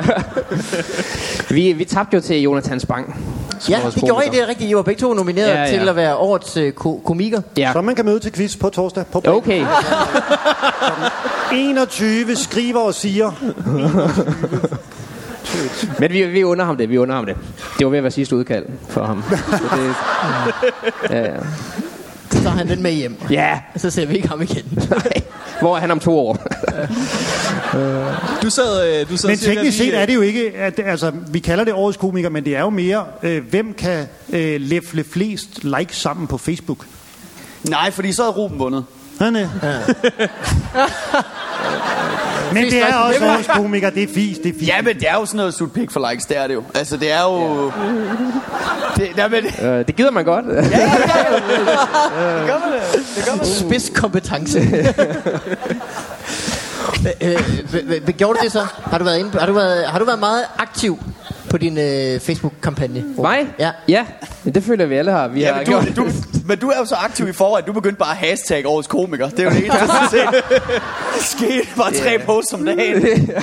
Vi, 1.53 1.71
vi 1.73 1.85
tabte 1.85 2.15
jo 2.15 2.21
til 2.21 2.41
Jonathan 2.41 2.79
Spang. 2.79 3.15
Som 3.59 3.71
Ja, 3.73 3.79
det 3.95 4.03
gjorde 4.05 4.25
I, 4.25 4.29
det 4.29 4.41
er 4.41 4.47
rigtigt. 4.47 4.69
I 4.69 4.75
var 4.75 4.81
begge 4.81 4.99
to 5.01 5.13
nomineret 5.13 5.47
Ja, 5.47 5.61
ja. 5.63 5.79
til 5.79 5.89
at 5.89 5.95
være 5.95 6.15
årets 6.15 6.57
øh, 6.57 6.71
ko- 6.73 7.01
komiker. 7.05 7.41
Ja, 7.57 7.69
Så 7.73 7.81
man 7.81 7.95
kan 7.95 8.05
møde 8.05 8.19
til 8.19 8.31
quiz 8.33 8.55
på 8.57 8.69
torsdag 8.69 9.05
på 9.11 9.19
Bremen. 9.19 9.37
okay. 9.37 9.65
21 11.53 12.35
skriver 12.35 12.79
og 12.79 12.93
siger. 12.93 13.31
Men 15.99 16.11
vi, 16.11 16.23
vi 16.23 16.43
under 16.43 16.65
ham 16.65 16.77
det, 16.77 16.89
vi 16.89 16.97
under 16.97 17.15
ham 17.15 17.25
det. 17.25 17.35
Det 17.79 17.85
var 17.85 17.89
ved 17.91 17.97
at 17.97 18.03
være 18.03 18.11
sidste 18.11 18.35
udkald 18.35 18.65
for 18.89 19.05
ham. 19.05 19.23
Så 19.29 19.57
det, 19.75 19.95
ja, 21.15 21.19
ja. 21.19 21.35
Så 22.31 22.41
tager 22.43 22.55
han 22.55 22.67
den 22.69 22.83
med 22.83 22.91
hjem. 22.91 23.17
ja, 23.29 23.59
Så 23.77 23.89
ser 23.89 24.05
vi 24.05 24.15
ikke 24.15 24.27
ham 24.27 24.41
igen. 24.41 24.63
hvor 25.61 25.75
er 25.75 25.79
han 25.79 25.91
om 25.91 25.99
to 25.99 26.19
år? 26.19 26.37
Du 28.41 28.49
sad, 28.49 28.99
øh, 28.99 29.09
du 29.09 29.17
sad 29.17 29.29
Men 29.29 29.37
teknisk 29.37 29.77
set 29.77 29.93
øh, 29.93 29.99
er 29.99 30.05
det 30.05 30.15
jo 30.15 30.21
ikke, 30.21 30.51
at, 30.57 30.79
altså, 30.85 31.11
vi 31.31 31.39
kalder 31.39 31.63
det 31.63 31.73
årets 31.73 31.97
komiker, 31.97 32.29
men 32.29 32.45
det 32.45 32.55
er 32.55 32.59
jo 32.59 32.69
mere, 32.69 33.05
øh, 33.23 33.49
hvem 33.49 33.73
kan 33.73 34.07
øh, 34.29 34.61
læfle 34.61 35.03
flest 35.03 35.63
likes 35.63 35.95
sammen 35.95 36.27
på 36.27 36.37
Facebook? 36.37 36.85
Nej, 37.63 37.91
fordi 37.91 38.11
så 38.11 38.23
havde 38.23 38.35
Ruben 38.35 38.59
vundet. 38.59 38.85
Han 39.19 39.35
er. 39.39 39.47
Men 42.53 42.63
det 42.65 42.81
er 42.81 42.95
også 42.95 43.25
årets 43.25 43.47
komiker, 43.47 43.89
det 43.89 44.03
er 44.03 44.07
fis, 44.13 44.37
det 44.37 44.55
er 44.55 44.59
fis. 44.59 44.67
Ja, 44.67 44.81
men 44.81 44.95
det 44.99 45.09
er 45.09 45.13
jo 45.13 45.25
sådan 45.25 45.37
noget 45.37 45.53
sut 45.53 45.71
pik 45.73 45.91
for 45.91 46.09
likes, 46.11 46.25
det 46.25 46.37
er 46.37 46.47
det 46.47 46.53
jo. 46.53 46.63
Altså, 46.75 46.97
det 46.97 47.11
er 47.11 47.21
jo... 47.21 47.71
Det, 48.97 49.09
nej, 49.17 49.27
men, 49.27 49.43
det 49.43 49.63
Øh, 49.63 49.87
det 49.87 49.95
gider 49.95 50.11
man 50.11 50.25
godt. 50.25 50.45
gør 50.45 50.53
man 50.53 50.63
det. 52.71 52.81
Det 53.15 53.25
gør 53.25 53.31
man 53.35 53.39
det. 53.45 53.47
Spidskompetence. 53.47 54.59
Øh, 57.21 57.31
øh, 57.31 57.39
hvad- 57.69 57.99
hvad 57.99 58.13
gjorde 58.13 58.39
du 58.39 58.43
det 58.43 58.51
så? 58.51 58.65
Har 58.83 58.97
du 58.97 59.03
været, 59.03 59.19
inde 59.19 59.39
har 59.39 59.45
du 59.45 59.53
været, 59.53 59.85
har 59.85 59.99
du 59.99 60.05
været 60.05 60.19
meget 60.19 60.43
aktiv 60.57 60.99
på 61.49 61.57
din 61.57 61.77
øh, 61.77 62.19
Facebook-kampagne? 62.19 63.03
Mig? 63.17 63.47
Ja. 63.59 63.71
Ja, 63.87 64.05
men 64.43 64.55
det 64.55 64.63
føler 64.63 64.85
vi 64.85 64.95
alle 64.95 65.11
har. 65.11 65.27
Vi 65.27 65.39
Ja, 65.39 65.47
har 65.53 65.57
men, 65.57 65.65
gjort. 65.65 65.83
du, 65.95 66.01
du, 66.05 66.09
men 66.45 66.57
du 66.57 66.69
er 66.69 66.77
jo 66.79 66.85
så 66.85 66.95
aktiv 66.95 67.27
i 67.27 67.33
forvejen, 67.33 67.65
du 67.65 67.73
begyndte 67.73 67.97
bare 67.99 68.11
at 68.11 68.17
hashtag 68.17 68.67
årets 68.67 68.87
komiker. 68.87 69.29
Det 69.29 69.39
er 69.39 69.43
jo 69.43 69.49
det 69.49 69.65
eneste, 69.65 69.87
der 69.87 70.07
set. 70.09 70.43
skete 71.37 71.67
bare 71.77 71.93
tre 71.93 72.19
posts 72.25 72.53
om 72.53 72.65
dagen. 72.65 73.01
det 73.01 73.33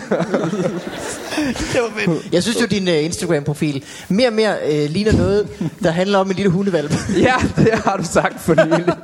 var 1.81 1.91
fedt. 1.99 2.33
Jeg 2.33 2.43
synes 2.43 2.61
jo, 2.61 2.67
din 2.67 2.88
øh, 2.88 3.05
Instagram-profil 3.05 3.85
mere 4.09 4.27
og 4.29 4.33
mere 4.33 4.55
øh, 4.73 4.91
ligner 4.91 5.12
noget, 5.12 5.49
der 5.83 5.91
handler 5.91 6.19
om 6.19 6.31
en 6.31 6.37
lille 6.37 6.51
hundevalp. 6.51 6.93
Ja, 7.17 7.35
det 7.57 7.73
har 7.85 7.97
du 7.97 8.05
sagt 8.05 8.41
for 8.41 8.55
nylig. 8.55 8.95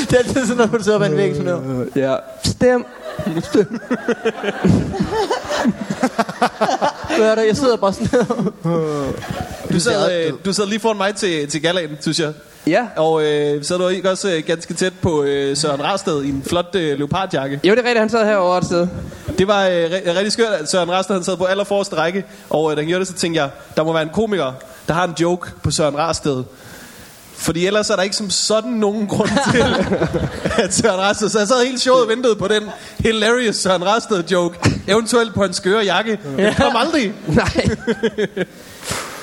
det 0.00 0.12
er 0.12 0.18
altid 0.18 0.46
sådan 0.46 0.68
hvor 0.68 0.78
du 0.78 0.84
sidder 0.84 0.98
på 0.98 1.04
en 1.04 1.16
væg 1.16 1.36
sådan 1.36 1.52
noget. 1.54 1.88
Ja. 1.96 2.16
Stem. 2.44 2.86
Hvad 7.16 7.30
er 7.30 7.34
der? 7.34 7.42
Jeg 7.42 7.56
sidder 7.56 7.76
bare 7.76 7.92
sådan 7.92 8.08
her. 8.12 8.24
Du 9.72 9.80
sad, 9.80 10.26
øh, 10.26 10.32
du 10.44 10.52
sad 10.52 10.66
lige 10.66 10.80
foran 10.80 10.96
mig 10.96 11.14
til, 11.14 11.48
til 11.48 11.62
galaen, 11.62 11.98
synes 12.00 12.20
jeg. 12.20 12.32
Ja. 12.66 12.86
Og 12.96 13.22
øh, 13.24 13.64
så 13.64 13.74
er 13.74 13.78
du 13.78 13.88
ikke 13.88 14.10
også 14.10 14.30
øh, 14.30 14.42
ganske 14.46 14.74
tæt 14.74 14.92
på 15.02 15.22
øh, 15.22 15.56
Søren 15.56 15.84
Rasted 15.84 16.22
i 16.22 16.28
en 16.28 16.42
flot 16.46 16.74
øh, 16.74 16.98
leopardjakke. 16.98 17.60
Jo, 17.64 17.70
det 17.70 17.78
er 17.78 17.82
rigtigt, 17.82 17.98
han 17.98 18.08
sad 18.08 18.24
herovre 18.26 18.58
et 18.58 18.64
sted. 18.64 18.88
Det 19.38 19.46
var 19.48 19.66
øh, 19.66 19.84
ri- 19.84 20.10
rigtig 20.16 20.32
skørt, 20.32 20.52
at 20.52 20.70
Søren 20.70 20.90
Rasted 20.90 21.14
han 21.14 21.24
sad 21.24 21.36
på 21.36 21.44
allerforreste 21.44 21.96
række. 21.96 22.24
Og 22.50 22.70
øh, 22.70 22.76
da 22.76 22.80
han 22.82 22.88
gjorde 22.88 23.00
det, 23.00 23.08
så 23.08 23.14
tænkte 23.14 23.40
jeg, 23.42 23.50
der 23.76 23.84
må 23.84 23.92
være 23.92 24.02
en 24.02 24.10
komiker, 24.14 24.52
der 24.88 24.94
har 24.94 25.04
en 25.04 25.14
joke 25.20 25.50
på 25.62 25.70
Søren 25.70 25.98
Rasted. 25.98 26.42
Fordi 27.40 27.66
ellers 27.66 27.90
er 27.90 27.96
der 27.96 28.02
ikke 28.02 28.16
som 28.16 28.30
sådan 28.30 28.70
nogen 28.70 29.06
grund 29.06 29.28
til, 29.52 29.64
at 30.62 30.74
Søren 30.74 31.00
Rasted... 31.00 31.28
Så 31.28 31.38
jeg 31.38 31.48
sad 31.48 31.66
helt 31.66 31.80
showet 31.80 32.02
og 32.02 32.08
ventede 32.08 32.36
på 32.36 32.48
den 32.48 32.62
hilarious 32.98 33.56
Søren 33.56 33.86
Rasted 33.86 34.24
joke. 34.32 34.58
Eventuelt 34.88 35.34
på 35.34 35.44
en 35.44 35.52
skøre 35.52 35.84
jakke. 35.84 36.18
Det 36.36 36.56
kom 36.56 36.76
aldrig. 36.76 37.12
Nej. 37.28 37.66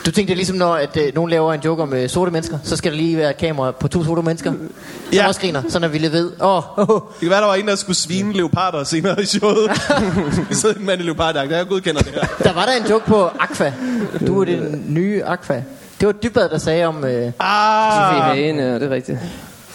Du 0.05 0.11
tænkte 0.11 0.33
ligesom 0.33 0.55
når 0.55 0.75
at, 0.75 0.97
øh, 0.97 1.15
nogen 1.15 1.29
laver 1.29 1.53
en 1.53 1.61
joke 1.65 1.81
om 1.83 1.93
øh, 1.93 2.09
sorte 2.09 2.31
mennesker, 2.31 2.57
så 2.63 2.75
skal 2.75 2.91
der 2.91 2.97
lige 2.97 3.17
være 3.17 3.29
et 3.29 3.37
kamera 3.37 3.71
på 3.71 3.87
to 3.87 4.03
sorte 4.03 4.21
mennesker, 4.21 4.51
som 4.51 4.59
Ja. 5.13 5.27
også 5.27 5.41
griner, 5.41 5.63
sådan 5.69 5.83
at 5.83 5.93
vi 5.93 5.97
lige 5.97 6.11
ved, 6.11 6.31
åh, 6.41 6.79
oh, 6.79 6.89
oh, 6.89 7.01
Det 7.01 7.19
kan 7.19 7.29
være, 7.29 7.41
der 7.41 7.47
var 7.47 7.55
en, 7.55 7.67
der 7.67 7.75
skulle 7.75 7.97
svine 7.97 8.33
leoparder 8.33 8.83
senere 8.83 9.21
i 9.21 9.25
showet. 9.25 9.71
Vi 10.49 10.55
sidder 10.55 10.75
en 10.75 10.85
mand 10.85 11.01
i 11.01 11.03
leopardjakke. 11.03 11.55
Jeg 11.55 11.67
godkender 11.67 12.01
det 12.01 12.11
her. 12.13 12.25
der 12.43 12.53
var 12.53 12.65
der 12.65 12.71
en 12.73 12.89
joke 12.89 13.05
på 13.05 13.29
Aqua. 13.39 13.73
Du 14.27 14.41
er 14.41 14.45
den 14.45 14.83
nye 14.87 15.23
Aqua. 15.25 15.63
Det 15.99 16.05
var 16.07 16.11
Dybad, 16.11 16.49
der 16.49 16.57
sagde 16.57 16.85
om 16.85 17.05
øh, 17.05 17.31
Ah, 17.39 18.21
Hagen, 18.23 18.55
ja, 18.59 18.73
det 18.75 18.83
er 18.83 18.89
rigtigt. 18.89 19.17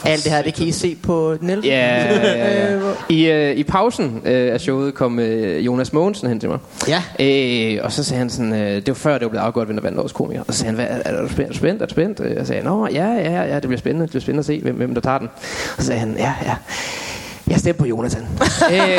alt 0.05 0.25
det 0.25 0.33
her, 0.33 0.43
det 0.43 0.55
kan 0.55 0.67
I 0.67 0.73
se 0.73 0.97
på 1.03 1.37
den 1.41 1.51
11. 1.51 1.67
Ja, 1.69 2.05
ja, 2.15 2.75
ja. 2.75 2.79
I, 3.09 3.31
øh, 3.31 3.57
I 3.57 3.63
pausen 3.65 4.23
øh, 4.25 4.53
af 4.55 4.61
showet 4.61 4.95
kom 4.95 5.19
øh, 5.19 5.67
Jonas 5.67 5.93
Mogensen 5.93 6.29
hen 6.29 6.41
til 6.41 6.49
mig. 6.49 6.59
Ja. 6.89 7.03
Øh, 7.21 7.85
og 7.85 7.93
så 7.93 8.05
sagde 8.05 8.19
han 8.19 8.31
sådan, 8.31 8.53
øh, 8.53 8.75
det 8.77 8.89
var 8.89 8.95
før 8.95 9.13
det 9.13 9.23
var 9.23 9.29
blevet 9.29 9.45
afgjort, 9.45 9.67
hvem 9.67 9.77
der 9.77 9.83
vandt 9.83 9.99
årets 9.99 10.13
komiker. 10.13 10.43
Og 10.49 10.55
så 10.55 10.59
sagde 10.59 10.67
han, 10.67 10.75
Hvad, 10.75 10.87
er, 11.05 11.19
er 11.19 11.23
du 11.23 11.29
spændt? 11.29 11.49
Er 11.49 11.53
du 11.53 11.59
spændt? 11.59 11.83
Er 11.83 11.87
du 11.87 11.93
spændt? 11.93 12.21
Øh, 12.21 12.37
Jeg 12.37 12.47
sagde, 12.47 12.63
nå, 12.65 12.87
ja, 12.87 13.07
ja, 13.07 13.43
ja, 13.43 13.55
det 13.55 13.63
bliver 13.63 13.79
spændende. 13.79 14.03
Det 14.03 14.11
bliver 14.11 14.21
spændende 14.23 14.41
at 14.41 14.47
se, 14.47 14.61
hvem, 14.61 14.75
hvem 14.75 14.95
der 14.95 15.01
tager 15.01 15.19
den. 15.19 15.29
Og 15.77 15.83
så 15.83 15.87
sagde 15.87 16.01
han, 16.01 16.15
ja, 16.19 16.33
ja. 16.45 16.55
Jeg 17.51 17.59
stemte 17.59 17.79
på 17.79 17.87
Jonathan. 17.87 18.27
øh, 18.73 18.99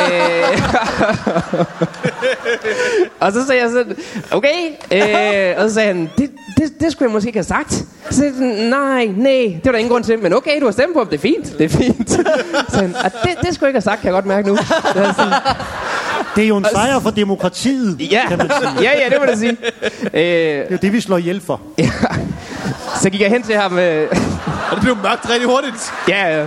og 3.20 3.32
så 3.32 3.46
sagde 3.46 3.62
jeg 3.62 3.70
sådan, 3.70 3.96
okay. 4.30 4.54
Øh, 4.92 5.54
og 5.62 5.68
så 5.68 5.74
sagde 5.74 5.88
han, 5.88 6.10
det, 6.18 6.30
det, 6.56 6.80
det 6.80 6.92
skulle 6.92 7.08
jeg 7.08 7.12
måske 7.12 7.26
ikke 7.28 7.38
have 7.38 7.44
sagt. 7.44 7.72
Så 7.72 7.84
sagde 8.16 8.32
sådan, 8.32 8.48
nej, 8.48 9.04
nej, 9.16 9.32
det 9.54 9.60
var 9.64 9.70
der 9.72 9.78
ingen 9.78 9.92
grund 9.92 10.04
til. 10.04 10.18
Men 10.18 10.32
okay, 10.34 10.60
du 10.60 10.64
har 10.64 10.72
stemt 10.72 10.92
på 10.92 10.98
ham, 10.98 11.08
det 11.08 11.16
er 11.16 11.20
fint, 11.20 11.58
det 11.58 11.64
er 11.64 11.68
fint. 11.78 12.10
Så 12.68 12.76
han, 12.76 12.94
"Ah, 13.04 13.10
det, 13.10 13.30
det 13.42 13.54
skulle 13.54 13.66
jeg 13.66 13.68
ikke 13.68 13.76
have 13.76 13.80
sagt, 13.80 14.00
kan 14.00 14.06
jeg 14.06 14.12
godt 14.12 14.26
mærke 14.26 14.48
nu. 14.48 14.56
Jeg 14.94 15.14
sådan, 15.16 15.32
Det 16.36 16.44
er 16.44 16.48
jo 16.48 16.56
en 16.56 16.66
sejr 16.72 17.00
for 17.00 17.10
demokratiet, 17.10 17.96
ja, 18.12 18.22
kan 18.28 18.38
man 18.38 18.50
sige. 18.60 18.82
ja, 18.82 18.98
ja, 18.98 19.08
det 19.10 19.18
må 19.18 19.24
jeg 19.24 19.38
sige. 19.38 19.50
Øh, 19.50 20.10
Det 20.14 20.60
er 20.60 20.66
jo 20.70 20.78
det, 20.82 20.92
vi 20.92 21.00
slår 21.00 21.16
ihjel 21.18 21.40
for. 21.46 21.60
ja. 21.78 21.90
Så 23.02 23.10
gik 23.10 23.20
jeg 23.20 23.30
hen 23.30 23.42
til 23.42 23.54
ham. 23.54 23.78
Øh, 23.78 24.08
og 24.70 24.74
det 24.76 24.80
blev 24.82 24.96
mørkt 25.02 25.30
rigtig 25.30 25.48
hurtigt. 25.48 25.92
ja, 26.08 26.38
ja. 26.38 26.46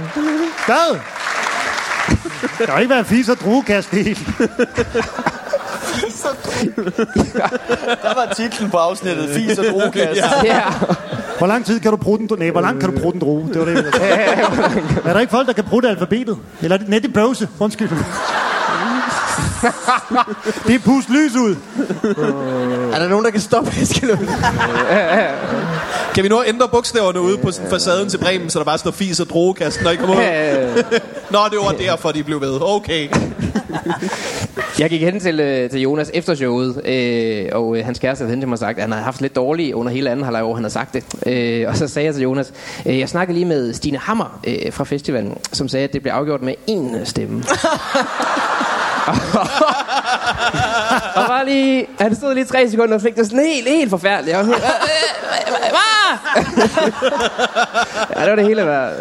Hvad? 0.65 0.97
Der 2.59 2.71
har 2.71 2.79
ikke 2.79 2.89
været 2.93 3.05
fis 3.05 3.29
og 3.29 3.37
druekast 3.37 3.91
det 3.91 4.03
hele. 4.03 4.19
Der 8.01 8.15
var 8.15 8.33
titlen 8.35 8.69
på 8.69 8.77
afsnittet, 8.77 9.29
Fis 9.29 9.57
og 9.59 9.65
drogekast. 9.65 10.21
ja. 10.43 10.61
Hvor 11.37 11.47
lang 11.47 11.65
tid 11.65 11.79
kan 11.79 11.91
du 11.91 11.97
bruge 11.97 12.17
den? 12.19 12.29
Nej, 12.39 12.49
hvor 12.49 12.61
langt 12.61 12.79
kan 12.79 12.93
du 12.93 12.99
bruge 12.99 13.11
den 13.13 13.21
droge? 13.21 13.47
Det 13.53 13.59
var 13.59 13.65
det, 13.65 13.75
jeg. 13.99 14.49
Er 15.05 15.13
der 15.13 15.19
ikke 15.19 15.31
folk, 15.31 15.47
der 15.47 15.53
kan 15.53 15.63
bruge 15.63 15.81
det 15.81 15.87
alfabetet? 15.89 16.37
Eller 16.61 16.75
er 16.75 16.79
det 16.79 16.89
net 16.89 17.05
i 17.05 17.07
bøvse? 17.07 17.49
Undskyld. 17.59 17.89
Det 20.67 20.75
er 20.75 20.79
pust 20.79 21.09
lys 21.09 21.35
ud. 21.35 21.55
Er 22.93 22.99
der 22.99 23.07
nogen, 23.07 23.25
der 23.25 23.31
kan 23.31 23.41
stoppe 23.41 23.71
Eskelund? 23.81 24.27
Kan 26.15 26.23
vi 26.23 26.29
nu 26.29 26.43
ændre 26.47 26.67
bogstaverne 26.67 27.21
ude 27.21 27.37
på 27.37 27.51
sådan 27.51 27.69
facaden 27.69 28.09
til 28.09 28.17
Bremen, 28.17 28.49
så 28.49 28.59
der 28.59 28.65
bare 28.65 28.77
står 28.77 28.91
fis 28.91 29.19
og 29.19 29.29
drogekast, 29.29 29.83
når 29.83 29.91
I 29.91 29.95
kommer 29.95 30.15
ud? 30.15 30.21
Øh, 30.21 30.99
Nå, 31.31 31.39
det 31.51 31.57
var 31.57 31.71
derfor, 31.79 32.11
de 32.11 32.23
blev 32.23 32.41
ved. 32.41 32.61
Okay. 32.61 33.09
Jeg 34.79 34.89
gik 34.89 35.01
hen 35.01 35.19
til, 35.19 35.39
øh, 35.39 35.69
til 35.69 35.81
Jonas 35.81 36.11
efter 36.13 36.35
showet, 36.35 36.87
øh, 36.87 37.45
og 37.51 37.77
øh, 37.77 37.85
hans 37.85 37.99
kæreste 37.99 38.21
havde 38.21 38.29
hen 38.29 38.41
til 38.41 38.47
mig 38.47 38.53
og 38.53 38.59
sagt, 38.59 38.77
at 38.77 38.81
han 38.83 38.91
havde 38.91 39.03
haft 39.03 39.21
lidt 39.21 39.35
dårligt 39.35 39.73
under 39.73 39.91
hele 39.91 40.09
anden 40.09 40.23
halvleg 40.25 40.43
år, 40.43 40.53
han 40.53 40.63
havde 40.63 40.73
sagt 40.73 40.93
det. 40.93 41.03
Øh, 41.25 41.69
og 41.69 41.77
så 41.77 41.87
sagde 41.87 42.05
jeg 42.05 42.13
til 42.13 42.23
Jonas, 42.23 42.53
øh, 42.85 42.99
jeg 42.99 43.09
snakkede 43.09 43.33
lige 43.33 43.45
med 43.45 43.73
Stine 43.73 43.97
Hammer 43.97 44.39
øh, 44.47 44.73
fra 44.73 44.83
festivalen, 44.83 45.37
som 45.53 45.67
sagde, 45.67 45.83
at 45.83 45.93
det 45.93 46.01
blev 46.01 46.13
afgjort 46.13 46.41
med 46.41 46.53
én 46.69 47.05
stemme. 47.05 47.43
Og 51.15 51.27
bare 51.27 51.45
lige, 51.45 51.87
han 51.99 52.15
stod 52.15 52.33
lige 52.33 52.45
tre 52.45 52.69
sekunder 52.69 52.95
og 52.95 53.01
fik 53.01 53.15
det 53.15 53.25
sådan 53.25 53.39
helt, 53.45 53.67
helt 53.67 53.89
forfærdeligt. 53.89 54.37
Jeg 54.37 54.47
var 54.47 54.53
helt, 54.53 54.63
"Øh, 54.63 54.63
øh, 54.63 55.53
øh, 55.65 55.71
hvad? 55.71 55.83
ja, 58.15 58.21
det 58.21 58.29
var 58.29 58.35
det 58.35 58.45
hele 58.45 58.65
værd. 58.65 58.91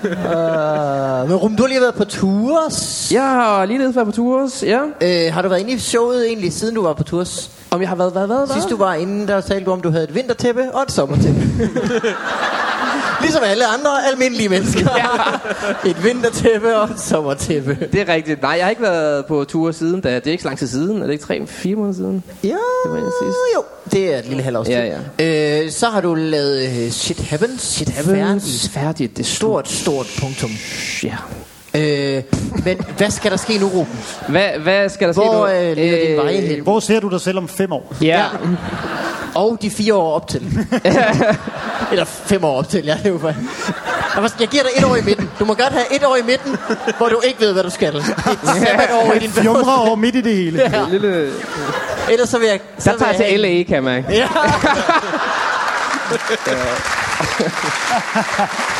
Uh, 0.00 1.28
men 1.28 1.36
Rum, 1.36 1.56
du 1.56 1.62
har 1.62 1.68
lige 1.68 1.80
været 1.80 1.94
på 1.94 2.04
tours. 2.04 3.08
Jeg 3.12 3.22
har 3.22 3.64
lige 3.64 3.78
ledet 3.78 3.94
på 3.94 4.10
tours, 4.12 4.62
ja. 4.62 4.80
Øh, 5.00 5.32
har 5.34 5.42
du 5.42 5.48
været 5.48 5.60
inde 5.60 5.72
i 5.72 5.78
showet 5.78 6.26
egentlig, 6.26 6.52
siden 6.52 6.74
du 6.74 6.82
var 6.82 6.92
på 6.92 7.02
tours? 7.02 7.50
Om 7.70 7.80
jeg 7.80 7.88
har 7.88 7.96
været, 7.96 8.12
hvad, 8.12 8.26
hvad, 8.26 8.36
hvad? 8.36 8.46
Sidst 8.54 8.70
du 8.70 8.76
var 8.76 8.94
inde, 8.94 9.26
der 9.26 9.40
talte 9.40 9.64
du 9.64 9.72
om, 9.72 9.80
du 9.80 9.90
havde 9.90 10.04
et 10.04 10.14
vintertæppe 10.14 10.62
og 10.74 10.82
et 10.82 10.92
sommertæppe. 10.92 11.40
ligesom 13.20 13.42
alle 13.44 13.66
andre 13.66 14.06
almindelige 14.12 14.48
mennesker. 14.48 14.88
ja. 14.96 15.90
Et 15.90 16.04
vintertæppe 16.04 16.76
og 16.76 16.84
et 16.90 17.00
sommertæppe. 17.00 17.78
Det 17.92 18.00
er 18.08 18.14
rigtigt. 18.14 18.42
Nej, 18.42 18.50
jeg 18.50 18.64
har 18.64 18.70
ikke 18.70 18.82
været 18.82 19.26
på 19.26 19.44
tur 19.44 19.72
siden, 19.72 20.00
da 20.00 20.14
det 20.14 20.26
er 20.26 20.30
ikke 20.30 20.42
så 20.42 20.48
lang 20.48 20.58
tid 20.58 20.66
siden. 20.66 21.02
Er 21.02 21.06
det 21.06 21.12
ikke 21.12 21.24
tre, 21.24 21.46
fire 21.46 21.76
måneder 21.76 21.94
siden? 21.94 22.24
Ja, 22.44 22.48
Det 22.48 22.90
var 22.92 22.98
jo. 23.56 23.64
Det 23.92 24.14
er 24.14 24.18
et 24.18 24.26
lille 24.26 24.42
halvårs 24.42 24.66
tid. 24.66 24.74
Ja, 25.18 25.64
Øh, 25.64 25.70
så 25.70 25.86
har 25.88 26.00
du 26.00 26.14
lavet 26.14 26.68
uh, 26.86 26.90
Shit 26.92 27.20
Happens. 27.20 27.62
Shit 27.62 27.90
Færdigt. 27.92 28.70
Færdigt. 28.74 29.16
Det 29.16 29.22
er 29.22 29.28
Stort, 29.28 29.68
stort 29.68 30.06
punktum. 30.20 30.50
Ja. 31.04 31.16
Øh, 31.74 32.22
men 32.64 32.80
hvad 32.96 33.10
skal 33.10 33.30
der 33.30 33.36
ske 33.36 33.58
nu, 33.58 33.66
Ruben? 33.68 33.98
Hvad, 34.28 34.48
hvad 34.62 34.88
skal 34.88 35.06
der 35.06 35.12
ske 35.12 35.20
Hvor 35.22 35.46
nu? 35.46 35.52
øh, 35.52 35.76
leder 35.76 36.06
din 36.06 36.16
veje 36.16 36.40
hen? 36.40 36.60
Hvor 36.62 36.80
ser 36.80 37.00
du 37.00 37.08
dig 37.08 37.20
selv 37.20 37.38
om 37.38 37.48
fem 37.48 37.72
år? 37.72 37.94
Ja. 38.02 38.24
Og 39.34 39.58
de 39.62 39.70
fire 39.70 39.94
år 39.94 40.14
op 40.14 40.28
til. 40.28 40.40
Eller 41.92 42.04
fem 42.04 42.44
år 42.44 42.58
op 42.58 42.68
til, 42.68 42.84
ja. 42.84 42.94
Det 42.94 43.06
er 43.06 43.10
jo 43.10 43.18
for... 43.18 43.28
Jeg 44.14 44.22
var- 44.22 44.32
Jeg 44.40 44.48
giver 44.48 44.62
dig 44.62 44.72
et 44.76 44.84
år 44.84 44.96
i 44.96 45.02
midten. 45.02 45.30
Du 45.38 45.44
må 45.44 45.54
godt 45.54 45.72
have 45.72 45.84
et 45.96 46.04
år 46.04 46.16
i 46.16 46.22
midten, 46.22 46.56
hvor 46.98 47.08
du 47.08 47.20
ikke 47.24 47.40
ved, 47.40 47.52
hvad 47.52 47.62
du 47.62 47.70
skal. 47.70 47.96
Et 47.96 48.04
sabbatår 48.44 49.12
i 49.16 49.18
din 49.18 49.30
Fjumre 49.30 49.74
over 49.76 49.96
midt 49.96 50.14
i 50.14 50.20
det 50.20 50.36
hele. 50.36 50.70
Ja. 50.72 50.84
Lille... 50.90 51.30
Ellers 52.10 52.28
så 52.28 52.38
vil 52.38 52.48
jeg... 52.48 52.60
Så 52.78 52.90
Der 52.92 52.98
tager 52.98 53.12
jeg 53.12 53.30
til 53.30 53.40
LA, 53.40 53.48
kan 53.62 53.74
jeg 53.74 53.82
mærke. 53.84 54.06
Ja. 54.10 54.28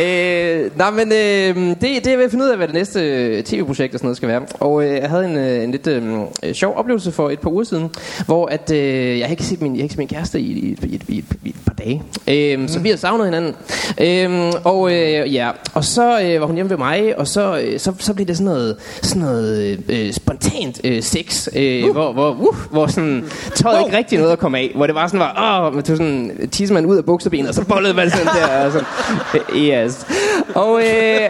Øh, 0.00 0.70
nej, 0.76 0.90
men 0.90 1.12
øh, 1.12 1.56
det, 1.56 1.80
det 1.80 2.06
er 2.06 2.16
ved 2.16 2.24
at 2.24 2.30
finde 2.30 2.44
ud 2.44 2.50
af, 2.50 2.56
hvad 2.56 2.66
det 2.66 2.74
næste 2.74 3.00
øh, 3.00 3.44
tv-projekt 3.44 3.94
og 3.94 3.98
sådan 3.98 4.06
noget 4.06 4.16
skal 4.16 4.28
være. 4.28 4.42
Og 4.60 4.84
øh, 4.84 4.94
jeg 4.94 5.08
havde 5.08 5.24
en, 5.24 5.36
øh, 5.36 5.64
en 5.64 5.70
lidt 5.70 5.86
øh, 5.86 6.54
sjov 6.54 6.76
oplevelse 6.76 7.12
for 7.12 7.30
et 7.30 7.40
par 7.40 7.50
uger 7.50 7.64
siden, 7.64 7.90
hvor 8.26 8.46
at, 8.46 8.70
øh, 8.70 9.18
jeg 9.18 9.30
ikke 9.30 9.42
set 9.42 9.62
min, 9.62 9.76
jeg 9.76 9.82
ikke 9.82 9.92
set 9.92 9.98
min 9.98 10.08
kæreste 10.08 10.40
i, 10.40 10.52
i, 10.52 10.78
i, 10.82 11.02
i, 11.08 11.24
i 11.44 11.48
et 11.48 11.54
par 11.66 11.74
dage. 11.74 12.02
Øh, 12.28 12.60
mm. 12.60 12.68
Så 12.68 12.78
vi 12.78 12.88
har 12.90 12.96
savnet 12.96 13.26
hinanden. 13.26 13.54
Øh, 14.00 14.52
og 14.64 14.92
øh, 14.92 15.34
ja, 15.34 15.50
og 15.74 15.84
så 15.84 16.20
øh, 16.20 16.40
var 16.40 16.46
hun 16.46 16.54
hjemme 16.54 16.70
ved 16.70 16.76
mig, 16.76 17.18
og 17.18 17.28
så, 17.28 17.60
øh, 17.60 17.80
så, 17.80 17.92
så 17.98 18.14
blev 18.14 18.26
det 18.26 18.36
sådan 18.36 18.52
noget, 18.52 18.76
sådan 19.02 19.22
noget 19.22 19.80
øh, 19.88 20.12
spontant 20.12 20.80
øh, 20.84 21.02
sex, 21.02 21.48
øh, 21.56 21.84
uh. 21.84 21.92
hvor, 21.92 22.12
hvor, 22.12 22.30
uh, 22.30 22.56
hvor 22.70 22.86
sådan, 22.86 23.24
tøjet 23.54 23.84
ikke 23.86 23.96
rigtig 23.96 24.18
noget 24.18 24.32
at 24.32 24.38
komme 24.38 24.58
af. 24.58 24.72
Hvor 24.74 24.86
det 24.86 24.94
var 24.94 25.06
sådan, 25.06 25.20
var, 25.20 25.66
åh, 25.66 25.74
man 25.74 25.84
tog 25.84 25.96
sådan 25.96 26.48
tissemand 26.52 26.86
ud 26.86 26.96
af 26.96 27.04
buksebenet, 27.04 27.48
og 27.48 27.54
så 27.54 27.64
bollede 27.64 27.94
man 27.94 28.10
sådan 28.10 28.26
der. 28.26 28.66
Og 28.66 28.72
sådan, 28.72 28.86
øh, 29.84 29.87
yes. 29.88 30.06
Og 30.54 30.80
øh, 30.82 31.20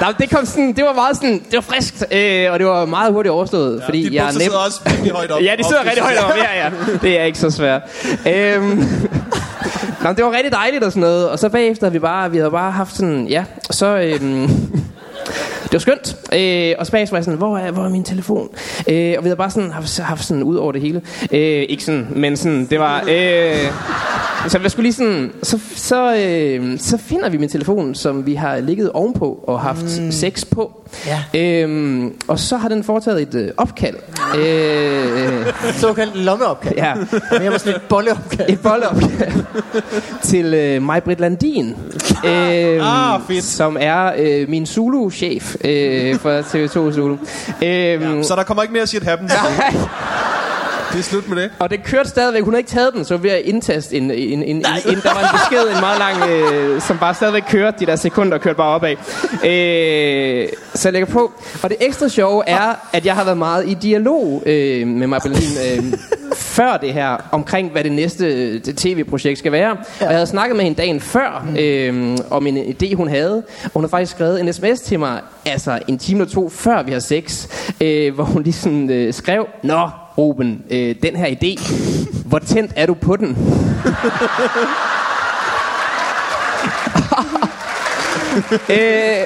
nej, 0.00 0.12
det 0.18 0.30
kom 0.30 0.46
sådan, 0.46 0.72
det 0.72 0.84
var 0.84 0.92
meget 0.92 1.16
sådan, 1.16 1.38
det 1.38 1.54
var 1.54 1.60
friskt, 1.60 2.04
øh, 2.12 2.52
og 2.52 2.58
det 2.58 2.66
var 2.66 2.84
meget 2.86 3.12
hurtigt 3.12 3.32
overstået, 3.32 3.80
ja, 3.80 3.86
fordi 3.86 4.02
Dit 4.02 4.14
jeg 4.14 4.28
nem- 4.28 4.32
sidder 4.42 4.58
også 4.66 4.80
virkelig 4.86 5.12
højt 5.12 5.30
op. 5.30 5.40
Ja, 5.48 5.52
de 5.58 5.64
sidder 5.64 5.84
rigtig 5.84 6.02
højt 6.02 6.18
op. 6.18 6.30
Ja, 6.36 6.64
ja. 6.64 6.70
Det 7.02 7.20
er 7.20 7.24
ikke 7.24 7.38
så 7.38 7.50
svært. 7.50 7.82
Øhm, 8.26 8.68
Nå, 10.04 10.12
det 10.12 10.24
var 10.24 10.32
rigtig 10.32 10.52
dejligt 10.52 10.84
og 10.84 10.92
sådan 10.92 11.00
noget. 11.00 11.28
Og 11.28 11.38
så 11.38 11.48
bagefter 11.48 11.90
vi 11.90 11.98
bare, 11.98 12.30
vi 12.30 12.36
havde 12.36 12.50
bare 12.50 12.70
haft 12.72 12.96
sådan, 12.96 13.26
ja, 13.26 13.44
så... 13.70 13.86
Øhm, 13.86 14.48
det 15.64 15.72
var 15.72 15.78
skønt. 15.78 16.16
Øh, 16.32 16.74
og 16.78 16.86
så 16.86 16.92
bagefter 16.92 17.16
var 17.16 17.22
sådan, 17.22 17.38
hvor 17.38 17.58
er, 17.58 17.70
hvor 17.70 17.84
er 17.84 17.88
min 17.88 18.04
telefon? 18.04 18.48
Øh, 18.88 19.14
og 19.18 19.24
vi 19.24 19.28
havde 19.28 19.36
bare 19.36 19.50
sådan 19.50 19.70
haft, 19.70 19.98
haft 19.98 20.24
sådan 20.24 20.42
ud 20.42 20.56
over 20.56 20.72
det 20.72 20.80
hele. 20.80 21.02
Øh, 21.32 21.64
ikke 21.68 21.84
sådan, 21.84 22.06
men 22.10 22.36
sådan, 22.36 22.66
det 22.66 22.80
var... 22.80 23.04
Øh, 23.08 23.56
så 24.48 24.58
jeg 24.62 24.70
skulle 24.70 24.82
lige 24.84 24.92
sådan, 24.92 25.32
så, 25.42 25.58
så, 25.76 26.14
øh, 26.16 26.78
så 26.78 26.96
finder 26.98 27.28
vi 27.28 27.36
min 27.36 27.48
telefon, 27.48 27.94
som 27.94 28.26
vi 28.26 28.34
har 28.34 28.60
ligget 28.60 28.90
ovenpå 28.92 29.44
og 29.46 29.60
haft 29.60 30.00
mm. 30.00 30.12
sex 30.12 30.44
på. 30.50 30.72
Ja. 31.06 31.40
Øhm, 31.40 32.12
og 32.28 32.38
så 32.38 32.56
har 32.56 32.68
den 32.68 32.84
foretaget 32.84 33.22
et 33.22 33.34
øh, 33.34 33.50
opkald. 33.56 33.96
Øh, 34.38 35.46
Såkaldt 35.74 36.16
lommeopkald. 36.16 36.74
ja, 36.76 36.94
Men 37.32 37.42
jeg 37.42 37.52
var 37.52 37.58
sådan 37.58 37.74
et 37.74 37.82
bolleopkald. 37.88 38.50
et 38.50 38.60
boldopkald 38.60 39.32
til 40.22 40.54
øh, 40.54 40.82
Maj-Brit 40.82 41.20
Landin, 41.20 41.74
øh, 42.24 42.80
Ah, 43.14 43.20
fedt. 43.28 43.44
som 43.44 43.76
er 43.80 44.12
øh, 44.18 44.48
min 44.48 44.64
Zulu-chef 44.64 45.56
øh, 45.64 46.18
for 46.18 46.40
TV2 46.40 46.92
Zulu. 46.94 47.16
Øh, 47.64 48.24
Så 48.24 48.34
der 48.36 48.42
kommer 48.42 48.62
ikke 48.62 48.72
mere 48.72 48.86
shit 48.86 49.02
happen. 49.02 49.26
nej, 49.58 49.74
Det 50.94 51.00
er 51.00 51.04
slut 51.04 51.28
med 51.28 51.42
det. 51.42 51.50
og 51.58 51.70
det 51.70 51.84
kørte 51.84 52.08
stadigvæk. 52.08 52.42
Hun 52.42 52.52
har 52.54 52.58
ikke 52.58 52.70
taget 52.70 52.94
den, 52.94 53.04
så 53.04 53.16
vi 53.16 53.28
har 53.28 53.36
indtaste 53.36 53.96
en, 53.96 54.10
en, 54.10 54.10
en, 54.10 54.42
en, 54.42 54.56
en, 54.56 54.62
der 55.02 55.14
var 55.14 55.20
en 55.20 55.28
besked, 55.32 55.74
en 55.74 55.80
meget 55.80 55.98
lang, 55.98 56.30
øh, 56.30 56.80
som 56.80 56.98
bare 56.98 57.14
stadigvæk 57.14 57.42
kørte 57.48 57.76
de 57.80 57.86
der 57.86 57.96
sekunder, 57.96 58.38
kørte 58.38 58.56
bare 58.56 58.74
opad. 58.74 58.90
Øh, 59.44 60.48
så 60.74 60.88
jeg 60.88 60.92
lægger 60.92 61.06
på. 61.06 61.32
Og 61.62 61.70
det 61.70 61.76
ekstra 61.80 62.08
sjove 62.08 62.42
er, 62.46 62.88
at 62.92 63.06
jeg 63.06 63.14
har 63.14 63.24
været 63.24 63.38
meget 63.38 63.68
i 63.68 63.74
dialog 63.74 64.42
øh, 64.46 64.86
med 64.86 65.06
Maja 65.06 65.20
Berlin, 65.20 65.82
øh, 65.92 65.98
før 66.34 66.76
det 66.76 66.92
her, 66.92 67.16
omkring 67.32 67.70
hvad 67.72 67.84
det 67.84 67.92
næste 67.92 68.26
øh, 68.26 68.64
det 68.64 68.76
tv-projekt 68.76 69.38
skal 69.38 69.52
være. 69.52 69.70
Og 69.70 69.76
jeg 70.00 70.08
havde 70.08 70.26
snakket 70.26 70.56
med 70.56 70.64
hende 70.64 70.76
dagen 70.78 71.00
før, 71.00 71.46
øh, 71.58 72.18
om 72.30 72.46
en 72.46 72.58
idé, 72.58 72.94
hun 72.94 73.08
havde. 73.08 73.42
Og 73.64 73.70
hun 73.74 73.84
har 73.84 73.88
faktisk 73.88 74.12
skrevet 74.12 74.40
en 74.40 74.52
sms 74.52 74.80
til 74.80 74.98
mig, 74.98 75.20
altså 75.46 75.78
en 75.88 75.98
time 75.98 76.20
eller 76.20 76.34
to 76.34 76.48
før 76.48 76.82
vi 76.82 76.92
har 76.92 77.00
sex, 77.00 77.46
øh, 77.80 78.14
hvor 78.14 78.24
hun 78.24 78.42
lige 78.42 78.52
sådan 78.52 78.90
øh, 78.90 79.14
skrev, 79.14 79.46
Nå, 79.62 79.88
Ruben, 80.18 80.64
øh, 80.70 80.94
den 81.02 81.16
her 81.16 81.26
idé, 81.26 81.72
hvor 82.24 82.38
tændt 82.38 82.72
er 82.76 82.86
du 82.86 82.94
på 82.94 83.16
den? 83.16 83.28
øh, 88.68 89.22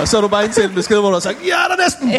Og 0.00 0.08
så 0.08 0.16
har 0.16 0.22
du 0.22 0.28
bare 0.28 0.44
indtalt 0.44 0.68
en 0.68 0.74
besked, 0.74 0.96
hvor 0.98 1.08
du 1.08 1.12
har 1.14 1.20
sagt, 1.20 1.38
ja, 1.44 1.48
der 1.68 1.74
er 1.74 1.84
næsten. 1.84 2.12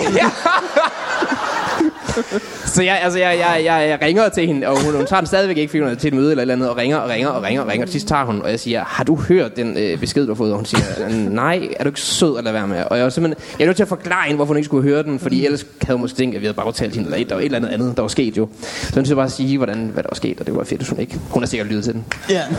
så 2.77 2.83
jeg, 2.83 2.99
altså, 3.03 3.19
jeg, 3.19 3.37
jeg, 3.39 3.65
jeg, 3.65 3.89
jeg 3.89 4.07
ringer 4.07 4.29
til 4.29 4.47
hende, 4.47 4.67
og 4.67 4.85
hun, 4.85 4.95
hun 4.95 5.05
tager 5.05 5.19
den 5.19 5.27
stadigvæk 5.27 5.57
ikke, 5.57 5.69
fordi 5.69 5.81
hun 5.81 5.89
er 5.89 5.95
til 5.95 6.07
et 6.07 6.13
møde 6.13 6.31
eller 6.31 6.41
et 6.41 6.41
eller 6.41 6.53
andet, 6.53 6.69
og 6.69 6.77
ringer 6.77 6.97
og 6.97 7.09
ringer 7.09 7.29
og 7.29 7.43
ringer 7.43 7.61
og 7.61 7.67
ringer. 7.67 7.85
Og 7.85 7.87
til 7.87 7.91
sidst 7.91 8.07
tager 8.07 8.25
hun, 8.25 8.41
og 8.41 8.49
jeg 8.49 8.59
siger, 8.59 8.83
har 8.87 9.03
du 9.03 9.15
hørt 9.15 9.55
den 9.55 9.77
øh, 9.77 9.99
besked, 9.99 10.25
du 10.25 10.31
har 10.31 10.35
fået? 10.35 10.51
Og 10.51 10.57
hun 10.57 10.65
siger, 10.65 11.09
nej, 11.29 11.69
er 11.79 11.83
du 11.83 11.89
ikke 11.89 12.01
sød 12.01 12.37
at 12.37 12.43
lade 12.43 12.53
være 12.53 12.67
med? 12.67 12.83
Og 12.83 12.97
jeg 12.97 13.03
var 13.03 13.09
simpelthen, 13.09 13.43
jeg 13.59 13.65
er 13.65 13.67
nødt 13.67 13.75
til 13.75 13.83
at 13.83 13.89
forklare 13.89 14.23
hende, 14.23 14.35
hvorfor 14.35 14.47
hun 14.47 14.57
ikke 14.57 14.65
skulle 14.65 14.89
høre 14.89 15.03
den, 15.03 15.19
fordi 15.19 15.45
ellers 15.45 15.65
havde 15.81 15.97
hun 15.97 16.01
måske 16.01 16.17
tænkt, 16.17 16.35
at 16.35 16.41
vi 16.41 16.45
havde 16.45 16.55
bare 16.55 16.65
aftalt 16.65 16.95
hende, 16.95 17.07
eller 17.07 17.17
et, 17.17 17.29
der 17.29 17.35
var 17.35 17.41
et 17.41 17.45
eller 17.45 17.57
andet 17.57 17.69
andet, 17.69 17.95
der 17.95 18.01
var 18.01 18.09
sket 18.09 18.37
jo. 18.37 18.47
Så 18.61 18.87
jeg 18.89 18.95
nødt 18.95 19.07
til 19.07 19.15
bare 19.15 19.25
at 19.25 19.31
sige, 19.31 19.57
hvordan, 19.57 19.89
hvad 19.93 20.03
der 20.03 20.09
var 20.09 20.15
sket, 20.15 20.39
og 20.39 20.45
det 20.45 20.55
var 20.55 20.63
fedt, 20.63 20.79
hvis 20.81 20.89
hun 20.89 20.99
ikke. 20.99 21.19
Hun 21.29 21.43
har 21.43 21.47
sikkert 21.47 21.67
lyttet 21.67 21.83
til 21.83 21.93
den. 21.93 22.05
Ja. 22.29 22.41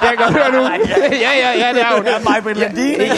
Det 0.00 0.08
kan 0.08 0.10
jeg 0.10 0.18
godt 0.18 0.32
høre 0.32 0.52
nu. 0.52 0.58
ja, 1.26 1.32
ja, 1.42 1.66
ja, 1.66 1.72
det 1.74 1.82
er 1.82 1.96
hun. 1.96 2.06
Ja, 2.06 2.18
mig, 2.28 2.42
Britt 2.42 2.58
Landin. 2.58 3.00
Ja, 3.00 3.10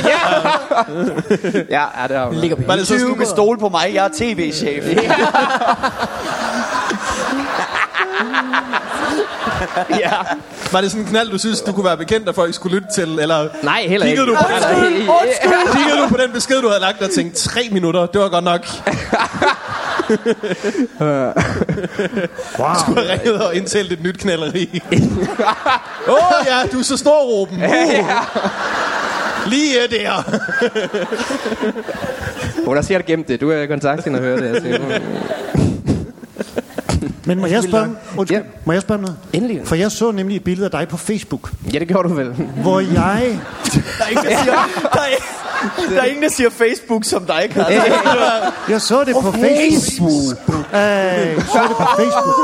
ja, 1.70 1.84
ja, 2.02 2.08
det 2.08 2.16
er 2.16 2.26
hun. 2.26 2.64
Var 2.66 2.76
det 2.76 2.86
så, 2.86 2.94
Du 3.08 3.14
kan 3.14 3.26
stole 3.26 3.58
på 3.58 3.68
mig, 3.68 3.90
jeg 3.94 4.04
er 4.04 4.08
tv-chef. 4.18 4.84
Ja. 9.90 10.10
Var 10.72 10.80
det 10.80 10.90
sådan 10.90 11.04
en 11.04 11.10
knald, 11.10 11.30
du 11.30 11.38
synes, 11.38 11.60
du 11.60 11.72
kunne 11.72 11.84
være 11.84 11.96
bekendt, 11.96 12.28
at 12.28 12.34
folk 12.34 12.54
skulle 12.54 12.74
lytte 12.76 12.88
til? 12.94 13.18
Eller 13.18 13.48
Nej, 13.62 13.84
heller 13.88 14.06
ikke. 14.06 14.22
du 14.22 14.34
på, 14.34 14.44
den, 14.48 14.92
nej. 14.92 15.72
kiggede 15.76 16.02
du 16.02 16.08
på 16.08 16.16
den 16.16 16.32
besked, 16.32 16.62
du 16.62 16.68
havde 16.68 16.80
lagt 16.80 17.02
og 17.02 17.10
tænkte, 17.10 17.48
tre 17.48 17.68
minutter, 17.72 18.06
det 18.06 18.20
var 18.20 18.28
godt 18.28 18.44
nok. 18.44 18.66
Wow. 21.00 22.74
Du 22.86 22.94
har 22.94 23.12
ringet 23.12 23.42
og 23.42 23.54
indtalt 23.54 23.92
et 23.92 24.02
nyt 24.02 24.18
knalleri. 24.18 24.82
Åh 26.08 26.14
oh, 26.14 26.46
ja, 26.46 26.66
du 26.72 26.78
er 26.78 26.82
så 26.82 26.96
stor, 26.96 27.22
Ruben. 27.22 27.62
Uh. 27.64 27.70
Lige 29.46 29.82
øh, 29.82 29.90
der. 29.90 30.22
Hun 32.66 32.76
har 32.76 32.82
sikkert 32.82 33.06
gemt 33.06 33.28
det. 33.28 33.40
Du 33.40 33.50
er 33.50 33.62
i 33.62 33.66
kontakt 33.66 34.04
hende 34.04 34.18
og 34.18 34.22
høre 34.24 34.36
det. 34.40 34.54
Jeg 34.54 34.62
siger, 34.62 35.00
Men 37.24 37.40
må 37.40 37.46
jeg 37.46 37.62
spørge, 37.62 37.88
undskyld, 38.16 38.38
Ja. 38.38 38.44
må 38.64 38.72
jeg 38.72 38.82
spørge 38.82 39.00
noget? 39.00 39.16
Endelig. 39.32 39.60
For 39.64 39.74
jeg 39.74 39.90
så 39.90 40.10
nemlig 40.10 40.36
et 40.36 40.44
billede 40.44 40.64
af 40.64 40.70
dig 40.70 40.88
på 40.88 40.96
Facebook, 40.96 41.50
Ja, 41.72 41.78
det 41.78 41.88
gjorde 41.88 42.08
du 42.08 42.14
vel. 42.14 42.28
hvor 42.62 42.80
jeg... 42.80 42.92
Der 43.98 44.04
er 44.04 44.08
ingen, 44.10 44.24
der 44.24 44.36
siger, 44.42 44.52
der 44.94 45.00
er, 45.00 45.90
der 45.94 46.00
er 46.00 46.04
ingen, 46.04 46.22
der 46.22 46.28
siger 46.30 46.50
Facebook 46.50 47.04
som 47.04 47.24
dig, 47.26 47.48
Carsten. 47.54 47.76
Jeg 48.72 48.80
så 48.80 49.04
det 49.04 49.14
på 49.22 49.32
Facebook. 49.32 50.38
Øh, 50.48 50.78
jeg 50.78 51.42
så 51.52 51.60
det 51.68 51.76
på 51.76 51.86
Facebook. 51.96 52.36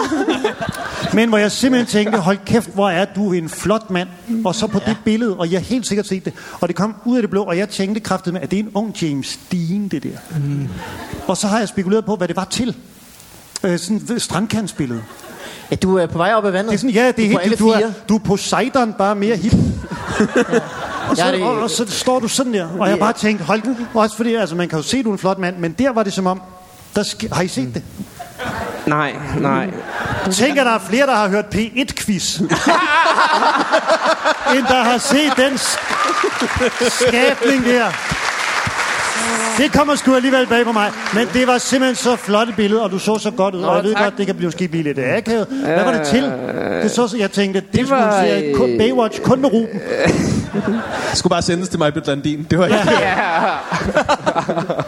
Men 1.12 1.28
hvor 1.28 1.38
jeg 1.38 1.52
simpelthen 1.52 1.86
tænkte, 2.04 2.18
hold 2.18 2.38
kæft, 2.46 2.70
hvor 2.74 2.90
er 2.90 3.04
du 3.04 3.32
en 3.32 3.48
flot 3.48 3.90
mand. 3.90 4.08
Og 4.44 4.54
så 4.54 4.66
på 4.66 4.78
det 4.86 4.96
billede, 5.04 5.36
og 5.36 5.50
jeg 5.52 5.60
har 5.60 5.64
helt 5.64 5.86
sikkert 5.86 6.06
set 6.06 6.24
det. 6.24 6.32
Og 6.60 6.68
det 6.68 6.76
kom 6.76 6.94
ud 7.04 7.16
af 7.16 7.22
det 7.22 7.30
blå, 7.30 7.42
og 7.42 7.58
jeg 7.58 7.68
tænkte 7.68 8.00
kraftet 8.00 8.32
med, 8.32 8.40
at 8.40 8.50
det 8.50 8.58
er 8.58 8.62
en 8.62 8.70
ung 8.74 9.02
James 9.02 9.38
Dean, 9.52 9.88
det 9.88 10.02
der. 10.02 10.10
Og 11.26 11.36
så 11.36 11.46
har 11.46 11.58
jeg 11.58 11.68
spekuleret 11.68 12.04
på, 12.04 12.16
hvad 12.16 12.28
det 12.28 12.36
var 12.36 12.44
til. 12.44 12.76
Øh, 13.62 13.78
sådan 13.78 14.02
et 14.16 14.22
strandkantsbillede. 14.22 15.02
Ja, 15.70 15.76
du 15.76 15.96
er 15.96 16.06
på 16.06 16.18
vej 16.18 16.32
op 16.34 16.44
ad 16.44 16.50
vandet. 16.50 16.70
Det 16.70 16.74
er 16.74 16.78
sådan, 16.78 16.90
ja, 16.94 17.12
det 17.16 17.26
er 17.26 17.32
Du 17.32 17.38
helt, 17.38 17.58
du, 17.58 17.68
er, 17.68 17.92
du 18.08 18.14
er 18.14 18.18
Poseidon, 18.18 18.92
bare 18.92 19.14
mere 19.14 19.36
hip. 19.36 19.52
og, 21.10 21.16
så, 21.16 21.24
Ja, 21.26 21.32
det- 21.32 21.42
og, 21.42 21.58
og, 21.60 21.70
så 21.70 21.84
står 21.88 22.18
du 22.20 22.28
sådan 22.28 22.54
der, 22.54 22.66
og 22.80 22.88
jeg 22.88 22.98
bare 22.98 23.12
tænkte, 23.12 23.44
hold 23.44 23.62
også 23.94 24.16
fordi, 24.16 24.34
altså 24.34 24.56
man 24.56 24.68
kan 24.68 24.78
jo 24.78 24.82
se, 24.82 25.02
du 25.02 25.08
er 25.08 25.12
en 25.12 25.18
flot 25.18 25.38
mand, 25.38 25.56
men 25.58 25.72
der 25.72 25.92
var 25.92 26.02
det 26.02 26.12
som 26.12 26.26
om, 26.26 26.42
der 26.94 27.02
sk- 27.02 27.34
har 27.34 27.42
I 27.42 27.48
set 27.48 27.74
det? 27.74 27.82
Nej, 28.86 29.14
nej. 29.40 29.70
Tænk, 30.32 30.58
at 30.58 30.66
der 30.66 30.72
er 30.74 30.78
flere, 30.88 31.06
der 31.06 31.14
har 31.14 31.28
hørt 31.28 31.44
P1-quiz, 31.54 32.40
end 34.56 34.66
der 34.68 34.82
har 34.82 34.98
set 34.98 35.32
den 35.36 35.52
sk- 35.52 36.88
skabning 36.88 37.64
der. 37.64 37.86
Det 39.58 39.72
kommer 39.72 39.94
sgu 39.96 40.14
alligevel 40.14 40.46
bag 40.46 40.64
på 40.64 40.72
mig. 40.72 40.90
Men 41.14 41.28
det 41.32 41.46
var 41.46 41.58
simpelthen 41.58 41.96
så 41.96 42.16
flot 42.16 42.48
et 42.48 42.56
billede, 42.56 42.82
og 42.82 42.90
du 42.90 42.98
så 42.98 43.18
så 43.18 43.30
godt 43.30 43.54
ud. 43.54 43.60
Nå, 43.60 43.66
og 43.66 43.76
jeg 43.76 43.84
ved 43.84 43.94
tak. 43.94 44.02
godt, 44.04 44.18
det 44.18 44.26
kan 44.26 44.34
blive, 44.34 44.46
måske 44.46 44.68
blive 44.68 44.82
lidt 44.84 44.98
akavet. 44.98 45.46
Hvad 45.64 45.84
var 45.84 45.92
det 45.92 46.06
til? 46.06 46.22
Det 46.82 46.90
så, 46.90 47.08
så 47.08 47.16
jeg 47.16 47.30
tænkte, 47.30 47.60
det, 47.60 47.72
det 47.72 47.90
var, 47.90 48.10
skulle 48.10 48.38
sige, 48.40 48.54
kun 48.54 48.70
øh, 48.70 48.78
Baywatch, 48.78 49.20
kun 49.22 49.40
med 49.40 49.52
Ruben. 49.52 49.80
Det 51.10 51.14
skulle 51.18 51.30
bare 51.30 51.42
sendes 51.42 51.68
til 51.68 51.78
mig, 51.78 51.92
Britt 51.92 52.06
Landin. 52.06 52.46
Det 52.50 52.58
var 52.58 52.66
ikke... 52.66 52.78
Ja. 53.00 53.14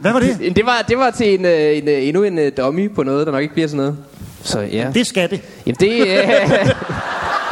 Hvad 0.00 0.12
var 0.12 0.20
det? 0.20 0.56
Det 0.56 0.66
var, 0.66 0.84
det 0.88 0.98
var 0.98 1.10
til 1.10 1.34
en, 1.34 1.44
øh, 1.44 1.78
en, 1.78 1.88
øh, 1.88 2.08
endnu 2.08 2.22
en 2.22 2.38
øh, 2.38 2.52
dummy 2.56 2.94
på 2.94 3.02
noget, 3.02 3.26
der 3.26 3.32
nok 3.32 3.42
ikke 3.42 3.54
bliver 3.54 3.68
sådan 3.68 3.76
noget. 3.76 3.96
Så 4.42 4.60
ja. 4.60 4.86
Det 4.94 5.06
skal 5.06 5.30
det. 5.30 5.40
Jamen 5.66 5.76
det... 5.80 6.00
Øh, 6.00 6.08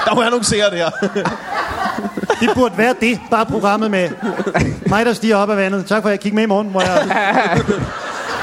Der 0.06 0.14
må 0.14 0.22
jeg 0.22 0.30
nogle 0.30 0.44
seere 0.44 0.70
der. 0.70 0.90
Det 2.40 2.50
burde 2.54 2.78
være 2.78 2.94
det. 3.00 3.20
Bare 3.30 3.46
programmet 3.46 3.90
med 3.90 4.08
mig, 4.86 5.06
der 5.06 5.12
stiger 5.12 5.36
op 5.36 5.50
af 5.50 5.56
vandet. 5.56 5.86
Tak 5.86 6.02
for, 6.02 6.08
at 6.08 6.12
jeg 6.12 6.20
kiggede 6.20 6.36
med 6.36 6.42
i 6.42 6.46
morgen. 6.46 6.68
Hvor 6.68 6.80
jeg... 6.80 7.06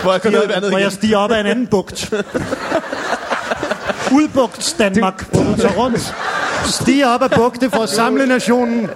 Hvor 0.03 0.11
jeg 0.11 0.45
i 0.45 0.49
vandet 0.49 0.69
hvor 0.69 0.79
jeg 0.79 0.91
stiger 0.91 1.17
op 1.17 1.31
af 1.31 1.39
en 1.39 1.45
anden 1.45 1.67
bugt. 1.67 2.13
Udbugt 4.11 4.75
Danmark, 4.79 5.31
tager 5.31 5.73
rundt. 5.73 6.15
Stiger 6.65 7.07
op 7.07 7.21
af 7.21 7.31
bugte 7.31 7.69
for 7.69 7.83
at 7.83 7.89
samle 7.89 8.25
nationen. 8.25 8.89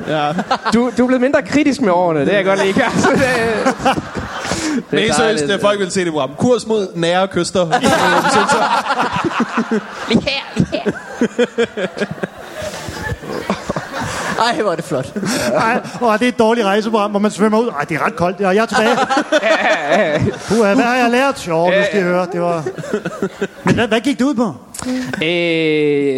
Du, 0.74 0.92
du 0.98 1.04
er 1.04 1.08
blevet 1.08 1.22
mindre 1.22 1.42
kritisk 1.42 1.82
med 1.82 1.92
årene, 1.92 2.20
det 2.20 2.32
er 2.32 2.36
jeg 2.36 2.46
godt 2.46 2.66
lide. 2.66 2.84
Altså, 2.84 3.10
det, 3.10 3.96
Men 4.76 5.00
helt 5.00 5.16
seriøst, 5.16 5.20
dejligt. 5.20 5.52
at 5.52 5.62
folk 5.62 5.80
vil 5.80 5.92
se 5.92 6.06
det 6.06 6.12
program. 6.12 6.32
Kurs 6.38 6.68
mod 6.68 6.88
nære 6.96 7.28
kyster. 7.28 7.66
Lige 10.10 10.22
her, 10.22 10.42
lige 10.56 10.68
her. 10.72 10.92
Ej, 14.42 14.62
hvor 14.62 14.72
er 14.72 14.76
det 14.76 14.84
flot. 14.86 15.14
Ej, 15.54 15.80
og 16.02 16.20
det 16.20 16.26
er 16.26 16.30
et 16.30 16.40
dårligt 16.40 16.66
rejseprogram, 16.68 17.12
hvor 17.12 17.20
man 17.20 17.32
svømmer 17.32 17.60
ud. 17.60 17.68
Ej, 17.68 17.84
det 17.90 17.96
er 17.98 18.06
ret 18.06 18.16
koldt, 18.16 18.42
og 18.42 18.56
jeg 18.56 18.62
er 18.62 18.66
tilbage. 18.66 18.96
Puha, 20.48 20.74
hvad 20.74 20.84
har 20.84 20.96
jeg 20.96 21.10
lært? 21.12 21.48
Jo, 21.48 21.66
nu 21.66 21.72
skal 21.90 22.00
I 22.00 22.04
høre. 22.04 22.28
Det 22.32 22.42
var... 22.42 22.64
Men 23.64 23.76
hvad, 23.76 23.88
hvad 23.88 24.00
gik 24.02 24.20
det 24.20 24.26
ud 24.26 24.34
på? 24.36 24.54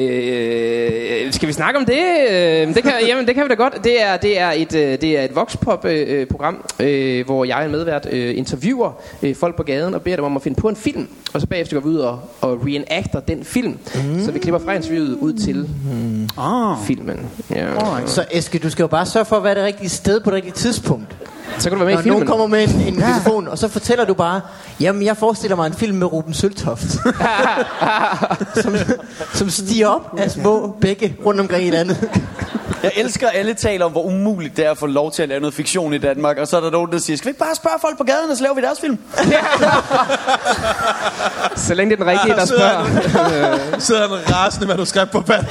Øh, 0.03 1.33
skal 1.33 1.47
vi 1.47 1.53
snakke 1.53 1.79
om 1.79 1.85
det? 1.85 1.99
Øh, 2.31 2.67
det 2.75 2.83
kan, 2.83 2.91
jamen, 3.07 3.27
det 3.27 3.35
kan 3.35 3.43
vi 3.43 3.49
da 3.49 3.53
godt. 3.53 3.83
Det 3.83 4.03
er, 4.03 4.17
det 4.17 4.39
er 4.39 4.51
et, 4.55 4.75
øh, 4.75 5.01
det 5.01 5.19
er 5.19 5.23
et 5.23 5.35
voxpop-program, 5.35 6.63
øh, 6.79 7.25
hvor 7.25 7.45
jeg 7.45 7.61
er 7.61 7.65
en 7.65 7.71
medvært 7.71 8.07
øh, 8.11 8.37
interviewer 8.37 8.91
øh, 9.23 9.35
folk 9.35 9.55
på 9.55 9.63
gaden 9.63 9.93
og 9.93 10.01
beder 10.01 10.15
dem 10.15 10.25
om 10.25 10.35
at 10.35 10.41
finde 10.43 10.61
på 10.61 10.69
en 10.69 10.75
film. 10.75 11.07
Og 11.33 11.41
så 11.41 11.47
bagefter 11.47 11.79
går 11.79 11.89
vi 11.89 11.95
ud 11.95 11.99
og, 11.99 12.19
og 12.41 12.59
reenacter 12.65 13.19
den 13.19 13.43
film. 13.43 13.77
Mm. 13.95 14.23
Så 14.25 14.31
vi 14.31 14.39
klipper 14.39 14.59
fra 14.59 14.73
interviewet 14.73 15.17
ud 15.21 15.33
til 15.33 15.69
Ah, 16.37 16.77
filmen. 16.87 17.19
Ja. 17.51 17.65
Så 18.13 18.25
Eske, 18.31 18.59
du 18.59 18.69
skal 18.69 18.83
jo 18.83 18.87
bare 18.87 19.05
sørge 19.05 19.25
for 19.25 19.37
at 19.37 19.43
være 19.43 19.55
det 19.55 19.63
rigtige 19.63 19.89
sted 19.89 20.19
på 20.19 20.29
det 20.29 20.35
rigtige 20.35 20.53
tidspunkt. 20.53 21.15
Så 21.59 21.69
kan 21.69 21.79
du 21.79 21.85
være 21.85 21.85
med 21.85 21.93
i 21.93 21.95
Når 21.95 22.01
filmen. 22.01 22.15
nogen 22.19 22.27
kommer 22.27 22.47
med 22.47 22.63
en, 22.63 22.93
en 22.93 22.95
mikrofon, 22.95 23.47
og 23.47 23.57
så 23.57 23.67
fortæller 23.67 24.05
du 24.05 24.13
bare, 24.13 24.41
jamen 24.79 25.03
jeg 25.03 25.17
forestiller 25.17 25.55
mig 25.55 25.67
en 25.67 25.73
film 25.73 25.97
med 25.97 26.13
Ruben 26.13 26.33
Søltoft. 26.33 26.85
som, 28.63 28.75
som 29.33 29.49
stiger 29.49 29.87
op 29.87 30.15
af 30.17 30.31
små 30.31 30.75
bække 30.81 31.17
rundt 31.25 31.39
omkring 31.39 31.67
i 31.67 31.71
landet. 31.71 32.09
Jeg 32.83 32.91
elsker, 32.95 33.27
at 33.27 33.35
alle 33.39 33.53
taler 33.53 33.85
om, 33.85 33.91
hvor 33.91 34.03
umuligt 34.03 34.57
det 34.57 34.65
er 34.65 34.71
at 34.71 34.77
få 34.77 34.85
lov 34.85 35.11
til 35.11 35.23
at 35.23 35.29
lave 35.29 35.41
noget 35.41 35.53
fiktion 35.53 35.93
i 35.93 35.97
Danmark. 35.97 36.37
Og 36.37 36.47
så 36.47 36.57
er 36.57 36.61
der 36.61 36.69
nogen, 36.71 36.91
der 36.91 36.97
siger, 36.97 37.17
skal 37.17 37.25
vi 37.25 37.29
ikke 37.29 37.39
bare 37.39 37.55
spørge 37.55 37.75
folk 37.81 37.97
på 37.97 38.03
gaden, 38.03 38.29
og 38.31 38.37
så 38.37 38.43
laver 38.43 38.55
vi 38.55 38.61
deres 38.61 38.79
film? 38.79 38.97
Så 41.55 41.73
længe 41.73 41.95
det 41.95 42.01
er 42.01 42.03
den 42.05 42.11
rigtige, 42.13 42.33
der 42.35 42.45
sidder 42.53 42.85
spørger. 42.85 43.57
han- 43.71 43.81
sidder 43.81 44.05
en 44.07 44.33
rasende 44.35 44.67
manuskript 44.67 45.11
på 45.11 45.21
panden. 45.21 45.47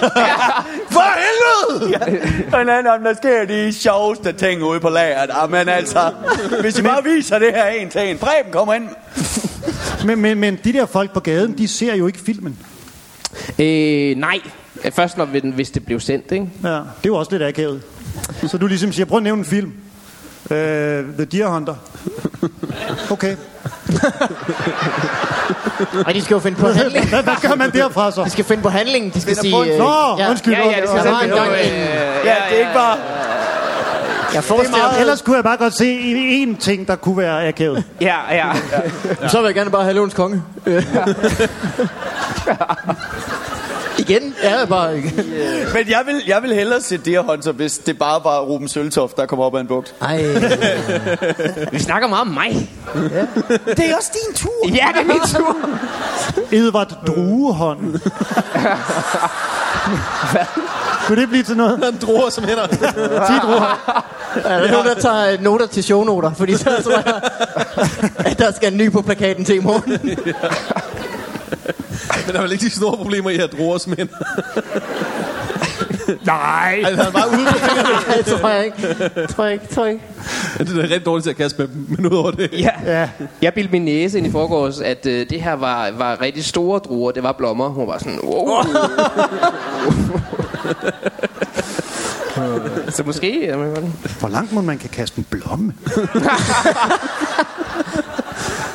For 0.95 1.03
helvede! 1.19 1.91
Ja. 1.91 1.99
Og 2.57 2.63
en 2.63 2.69
anden, 2.69 3.05
der 3.05 3.15
sker 3.15 3.45
de 3.45 3.73
sjoveste 3.73 4.33
ting 4.33 4.63
ude 4.63 4.81
på 4.81 4.89
lageret. 4.89 5.31
Jamen 5.43 5.69
altså, 5.69 6.13
hvis 6.61 6.79
I 6.79 6.83
bare 6.83 7.05
viser 7.05 7.39
det 7.39 7.53
her 7.55 7.67
en 7.67 7.91
til 7.91 8.01
en. 8.11 8.19
Preben 8.19 8.53
kommer 8.53 8.75
ind. 8.75 8.89
men, 10.05 10.21
men, 10.21 10.39
men 10.39 10.59
de 10.65 10.73
der 10.73 10.87
folk 10.87 11.13
på 11.13 11.21
gaden, 11.21 11.59
de 11.59 11.69
ser 11.69 11.95
jo 11.95 12.07
ikke 12.07 12.19
filmen. 12.27 12.59
Øh, 13.59 14.17
nej. 14.17 14.41
Først 14.91 15.19
når 15.19 15.25
vi 15.25 15.41
den, 15.41 15.53
hvis 15.53 15.71
det 15.71 15.85
blev 15.87 16.01
sendt, 16.01 16.33
ikke? 16.33 16.49
Ja, 16.65 16.69
det 16.69 16.77
er 16.79 16.83
jo 17.07 17.17
også 17.17 17.31
lidt 17.33 17.43
akavet. 17.43 17.83
Så 18.49 18.59
du 18.59 18.67
ligesom 18.67 18.93
siger, 18.93 19.07
prøv 19.07 19.17
at 19.17 19.23
nævne 19.23 19.39
en 19.39 19.45
film. 19.45 19.73
Uh, 20.45 20.57
The 20.57 21.25
Deer 21.33 21.47
Hunter. 21.49 21.75
Okay. 23.11 23.37
Og 26.07 26.15
de 26.15 26.23
skal 26.23 26.35
jo 26.35 26.41
finde 26.41 26.59
på 26.59 26.67
handling. 26.69 27.09
Hvad, 27.09 27.23
hvad 27.23 27.35
gør 27.43 27.55
man 27.55 27.71
derfra 27.71 28.11
så? 28.13 28.25
De 28.25 28.31
skal 28.31 28.45
finde 28.45 28.63
på 28.63 28.69
handlingen. 28.69 29.11
De 29.11 29.21
skal 29.21 29.37
sige... 29.37 29.73
øh, 29.73 29.79
Nå, 29.79 30.19
undskyld. 30.31 30.55
Ja, 30.55 30.71
ja, 30.71 30.81
det 30.81 30.89
skal 30.89 31.01
en- 31.25 31.31
på, 31.31 31.37
øh, 31.37 31.43
Ja, 32.25 32.35
det 32.51 32.55
er 32.55 32.59
ikke 32.59 32.71
bare... 32.75 32.97
Jeg 34.35 34.45
forestiller 34.45 34.93
mig... 34.93 35.01
Ellers 35.01 35.23
kunne 35.23 35.37
jeg 35.37 35.45
bare 35.45 35.57
godt 35.57 35.77
se 35.77 35.99
en 36.01 36.57
ting, 36.57 36.89
der 36.89 36.97
kunne 36.97 37.17
være 37.17 37.49
akavet. 37.49 37.85
Ja, 38.01 38.17
ja. 38.31 38.47
Så 39.29 39.39
vil 39.41 39.47
jeg 39.47 39.55
gerne 39.55 39.71
bare 39.71 39.83
have 39.83 39.95
Løvens 39.95 40.15
konge. 40.15 40.43
Igen? 40.67 40.85
Ja, 44.43 44.65
bare 44.65 44.97
ikke. 44.97 45.13
Men 45.75 45.89
jeg 45.89 46.03
vil, 46.07 46.23
jeg 46.27 46.43
vil 46.43 46.55
hellere 46.55 46.81
se 46.81 46.97
Deer 46.97 47.21
Hunter, 47.21 47.53
hvis 47.53 47.79
det 47.79 47.99
bare 47.99 48.21
var 48.25 48.41
Ruben 48.41 48.69
Søltoft, 48.69 49.17
der 49.17 49.27
kommer 49.27 49.45
op 49.45 49.57
af 49.57 49.61
en 49.61 49.67
bugt. 49.67 49.95
Ej, 50.01 50.23
Vi 51.73 51.79
snakker 51.79 52.09
meget 52.09 52.21
om 52.21 52.27
mig. 52.27 52.71
Det 53.67 53.91
er 53.91 53.97
også 53.97 54.11
din 54.13 54.35
tur. 54.35 54.69
Ja, 54.69 54.89
det 54.95 55.01
er 55.01 55.05
min 55.05 55.21
tur. 55.35 55.57
Edvard 56.59 56.95
Druehånd. 57.07 57.99
Kunne 61.07 61.21
det 61.21 61.29
blive 61.29 61.43
til 61.43 61.57
noget? 61.57 61.85
Han 61.85 61.99
druer 61.99 62.31
som 62.31 62.45
hænder. 62.45 62.67
10 62.67 62.77
druehånd. 63.43 63.79
er 64.45 64.61
der 64.61 64.71
nogen, 64.71 64.87
der 64.87 64.95
tager 64.95 65.41
noter 65.41 65.67
til 65.67 65.85
shownoter? 65.85 66.33
Fordi 66.35 66.57
så 66.57 66.65
tror 66.65 66.93
jeg, 66.93 67.21
at 68.19 68.39
der 68.39 68.53
skal 68.53 68.73
en 68.73 68.79
ny 68.79 68.93
på 68.93 69.03
plakaten 69.03 69.45
til 69.45 69.57
i 69.57 69.61
morgen. 69.61 70.01
Men 72.27 72.35
der 72.35 72.39
er 72.39 72.43
vel 72.43 72.53
ikke 72.53 72.65
de 72.65 72.71
store 72.71 72.97
problemer 72.97 73.31
i 73.31 73.37
at 73.37 73.53
druer 73.53 73.79
som 73.79 73.95
hænder. 73.99 74.15
Nej. 76.27 76.83
Altså, 76.87 77.03
han 77.03 77.13
bare 77.13 77.29
ude 77.29 77.47
på 77.47 77.59
fingrene. 77.59 77.99
Det 78.19 78.27
tror 78.27 78.49
jeg 78.49 78.65
ikke. 78.65 79.27
Tror 79.27 79.45
jeg 79.45 79.53
ikke, 79.53 79.67
tror 79.75 79.85
jeg 79.85 79.93
ikke. 79.93 80.05
Det 80.59 80.79
er 80.79 80.83
rigtig 80.83 81.07
dårligt 81.07 81.25
til 81.25 81.31
at 81.31 81.37
kaste 81.37 81.59
med, 81.59 81.69
men 81.69 82.07
ud 82.07 82.17
over 82.17 82.31
det. 82.31 82.51
Ja. 82.53 82.71
Ja. 82.87 83.09
Jeg 83.43 83.55
bildte 83.55 83.73
min 83.73 83.85
næse 83.85 84.19
ind 84.19 84.27
i 84.27 84.31
forgårs, 84.31 84.81
at 84.81 85.07
øh, 85.07 85.27
det 85.31 85.43
her 85.43 85.53
var, 85.53 85.91
var 85.91 86.21
rigtig 86.21 86.45
store 86.45 86.79
druer. 86.79 87.13
Det 87.13 87.23
var 87.23 87.33
blommer. 87.33 87.69
Hun 87.69 87.87
var 87.87 87.99
sådan, 87.99 88.19
wow. 88.23 88.63
Så 92.89 93.03
måske... 93.07 93.47
Jamen, 93.47 93.95
Hvor 94.21 94.29
langt 94.29 94.53
må 94.53 94.61
man 94.61 94.79
kan 94.79 94.91
kaste 94.91 95.19
en 95.19 95.27
blomme? 95.31 95.73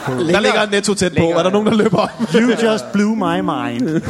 Der 0.08 0.40
ligger 0.40 0.62
en 0.64 0.70
netto 0.72 0.94
tæt 0.94 1.12
på. 1.12 1.16
Længere. 1.16 1.40
Er 1.40 1.44
der 1.44 1.50
nogen, 1.50 1.68
der 1.68 1.74
løber 1.74 1.98
op? 1.98 2.10
You 2.36 2.72
just 2.72 2.86
blew 2.94 3.16
my 3.16 3.40
mind. 3.40 3.90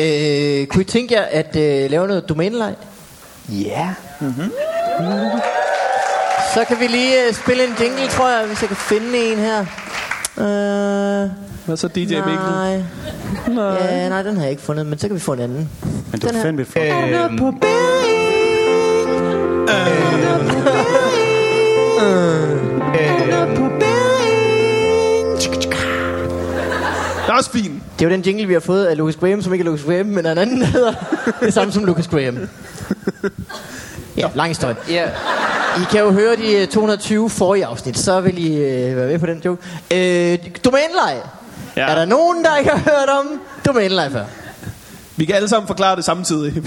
Øh, 0.00 0.66
kunne 0.66 0.82
I 0.82 0.84
tænke 0.84 1.14
jer 1.14 1.22
at 1.22 1.56
øh, 1.56 1.90
lave 1.90 2.06
noget 2.06 2.28
domænelej? 2.28 2.74
Ja. 3.48 3.88
Så 6.54 6.64
kan 6.68 6.76
vi 6.80 6.86
lige 6.86 7.26
øh, 7.28 7.34
spille 7.34 7.64
en 7.64 7.74
jingle, 7.80 8.08
tror 8.08 8.28
jeg, 8.28 8.46
hvis 8.46 8.60
jeg 8.62 8.68
kan 8.68 8.76
finde 8.76 9.18
en 9.32 9.38
her. 9.38 9.60
Øh, 10.38 11.30
Hvad 11.66 11.76
så 11.76 11.88
DJ 11.88 11.98
Mikkel? 11.98 12.20
nej. 12.34 12.82
nej. 13.48 13.64
Ja, 13.64 14.08
nej, 14.08 14.22
den 14.22 14.36
har 14.36 14.42
jeg 14.42 14.50
ikke 14.50 14.62
fundet, 14.62 14.86
men 14.86 14.98
så 14.98 15.06
kan 15.08 15.14
vi 15.14 15.20
få 15.20 15.32
en 15.32 15.40
anden. 15.40 15.70
Men 16.12 16.22
var 16.22 16.28
Den 16.30 16.42
fandme 16.42 16.64
for. 16.64 16.80
Øhm, 16.80 17.54
Det 27.26 27.30
er 27.32 27.36
også 27.36 27.50
fint. 27.50 27.82
Det 27.98 28.04
er 28.04 28.08
jo 28.10 28.14
den 28.16 28.22
jingle, 28.22 28.46
vi 28.46 28.52
har 28.52 28.60
fået 28.60 28.86
af 28.86 28.96
Lucas 28.98 29.16
Graham, 29.16 29.42
som 29.42 29.52
ikke 29.52 29.62
er 29.62 29.66
Lucas 29.66 29.84
Graham, 29.84 30.06
men 30.06 30.26
er 30.26 30.32
en 30.32 30.38
anden, 30.38 30.60
der 30.60 30.66
hedder 30.66 30.92
det 31.40 31.54
samme 31.54 31.72
som 31.72 31.84
Lucas 31.84 32.08
Graham. 32.08 32.38
Ja, 34.16 34.28
lang 34.34 34.48
historie. 34.50 34.76
Ja. 34.88 35.04
I 35.76 35.84
kan 35.90 36.00
jo 36.00 36.10
høre 36.12 36.36
de 36.36 36.52
øh, 36.52 36.68
220 36.68 37.30
forrige 37.30 37.66
afsnit, 37.66 37.98
så 37.98 38.20
vil 38.20 38.46
I 38.46 38.56
øh, 38.56 38.96
være 38.96 39.06
med 39.08 39.18
på 39.18 39.26
den 39.26 39.42
joke. 39.44 39.62
Øh, 39.90 40.38
domæneleje. 40.64 41.22
Ja. 41.76 41.82
Ja. 41.82 41.88
Er 41.90 41.94
der 41.94 42.04
nogen, 42.04 42.44
der 42.44 42.56
ikke 42.56 42.70
har 42.70 42.78
hørt 42.78 43.08
om 43.08 43.40
domæneleje 43.66 44.10
før? 44.10 44.24
Vi 45.16 45.24
kan 45.24 45.34
alle 45.34 45.48
sammen 45.48 45.66
forklare 45.66 45.96
det 45.96 46.04
samtidig. 46.04 46.52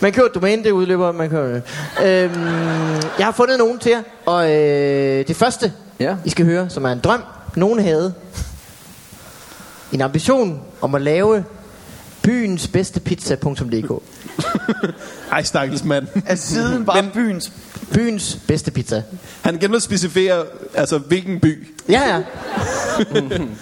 Man 0.00 0.12
køber 0.12 0.26
et 0.28 0.34
domæne, 0.34 0.64
det 0.64 0.70
udløber, 0.70 1.12
man 1.12 1.30
køber 1.30 1.60
øhm, 2.04 2.44
Jeg 3.18 3.26
har 3.26 3.32
fundet 3.32 3.58
nogen 3.58 3.78
til 3.78 3.90
jer, 3.90 4.02
og 4.26 4.50
øh, 4.50 5.26
det 5.28 5.36
første, 5.36 5.72
Ja. 6.00 6.14
I 6.24 6.30
skal 6.30 6.44
høre, 6.46 6.70
som 6.70 6.84
er 6.84 6.92
en 6.92 6.98
drøm, 6.98 7.22
nogen 7.56 7.80
havde. 7.80 8.14
En 9.94 10.00
ambition 10.00 10.60
om 10.80 10.94
at 10.94 11.02
lave 11.02 11.44
byens 12.22 12.68
bedste 12.68 13.00
pizza.dk. 13.00 14.02
Ej, 15.32 15.42
stakkels 15.42 15.84
mand. 15.84 16.06
Er 16.26 16.34
siden 16.34 16.84
bare 16.84 17.02
Men- 17.02 17.10
byens... 17.14 17.52
Byens 17.92 18.38
bedste 18.48 18.70
pizza. 18.70 19.02
Han 19.42 19.58
at 19.58 19.80
specificere, 19.80 20.44
altså 20.74 20.98
hvilken 20.98 21.40
by. 21.40 21.68
Ja, 21.88 22.00
ja. 22.14 22.22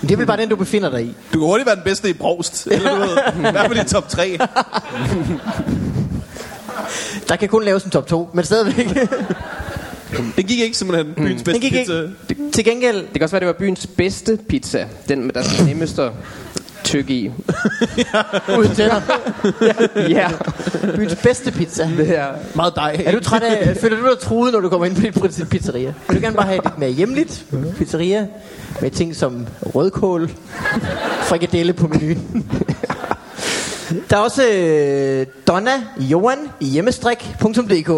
Det 0.02 0.10
er 0.12 0.16
vel 0.16 0.26
bare 0.26 0.36
den, 0.36 0.48
du 0.48 0.56
befinder 0.56 0.90
dig 0.90 1.02
i. 1.04 1.06
Du 1.32 1.38
kan 1.38 1.40
hurtigt 1.40 1.66
være 1.66 1.76
den 1.76 1.84
bedste 1.84 2.10
i 2.10 2.12
Brost. 2.12 2.66
Eller 2.70 2.90
du 2.94 3.00
ved, 3.00 3.16
i 3.36 3.50
hvert 3.50 3.66
fald 3.66 3.86
i 3.86 3.88
top 3.88 4.08
3. 4.08 4.38
Der 7.28 7.36
kan 7.36 7.48
kun 7.48 7.64
laves 7.64 7.84
en 7.84 7.90
top 7.90 8.06
2, 8.06 8.30
men 8.34 8.44
stadigvæk. 8.44 8.86
Det 10.36 10.46
gik 10.46 10.60
ikke 10.60 10.76
simpelthen 10.76 11.14
byens 11.16 11.42
Den 11.42 11.44
bedste 11.44 11.60
gik 11.60 11.72
pizza. 11.72 12.02
ikke. 12.30 12.50
Til 12.52 12.64
gengæld, 12.64 12.96
Det 12.96 13.12
kan 13.12 13.22
også 13.22 13.32
være, 13.32 13.40
det 13.40 13.46
var 13.46 13.52
byens 13.52 13.86
bedste 13.86 14.38
pizza. 14.48 14.86
Den, 15.08 15.30
der 15.34 15.40
er 15.40 15.64
nemmest 15.66 15.98
at 15.98 16.10
tykke 16.84 17.14
i. 17.14 17.30
uden 18.58 18.74
tænder. 18.74 19.00
Ja. 20.08 20.28
Byens 20.96 21.16
bedste 21.22 21.50
pizza. 21.52 21.90
Det 21.96 22.18
er... 22.18 22.26
Meget 22.54 22.72
dej. 22.76 23.02
Er 23.04 23.12
du 23.12 23.20
træt 23.20 23.42
af, 23.42 23.76
føler 23.76 23.96
du 23.96 24.10
dig 24.10 24.18
truet, 24.18 24.52
når 24.52 24.60
du 24.60 24.68
kommer 24.68 24.86
ind 24.86 25.12
på 25.12 25.26
dit 25.26 25.48
pizzeria? 25.50 25.94
Vil 26.08 26.16
du 26.16 26.22
gerne 26.22 26.36
bare 26.36 26.46
have 26.46 26.58
et 26.58 26.64
lidt 26.64 26.78
mere 26.78 26.90
hjemligt 26.90 27.44
pizzeria? 27.76 28.26
Med 28.80 28.90
ting 28.90 29.16
som 29.16 29.46
rødkål, 29.74 30.30
frikadelle 31.22 31.72
på 31.72 31.86
menuen. 31.86 32.50
Der 34.10 34.16
er 34.16 34.20
også 34.20 34.48
øh, 34.48 35.26
Donna 35.48 35.70
Johan 36.00 36.38
i 36.60 36.66
hjemmestrik.dk. 36.66 37.90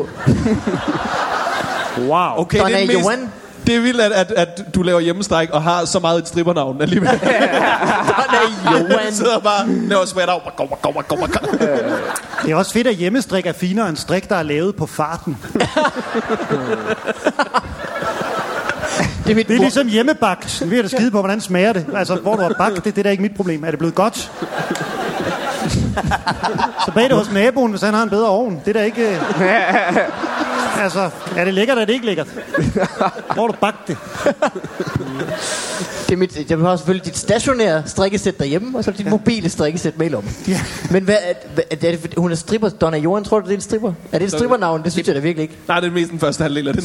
Wow. 1.99 2.41
Okay, 2.41 2.59
Donna 2.59 2.77
det 2.77 2.83
er, 2.83 2.87
mest, 2.87 2.99
Johan. 2.99 3.33
Det 3.67 3.75
er 3.77 3.81
vildt, 3.81 4.01
at, 4.01 4.13
at, 4.13 4.33
at 4.37 4.75
du 4.75 4.83
laver 4.83 5.01
hjemmestræk 5.01 5.51
og 5.51 5.63
har 5.63 5.85
så 5.85 5.99
meget 5.99 6.19
et 6.19 6.29
strippernavn 6.29 6.83
alligevel. 6.83 7.09
Er 7.09 8.73
Johan. 8.73 9.11
Du 9.11 9.15
sidder 9.15 9.39
bare 9.39 9.61
og 9.61 9.69
laver 9.69 10.05
sweat 10.05 10.29
af. 10.29 10.41
Det 12.45 12.51
er 12.53 12.57
også 12.57 12.73
fedt, 12.73 12.87
at 12.87 12.95
hjemmestrik 12.95 13.47
er 13.47 13.53
finere 13.53 13.89
end 13.89 13.97
strik, 13.97 14.29
der 14.29 14.37
er 14.37 14.43
lavet 14.43 14.77
på 14.77 14.87
farten. 14.87 15.37
Det 19.25 19.31
er 19.31 19.35
mit 19.35 19.49
Det 19.49 19.55
er 19.55 19.61
ligesom 19.61 19.89
hjemmebagt. 19.89 20.63
Vil 20.67 20.75
jeg 20.77 20.85
da 20.85 20.89
skide 20.89 21.11
på, 21.11 21.19
hvordan 21.19 21.41
smager 21.41 21.73
det. 21.73 21.87
Altså, 21.97 22.15
hvor 22.15 22.37
du 22.37 22.43
har 22.43 22.55
bagt 22.59 22.75
det, 22.75 22.85
det 22.85 22.99
er 22.99 23.03
da 23.03 23.11
ikke 23.11 23.23
mit 23.23 23.37
problem. 23.37 23.65
Er 23.65 23.71
det 23.71 23.79
blevet 23.79 23.95
godt? 23.95 24.31
Så 26.85 26.93
bag 26.95 27.05
det 27.05 27.17
hos 27.17 27.33
naboen, 27.33 27.71
hvis 27.71 27.83
han 27.83 27.95
har 27.95 28.03
en 28.03 28.11
bedre 28.11 28.29
ovn. 28.29 28.61
Det 28.65 28.77
er 28.77 28.81
da 28.81 28.85
ikke... 28.85 29.09
øh, 29.09 29.99
Altså, 30.79 31.11
er 31.37 31.45
det 31.45 31.55
lækkert, 31.55 31.75
eller 31.75 31.83
er 31.83 31.87
det 31.87 31.93
ikke 31.93 32.07
lækkert? 32.07 32.27
Hvor 33.35 33.47
du 33.47 33.55
bagt 33.61 33.89
det? 33.89 33.97
Det 36.09 36.13
er 36.13 36.17
mit, 36.17 36.51
jeg 36.51 36.59
har 36.59 36.77
selvfølgelig 36.77 37.07
dit 37.07 37.17
stationære 37.17 37.83
strikkesæt 37.87 38.39
derhjemme, 38.39 38.79
og 38.79 38.85
så 38.85 38.91
dit 38.91 39.11
mobile 39.11 39.49
strikkesæt 39.49 39.99
med 39.99 40.11
lommen. 40.11 40.37
Ja. 40.49 40.61
Men 40.91 41.05
hvad, 41.05 41.17
er, 41.57 41.63
er 41.71 41.77
det, 41.77 42.15
hun 42.17 42.31
er 42.33 42.37
stripper, 42.37 42.69
Donna 42.69 42.99
Johan, 42.99 43.25
tror 43.25 43.41
du, 43.41 43.45
det 43.47 43.53
er 43.53 43.57
en 43.57 43.61
stripper? 43.61 43.93
Er 44.13 44.19
det 44.19 44.25
et 44.25 44.33
strippernavn? 44.33 44.83
Det 44.85 44.93
synes 44.93 45.07
jeg 45.09 45.15
da 45.15 45.21
virkelig 45.21 45.43
ikke. 45.43 45.57
Nej, 45.69 45.81
det 45.81 45.87
er 45.87 45.93
mest 45.93 46.11
den 46.11 46.19
første 46.21 46.43
halvdel 46.43 46.69
af 46.69 46.75
det. 46.75 46.85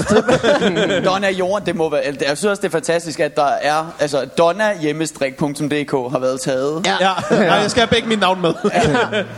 Donna 1.06 1.30
Jorden, 1.30 1.66
det 1.66 1.76
må 1.76 1.90
være... 1.90 2.02
Jeg 2.06 2.16
synes 2.38 2.44
også, 2.44 2.62
det 2.62 2.68
er 2.68 2.72
fantastisk, 2.72 3.20
at 3.20 3.36
der 3.36 3.50
er... 3.62 3.94
Altså, 4.00 4.26
donnahjemmestrik.dk 4.38 5.92
har 6.12 6.20
været 6.20 6.42
taget. 6.42 6.86
Ja. 6.86 6.96
Ja, 7.02 7.38
nej, 7.46 7.56
jeg 7.56 7.72
skal 7.72 7.82
have 7.82 7.88
begge 7.90 8.08
mine 8.08 8.22
navn 8.22 8.42
med. 8.42 8.54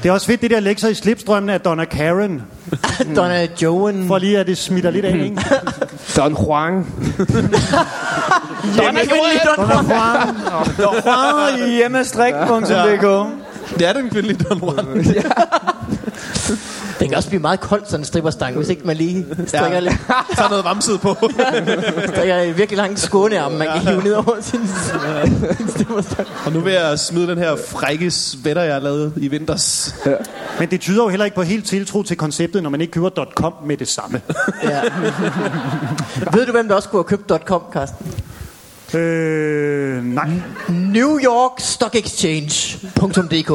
Det 0.04 0.10
er 0.10 0.14
også 0.14 0.28
fedt, 0.28 0.42
det 0.42 0.52
der 0.52 0.60
sig 0.82 0.92
i 0.92 0.94
slipstrømmene 0.94 1.54
af 1.54 1.62
Donna 1.62 1.86
Karen. 1.86 2.42
Donna 3.16 3.48
Johan. 3.62 4.08
For 4.08 4.18
lige 4.18 4.40
at 4.40 4.48
det 4.48 4.58
smitter 4.58 4.92
lidt 4.92 5.06
af, 5.06 5.16
ikke? 5.16 5.28
Don 6.18 6.32
Juan. 6.46 6.86
Donna 8.78 9.00
Johan. 9.00 9.40
Donna 9.58 9.96
Juan. 9.96 11.04
Donna 11.06 11.68
hjemmestrik.dk 11.68 13.28
Det 13.80 13.88
er 13.88 13.94
den 13.94 14.10
kvindelige 14.10 14.44
Don 14.50 14.60
Juan. 14.60 15.06
Det 17.00 17.10
kan 17.10 17.18
også 17.18 17.30
blive 17.30 17.42
meget 17.42 17.60
koldt, 17.60 17.86
sådan 17.90 18.00
en 18.02 18.06
stripperstang, 18.06 18.56
hvis 18.56 18.70
ikke 18.70 18.82
man 18.86 18.98
lige 18.98 19.26
strikker, 19.48 19.68
Ja. 19.68 19.74
ja. 19.74 19.80
lidt, 19.80 19.94
Tager 20.38 20.50
noget 20.50 20.66
vamset 20.66 21.02
på. 21.02 21.16
strikker 22.14 22.36
en 22.38 22.58
virkelig 22.58 22.78
lang 22.78 23.00
skånearm, 23.00 23.52
man 23.52 23.68
kan 23.68 23.88
hive 23.88 24.04
ned 24.04 24.14
over 24.14 24.36
sin, 24.42 24.60
sin 25.58 25.68
stripperstang. 25.70 26.28
Og 26.46 26.52
nu 26.52 26.60
vil 26.60 26.74
jeg 26.74 27.00
smide 27.00 27.28
den 27.28 27.38
her 27.38 27.56
frække 27.68 28.12
sweater, 28.12 28.62
jeg 28.62 28.74
har 28.74 28.80
lavet 28.82 29.14
i 29.18 29.28
vinters. 29.28 29.96
Men 30.60 30.72
det 30.72 30.82
tyder 30.82 31.04
jo 31.04 31.10
heller 31.10 31.26
ikke 31.26 31.36
på 31.36 31.42
helt 31.44 31.66
tiltro 31.66 32.04
til 32.04 32.18
konceptet, 32.18 32.64
når 32.64 32.70
man 32.70 32.82
ikke 32.82 32.92
køber 32.92 33.10
.com 33.36 33.54
med 33.66 33.78
det 33.78 33.88
samme. 33.88 34.22
Ja. 34.64 34.82
Ved 36.34 36.46
du, 36.46 36.52
hvem 36.52 36.68
der 36.68 36.76
også 36.76 36.90
kunne 36.90 37.04
have 37.10 37.18
købt 37.28 37.46
.com, 37.48 37.62
Carsten? 37.74 38.14
Øh, 38.94 40.04
nej. 40.04 40.30
New 40.70 41.20
York 41.20 41.52
Stock 41.60 41.96
Exchange.dk 41.96 43.52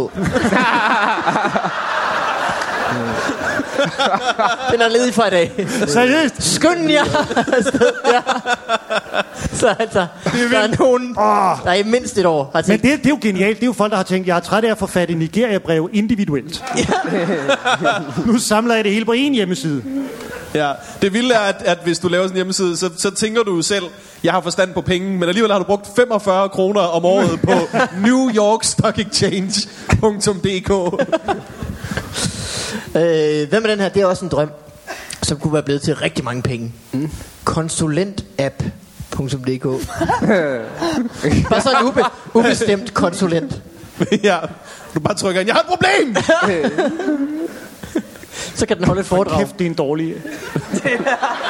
Den 4.72 4.80
er 4.80 4.88
ledig 4.88 5.14
fra 5.14 5.26
i 5.26 5.30
dag. 5.30 5.68
Seriøst? 5.86 6.54
Skynd 6.54 6.90
jer 6.90 7.04
afsted. 7.56 7.92
ja. 8.12 8.20
Så 9.52 9.74
altså, 9.78 10.06
der 10.50 10.58
er 10.58 10.78
nogen, 10.78 11.14
der 11.64 11.72
i 11.72 11.82
mindst 11.82 12.18
et 12.18 12.26
år 12.26 12.50
har 12.54 12.60
Men 12.60 12.64
tænkt, 12.64 12.82
det, 12.82 12.98
det 12.98 13.06
er 13.06 13.10
jo 13.10 13.18
genialt. 13.22 13.56
Det 13.56 13.62
er 13.62 13.66
jo 13.66 13.72
folk, 13.72 13.90
der 13.90 13.96
har 13.96 14.04
tænkt, 14.04 14.28
jeg 14.28 14.36
er 14.36 14.40
træt 14.40 14.64
af 14.64 14.70
at 14.70 14.78
få 14.78 14.86
fat 14.86 15.10
i 15.10 15.14
Nigeria-brev 15.14 15.90
individuelt. 15.92 16.64
nu 18.26 18.38
samler 18.38 18.74
jeg 18.74 18.84
det 18.84 18.92
hele 18.92 19.04
på 19.04 19.12
én 19.12 19.32
hjemmeside. 19.34 19.82
Ja, 20.54 20.72
det 21.02 21.12
vilde 21.12 21.34
er, 21.34 21.38
at, 21.38 21.62
at 21.64 21.78
hvis 21.84 21.98
du 21.98 22.08
laver 22.08 22.24
sådan 22.24 22.32
en 22.32 22.36
hjemmeside, 22.36 22.76
så, 22.76 22.90
så 22.96 23.10
tænker 23.10 23.42
du 23.42 23.56
jo 23.56 23.62
selv, 23.62 23.84
jeg 24.24 24.32
har 24.32 24.40
forstand 24.40 24.74
på 24.74 24.80
penge, 24.80 25.18
men 25.18 25.28
alligevel 25.28 25.52
har 25.52 25.58
du 25.58 25.64
brugt 25.64 25.86
45 25.96 26.48
kroner 26.48 26.80
om 26.80 27.04
året 27.04 27.40
på 27.40 27.52
New 28.06 28.30
York 28.34 28.64
Stock 28.64 28.98
Exchange.dk. 28.98 30.70
øh, 32.96 33.48
hvem 33.48 33.64
er 33.64 33.68
den 33.68 33.80
her? 33.80 33.88
Det 33.88 34.02
er 34.02 34.06
også 34.06 34.24
en 34.24 34.30
drøm, 34.30 34.50
som 35.22 35.38
kunne 35.38 35.52
være 35.52 35.62
blevet 35.62 35.82
til 35.82 35.96
rigtig 35.96 36.24
mange 36.24 36.42
penge. 36.42 36.72
Mm. 36.92 37.10
Konsulentapp.dk 37.44 39.64
Bare 41.50 41.60
sådan 41.60 41.82
en 41.82 41.88
ube, 41.88 42.02
ubestemt 42.34 42.94
konsulent. 42.94 43.62
ja, 44.22 44.38
du 44.94 45.00
bare 45.00 45.14
trykker 45.14 45.40
ind, 45.40 45.48
jeg 45.48 45.54
har 45.54 45.62
et 45.62 45.68
problem! 45.68 46.16
Så 48.54 48.66
kan 48.66 48.76
den 48.76 48.84
holde 48.84 49.00
et 49.00 49.06
foredrag. 49.06 49.38
Kæft, 49.38 49.58
det 49.58 49.64
er 49.64 49.70
en 49.70 49.74
dårlig... 49.74 50.14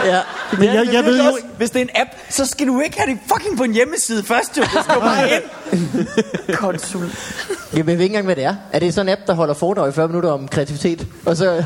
Ja. 0.05 0.21
Men 0.59 0.65
jeg, 0.65 0.89
jeg 0.93 1.05
ved 1.05 1.19
jo... 1.23 1.25
Også, 1.31 1.39
hvis 1.59 1.71
det 1.71 1.79
er 1.79 1.83
en 1.83 1.91
app, 1.95 2.11
så 2.31 2.47
skal 2.47 2.67
du 2.67 2.81
ikke 2.81 2.99
have 3.01 3.11
det 3.13 3.19
fucking 3.33 3.57
på 3.59 3.65
en 3.65 3.73
hjemmeside 3.73 4.23
først, 4.25 4.57
jo. 4.59 4.63
Det 4.63 4.71
skal 4.71 5.01
bare 5.01 5.31
ind. 5.31 5.43
Konsul. 6.57 7.11
Jeg 7.77 7.87
ved 7.87 7.93
ikke 7.93 8.05
engang, 8.05 8.25
hvad 8.25 8.37
det 8.37 8.45
er. 8.45 8.55
Er 8.73 8.79
det 8.79 8.95
sådan 8.95 9.09
en 9.09 9.13
app, 9.13 9.21
der 9.27 9.35
holder 9.35 9.55
foredrag 9.55 9.89
i 9.89 9.93
40 9.93 10.09
minutter 10.09 10.31
om 10.31 10.49
kreativitet? 10.49 11.07
Og 11.27 11.37
så, 11.37 11.65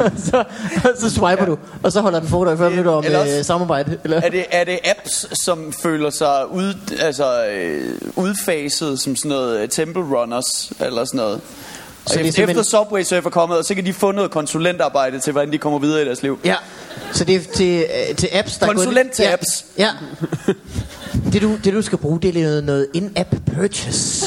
og 0.00 0.10
så, 0.16 0.44
og 0.84 0.90
så 0.98 1.10
swiper 1.10 1.44
du, 1.44 1.58
og 1.82 1.92
så 1.92 2.00
holder 2.00 2.20
den 2.20 2.28
foredrag 2.28 2.54
i 2.54 2.58
40 2.58 2.70
minutter 2.70 2.92
om 2.92 3.04
Eller 3.04 3.18
også- 3.18 3.38
øh, 3.38 3.44
samarbejde? 3.44 3.98
Eller? 4.04 4.20
Er 4.20 4.28
det, 4.30 4.44
er 4.50 4.64
det 4.64 4.78
apps, 4.84 5.26
som 5.44 5.72
føler 5.72 6.10
sig 6.10 6.50
ud, 6.52 6.74
altså, 7.00 7.46
øh, 7.46 7.94
udfaset 8.16 9.00
som 9.00 9.16
sådan 9.16 9.28
noget 9.28 9.60
øh, 9.60 9.68
temple 9.68 10.02
runners, 10.02 10.72
eller 10.80 11.04
sådan 11.04 11.18
noget? 11.18 11.40
Så 12.06 12.14
det 12.14 12.20
er 12.24 12.28
efter, 12.28 12.32
simpelthen- 12.32 12.60
efter 12.60 12.78
Subway 12.78 13.02
Surf 13.02 13.26
er 13.26 13.30
kommet, 13.30 13.58
og 13.58 13.64
så 13.64 13.74
kan 13.74 13.86
de 13.86 13.92
få 13.92 14.12
noget 14.12 14.30
konsulentarbejde 14.30 15.18
til, 15.18 15.32
hvordan 15.32 15.52
de 15.52 15.58
kommer 15.58 15.78
videre 15.78 16.02
i 16.02 16.04
deres 16.04 16.22
liv. 16.22 16.38
Ja, 16.44 16.54
så 17.12 17.24
det 17.24 17.34
er 17.36 17.40
til, 17.56 17.84
øh, 18.10 18.16
til 18.16 18.28
apps, 18.32 18.56
der 18.58 18.66
er 18.66 18.70
Konsulent 18.72 18.96
gået- 19.06 19.12
til 19.12 19.22
ja, 19.24 19.32
apps. 19.32 19.64
Ja. 19.78 19.88
Det 21.32 21.42
du, 21.42 21.56
det 21.64 21.72
du 21.72 21.82
skal 21.82 21.98
bruge, 21.98 22.20
det 22.20 22.36
er 22.36 22.42
noget, 22.42 22.64
noget 22.64 22.86
in-app 22.94 23.34
purchase. 23.56 24.26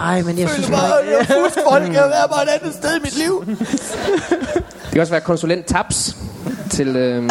Ej, 0.00 0.22
men 0.22 0.38
jeg 0.38 0.48
synes 0.50 0.70
Bare, 0.70 0.94
jeg 0.94 1.20
er 1.20 1.48
folk, 1.70 1.92
jeg 1.94 2.02
være 2.08 2.28
bare 2.28 2.42
et 2.42 2.48
andet 2.60 2.74
sted 2.74 2.96
i 2.96 3.00
mit 3.02 3.18
liv. 3.18 3.44
Det 3.58 4.92
kan 4.92 5.00
også 5.00 5.10
være 5.12 5.20
konsulent 5.20 5.66
taps 5.66 6.16
til... 6.70 6.96
Øh... 6.96 7.30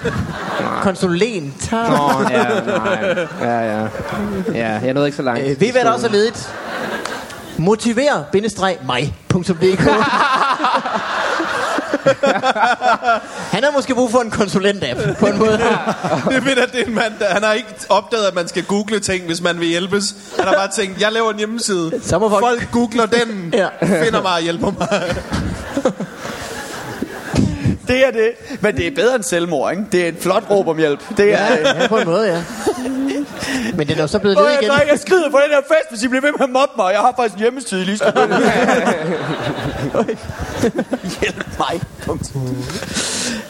Konsulent. 0.82 1.72
Nå, 1.72 1.78
ja, 2.30 2.44
nej. 2.60 3.26
Ja, 3.40 3.78
ja. 3.80 3.86
Ja, 4.54 4.68
jeg 4.84 4.94
nåede 4.94 5.08
ikke 5.08 5.16
så 5.16 5.22
langt. 5.22 5.42
Øh, 5.44 5.60
ved 5.60 5.68
I, 5.68 5.70
hvad 5.70 5.82
der 5.84 5.90
også 5.90 6.06
er 6.06 6.10
ledigt? 6.10 6.48
Motiver-mig.dk 7.58 9.80
Han 13.52 13.64
har 13.64 13.70
måske 13.70 13.94
brug 13.94 14.10
for 14.10 14.20
en 14.20 14.30
konsulent-app, 14.30 15.18
på 15.18 15.26
en 15.26 15.38
måde. 15.38 15.52
Det 15.52 15.60
er 16.36 16.40
fedt, 16.40 16.58
at 16.58 16.72
det 16.72 16.80
er 16.80 16.84
en 16.86 16.94
mand, 16.94 17.12
der, 17.18 17.34
han 17.34 17.42
har 17.42 17.52
ikke 17.52 17.68
opdaget, 17.88 18.26
at 18.26 18.34
man 18.34 18.48
skal 18.48 18.64
google 18.64 19.00
ting, 19.00 19.26
hvis 19.26 19.40
man 19.42 19.60
vil 19.60 19.68
hjælpes. 19.68 20.14
Han 20.38 20.46
har 20.46 20.54
bare 20.54 20.68
tænkt, 20.76 21.00
jeg 21.00 21.12
laver 21.12 21.30
en 21.30 21.38
hjemmeside. 21.38 21.92
Så 22.04 22.18
må 22.18 22.28
folk- 22.28 22.44
folk 22.44 22.70
googler 22.72 23.06
den, 23.06 23.54
Ja. 23.56 23.68
finder 24.04 24.22
mig 24.22 24.32
og 24.32 24.40
hjælper 24.40 24.72
mig. 24.78 24.88
Det 27.88 28.06
er 28.06 28.10
det. 28.10 28.30
Men 28.60 28.76
det 28.76 28.86
er 28.86 28.90
bedre 28.94 29.14
end 29.14 29.22
selvmord, 29.22 29.70
ikke? 29.70 29.84
Det 29.92 30.04
er 30.04 30.08
et 30.08 30.16
flot 30.20 30.44
råb 30.50 30.68
om 30.68 30.78
hjælp. 30.78 31.00
Det 31.16 31.32
er... 31.34 31.46
Ja, 31.80 31.86
på 31.88 31.96
en 31.98 32.06
måde, 32.08 32.32
ja. 32.34 32.42
Men 33.74 33.88
den 33.88 33.96
er 33.96 34.00
jo 34.02 34.06
så 34.06 34.18
blevet 34.18 34.36
Hvor 34.38 34.46
jeg, 34.46 34.58
igen. 34.60 34.70
dreng, 34.70 34.88
jeg 34.90 34.98
skrider 34.98 35.30
på 35.30 35.38
den 35.44 35.50
her 35.50 35.60
fest, 35.60 35.90
hvis 35.90 36.02
I 36.02 36.08
bliver 36.08 36.20
ved 36.22 36.32
med 36.32 36.40
at 36.44 36.50
mobbe 36.50 36.72
mig. 36.76 36.92
Jeg 36.92 37.00
har 37.00 37.14
faktisk 37.16 37.34
en 37.34 37.40
hjemmeside 37.40 37.84
lige 37.84 37.98
så 37.98 38.04
Hjælp 41.20 41.46
mig. 41.58 41.80
Punktum. 42.06 42.56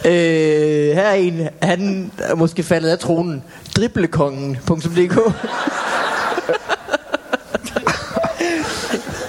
Øh, 0.05 0.95
her 0.95 1.03
er 1.03 1.15
en, 1.15 1.49
han 1.63 2.11
er 2.19 2.35
måske 2.35 2.63
faldet 2.63 2.89
af 2.91 2.99
tronen. 2.99 3.43
Driblekongen.dk 3.77 5.35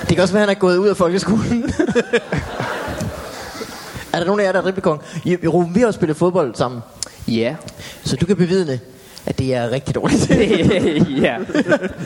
Det 0.10 0.16
kan 0.16 0.22
også 0.22 0.34
være, 0.34 0.44
at 0.44 0.50
han 0.50 0.56
er 0.56 0.60
gået 0.60 0.78
ud 0.78 0.88
af 0.88 0.98
folkeskolen. 0.98 1.74
Er 4.14 4.18
der 4.20 4.26
nogen 4.26 4.42
af 4.42 4.46
jer, 4.46 4.52
der 4.52 4.62
er 4.62 4.98
I 5.26 5.48
Ruben, 5.48 5.76
vi 5.76 5.80
har 5.80 5.88
jo 5.88 5.92
spillet 5.92 6.18
fodbold 6.18 6.56
sammen. 6.56 6.82
Ja. 7.28 7.56
Så 8.04 8.16
du 8.16 8.26
kan 8.26 8.36
bevidne, 8.36 8.80
at 9.26 9.40
det 9.40 9.56
er 9.56 9.72
rigtig 9.72 9.96
dårligt. 9.96 10.30
ja. 11.26 11.38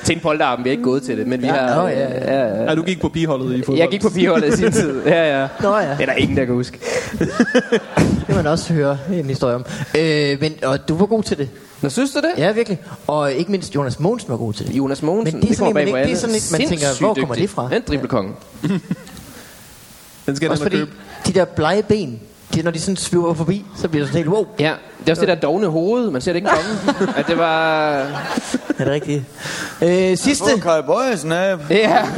Til 0.03 0.15
en 0.15 0.21
polterarm, 0.21 0.63
vi 0.63 0.69
er 0.69 0.71
ikke 0.71 0.83
gået 0.83 1.03
til 1.03 1.17
det, 1.17 1.27
men 1.27 1.41
vi 1.41 1.47
Ja, 1.47 1.53
har... 1.53 1.81
nå, 1.81 1.87
ja, 1.87 1.99
ja. 1.99 2.35
ja, 2.35 2.47
ja. 2.47 2.63
Ja, 2.63 2.75
du 2.75 2.83
gik 2.83 3.01
på 3.01 3.09
pigeholdet 3.09 3.55
i 3.55 3.59
fodbold. 3.59 3.77
Jeg 3.77 3.87
gik 3.89 4.01
på 4.01 4.09
pigeholdet 4.09 4.53
i 4.53 4.57
sin 4.57 4.71
tid. 4.71 5.01
Ja, 5.05 5.41
ja. 5.41 5.47
Nå 5.61 5.77
ja, 5.77 5.89
Det 5.89 6.01
er 6.01 6.05
der 6.05 6.13
ingen, 6.13 6.37
der 6.37 6.45
kan 6.45 6.53
huske. 6.53 6.79
det 7.19 8.25
kan 8.25 8.35
man 8.35 8.47
også 8.47 8.73
høre 8.73 8.97
en 9.13 9.25
historie 9.25 9.55
om. 9.55 9.65
Øh, 9.97 10.37
men, 10.41 10.53
og 10.63 10.87
du 10.89 10.95
var 10.97 11.05
god 11.05 11.23
til 11.23 11.37
det. 11.37 11.49
Nå, 11.81 11.89
synes 11.89 12.11
du 12.11 12.19
det? 12.19 12.31
Ja, 12.37 12.51
virkelig. 12.51 12.79
Og 13.07 13.33
ikke 13.33 13.51
mindst 13.51 13.75
Jonas 13.75 13.99
Mogensen 13.99 14.29
var 14.29 14.37
god 14.37 14.53
til 14.53 14.67
det. 14.67 14.73
Jonas 14.75 15.01
Mogensen. 15.01 15.35
Men 15.35 15.41
det 15.41 15.51
er 15.51 15.55
sådan 15.55 15.73
kommer 15.73 15.85
bag 15.85 15.91
på 15.91 15.97
det 16.09 16.11
er 16.11 16.15
sådan 16.15 16.35
et, 16.35 16.49
man 16.51 16.67
tænker, 16.69 16.99
hvor 16.99 17.13
kommer 17.13 17.35
dygtig. 17.35 17.41
det 17.41 17.49
fra? 17.49 17.69
Den 17.71 17.83
driblekongen. 17.87 18.33
Den 20.25 20.35
skal 20.35 20.49
Også 20.49 20.63
den 20.63 20.71
fordi 20.71 20.77
købe. 20.85 20.91
de 21.27 21.33
der 21.33 21.45
blege 21.45 21.83
ben, 21.83 22.19
de, 22.53 22.61
når 22.61 22.71
de 22.71 22.79
sådan 22.79 22.97
sviver 22.97 23.33
forbi, 23.33 23.65
så 23.77 23.87
bliver 23.87 24.03
det 24.05 24.13
sådan 24.13 24.23
helt, 24.23 24.35
wow, 24.35 24.45
Ja, 24.59 24.73
det 24.99 25.07
er 25.07 25.11
også 25.11 25.21
det 25.21 25.27
der 25.27 25.35
dogne 25.35 25.67
hoved. 25.67 26.11
Man 26.11 26.21
ser 26.21 26.31
det 26.33 26.37
ikke 26.37 26.49
komme. 26.49 27.13
At 27.19 27.27
det 27.27 27.37
var... 27.37 27.89
er 27.89 28.07
det 28.77 28.87
rigtigt? 28.87 29.23
Øh, 29.81 30.17
sidste, 30.17 30.59
Kai 30.61 30.81
Bøjsen 30.81 31.31
af. 31.31 31.55
Ja. 31.69 32.05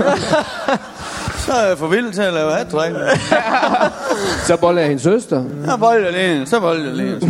Så 1.45 1.51
er 1.53 1.67
jeg 1.67 1.77
for 1.77 1.87
vild 1.87 2.13
til 2.13 2.21
at 2.21 2.33
lave 2.33 2.51
hat 2.51 2.71
Så 4.47 4.57
boller 4.57 4.81
jeg 4.81 4.87
hendes 4.87 5.03
søster. 5.03 5.43
Så 5.65 5.77
bold 5.77 6.05
jeg 6.05 6.15
alene, 6.15 6.47
så 6.47 6.59
bold 6.59 6.81
jeg 6.81 6.91
alene. 6.91 7.21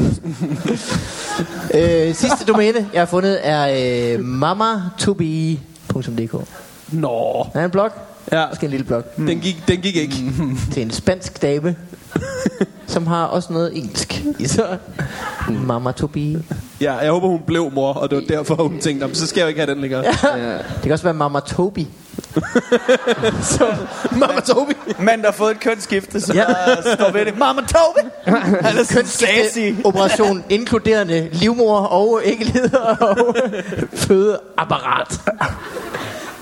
Øh, 1.73 2.15
sidste 2.15 2.45
domæne, 2.47 2.89
jeg 2.93 3.01
har 3.01 3.05
fundet, 3.05 3.39
er 3.43 3.67
øh, 4.13 4.19
mamatobe.dk. 4.23 6.35
Nå. 6.91 7.47
Er 7.53 7.65
en 7.65 7.71
blog. 7.71 7.91
Ja, 8.31 8.45
Måske 8.49 8.63
en 8.65 8.69
lille 8.71 8.85
blog. 8.85 9.03
den 9.17 9.39
gik, 9.39 9.63
den 9.67 9.81
gik 9.81 9.95
ikke. 9.95 10.15
Til 10.73 10.81
en 10.81 10.91
spansk 10.91 11.41
dame, 11.41 11.75
som 12.87 13.07
har 13.07 13.25
også 13.25 13.53
noget 13.53 13.77
engelsk 13.77 14.23
i 14.39 14.47
sig. 14.47 14.77
Mamatobe. 15.49 16.43
Ja, 16.81 16.93
jeg 16.93 17.11
håber, 17.11 17.27
hun 17.27 17.41
blev 17.47 17.71
mor, 17.73 17.93
og 17.93 18.09
det 18.09 18.15
var 18.17 18.23
derfor, 18.37 18.55
hun 18.55 18.79
tænkte, 18.79 18.99
"Nå, 18.99 19.07
men 19.07 19.15
så 19.15 19.27
skal 19.27 19.39
jeg 19.39 19.45
jo 19.45 19.47
ikke 19.47 19.61
have 19.61 19.73
den 19.73 19.81
længere. 19.81 20.03
Det 20.03 20.81
kan 20.83 20.91
også 20.91 21.03
være 21.03 21.13
Mamatobi. 21.13 21.87
Mamma 24.11 24.39
Tobi. 24.41 24.73
Mand, 25.05 25.21
der 25.21 25.27
har 25.27 25.33
fået 25.33 25.51
et 25.51 25.59
kønsskifte, 25.59 26.21
så 26.21 26.33
Ja. 26.33 26.43
ja. 26.67 26.95
står 26.95 27.11
ved 27.11 27.25
det. 27.25 27.37
Mama 27.37 27.61
Tobi! 27.61 28.07
Han 28.61 28.77
er 28.77 28.83
sassy. 29.05 29.59
Operation 29.83 30.43
inkluderende 30.49 31.29
livmor 31.31 31.77
og 31.79 32.21
æggeleder 32.25 32.79
og 32.79 33.35
fødeapparat. 33.93 35.19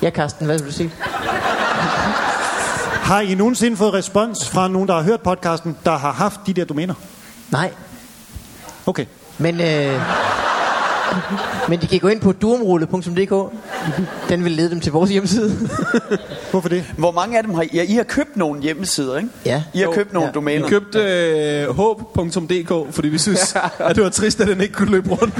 Ja, 0.04 0.10
Karsten, 0.10 0.45
hvad 0.45 0.58
vil 0.58 0.68
du 0.68 0.72
sige? 0.72 0.91
Har 3.10 3.20
I 3.22 3.34
nogensinde 3.36 3.78
fået 3.78 3.93
respons 3.93 4.49
fra 4.49 4.68
nogen, 4.68 4.88
der 4.88 4.95
har 4.95 5.01
hørt 5.04 5.22
podcasten, 5.22 5.78
der 5.86 5.97
har 5.97 6.12
haft 6.12 6.39
de 6.47 6.54
der 6.54 6.66
domæner? 6.66 6.93
Nej, 7.51 7.72
Okay. 8.86 9.06
men... 9.38 9.62
Øh, 9.62 10.01
men 11.70 11.82
de 11.82 11.88
kan 11.88 11.99
gå 11.99 12.08
ind 12.08 12.22
på 12.22 12.32
durumrulle.dk. 12.32 13.54
Den 14.30 14.43
vil 14.43 14.51
lede 14.51 14.70
dem 14.70 14.80
til 14.80 14.91
vores 14.91 15.10
hjemmeside. 15.10 15.70
Hvorfor 16.51 16.70
det? 16.70 16.86
Hvor 16.97 17.12
mange 17.12 17.38
af 17.38 17.43
dem 17.43 17.54
har 17.54 17.62
I? 17.62 17.70
Ja, 17.74 17.84
I 17.84 17.93
har 17.93 18.04
købt 18.04 18.38
nogle 18.38 18.62
hjemmesider, 18.62 19.18
ikke? 19.18 19.30
Ja. 19.45 19.64
I 19.74 19.80
har 19.80 19.91
købt 19.91 20.14
nogle 20.14 20.26
Ja. 20.28 20.32
Vi 20.32 20.36
domæner. 20.36 20.68
købte 20.70 20.99
øh, 20.99 21.76
håb.dk, 21.76 22.93
fordi 22.95 23.08
vi 23.08 23.18
synes, 23.18 23.56
at 23.80 23.95
det 23.95 24.04
var 24.04 24.10
trist, 24.10 24.41
at 24.41 24.47
den 24.47 24.62
ikke 24.62 24.74
kunne 24.74 24.91
løbe 24.91 25.10
rundt. 25.10 25.34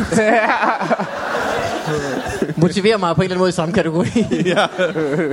Motiverer 2.58 2.98
mig 2.98 3.16
på 3.16 3.22
en 3.22 3.24
eller 3.24 3.34
anden 3.36 3.40
måde 3.40 3.50
i 3.50 3.54
samme 3.54 3.74
kategori. 3.74 4.10
ja. 4.46 4.66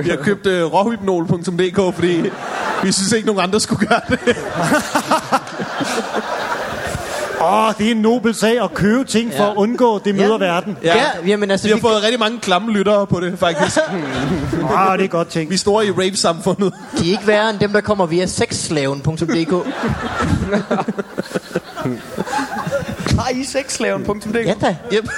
Vi 0.01 0.09
har 0.09 0.15
købt 0.23 0.45
øh, 0.47 0.65
råhypnol.dk, 0.65 1.95
fordi 1.95 2.29
vi 2.83 2.91
synes 2.91 3.11
ikke, 3.11 3.25
nogen 3.27 3.41
andre 3.41 3.59
skulle 3.59 3.87
gøre 3.87 4.01
det. 4.09 4.19
Åh, 7.43 7.67
oh, 7.67 7.73
det 7.77 7.87
er 7.87 7.91
en 7.91 7.97
nobel 7.97 8.35
sag 8.35 8.63
at 8.63 8.73
købe 8.73 9.03
ting 9.03 9.31
for 9.37 9.43
Ja. 9.43 9.49
at 9.51 9.55
undgå, 9.57 9.99
det 9.99 10.15
møder 10.15 10.37
Ja. 10.41 10.45
verden. 10.53 10.77
Ja. 10.83 10.95
ja 10.97 11.03
jamen 11.27 11.51
altså... 11.51 11.67
Vi 11.67 11.71
har 11.71 11.75
Vi, 11.75 11.81
fået 11.81 12.03
rigtig 12.03 12.19
mange 12.19 12.39
klamme 12.39 12.71
lyttere 12.71 13.07
på 13.07 13.19
det, 13.19 13.39
faktisk. 13.39 13.77
Åh, 14.63 14.89
oh, 14.91 14.97
det 14.97 15.03
er 15.03 15.07
godt 15.07 15.27
ting. 15.27 15.49
Vi 15.49 15.57
store 15.57 15.85
i 15.85 15.91
rave-samfundet. 15.91 16.73
de 16.99 17.07
er 17.07 17.11
ikke 17.11 17.27
værre 17.27 17.49
end 17.49 17.59
dem, 17.59 17.73
der 17.73 17.81
kommer 17.81 18.05
via 18.05 18.25
sexslaven.dk. 18.25 19.53
Sexslaven.dk? 23.45 24.35
Ja 24.35 24.53
da. 24.61 24.75
Yep. 24.93 25.03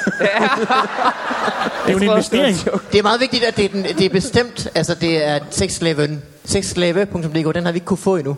Det 1.86 1.90
er 1.90 1.92
jo 1.92 1.98
en 1.98 2.04
investering. 2.04 2.58
Det 2.92 3.00
er 3.00 3.04
meget 3.04 3.20
vigtigt, 3.20 3.44
at 3.44 3.58
det 3.58 3.66
er, 3.66 3.70
den, 3.70 3.84
det 3.84 4.02
er 4.02 4.10
bestemt. 4.10 4.68
Altså, 4.76 4.96
det 4.96 5.28
er 5.28 5.40
sexslaven. 5.52 6.22
Sexslave.dk, 6.46 7.56
den 7.56 7.66
har 7.66 7.72
vi 7.72 7.76
ikke 7.76 7.86
kunne 7.86 7.98
få 7.98 8.16
endnu. 8.16 8.38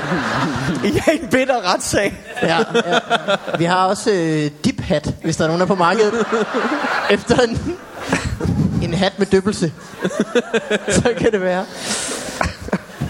I 0.84 0.88
er 1.06 1.10
en 1.12 1.28
bitter 1.30 1.72
retssag. 1.74 2.14
Ja, 2.42 2.58
ja. 2.58 2.98
Vi 3.58 3.64
har 3.64 3.86
også 3.86 4.10
øh, 4.10 4.50
diphat, 4.64 5.14
hvis 5.22 5.36
der 5.36 5.44
er 5.44 5.48
nogen 5.48 5.60
der 5.60 5.66
er 5.66 5.68
på 5.68 5.74
markedet. 5.74 6.26
Efter 7.10 7.36
en, 7.36 7.78
en 8.82 8.94
hat 8.94 9.18
med 9.18 9.26
døbelse. 9.26 9.72
Så 10.88 11.12
kan 11.18 11.32
det 11.32 11.40
være. 11.40 11.64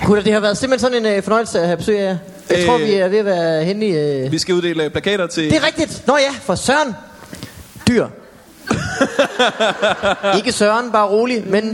Gutter, 0.07 0.23
det 0.23 0.33
har 0.33 0.41
været 0.41 0.59
simpelthen 0.59 0.93
sådan 0.93 1.07
en 1.07 1.17
øh, 1.17 1.23
fornøjelse 1.23 1.61
at 1.61 1.67
have 1.67 1.77
besøg 1.77 1.99
af 1.99 2.05
jer. 2.05 2.17
Jeg 2.53 2.61
Øh. 2.61 2.67
tror, 2.67 2.79
vi 2.79 2.93
er 2.95 3.09
ved 3.09 3.19
at 3.19 3.25
være 3.25 3.65
henne 3.65 3.87
i... 3.87 3.97
Øh... 3.97 4.33
Vi 4.33 4.39
skal 4.39 4.55
uddele 4.55 4.91
plakater 4.91 5.27
til... 5.27 5.51
Det 5.51 5.57
er 5.57 5.67
rigtigt. 5.67 6.03
Nå 6.07 6.17
ja, 6.17 6.35
for 6.43 6.55
Søren. 6.55 6.97
Dyr. 7.89 8.07
Ikke 10.37 10.53
Søren, 10.53 10.93
bare 10.93 11.07
rolig, 11.09 11.45
men 11.47 11.65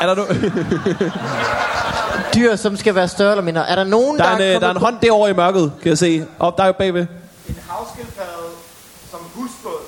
Er 0.00 0.14
der, 0.14 0.24
no- 0.24 0.34
dyr, 2.34 2.56
som 2.56 2.76
skal 2.76 2.94
være 2.94 3.08
større 3.08 3.30
eller 3.30 3.42
mindre. 3.44 3.68
Er 3.68 3.74
der 3.74 3.84
nogen, 3.84 4.18
der, 4.18 4.24
der, 4.24 4.30
er 4.30 4.36
en, 4.36 4.42
øh, 4.54 4.60
der 4.60 4.66
er 4.66 4.70
en 4.70 4.76
hånd 4.76 4.96
derovre 5.02 5.30
i 5.30 5.32
mørket, 5.34 5.72
kan 5.82 5.88
jeg 5.88 5.98
se. 5.98 6.26
Op 6.38 6.56
der 6.56 6.62
er 6.62 6.66
jo 6.66 6.72
bagved. 6.78 7.06
havskildpadde 7.68 8.30
som 9.10 9.20
husbåd. 9.34 9.85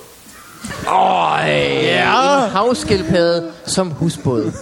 Ja. 0.93 2.45
En 2.45 2.51
havskildpadde 2.51 3.51
som 3.66 3.91
husbåd. 3.91 4.53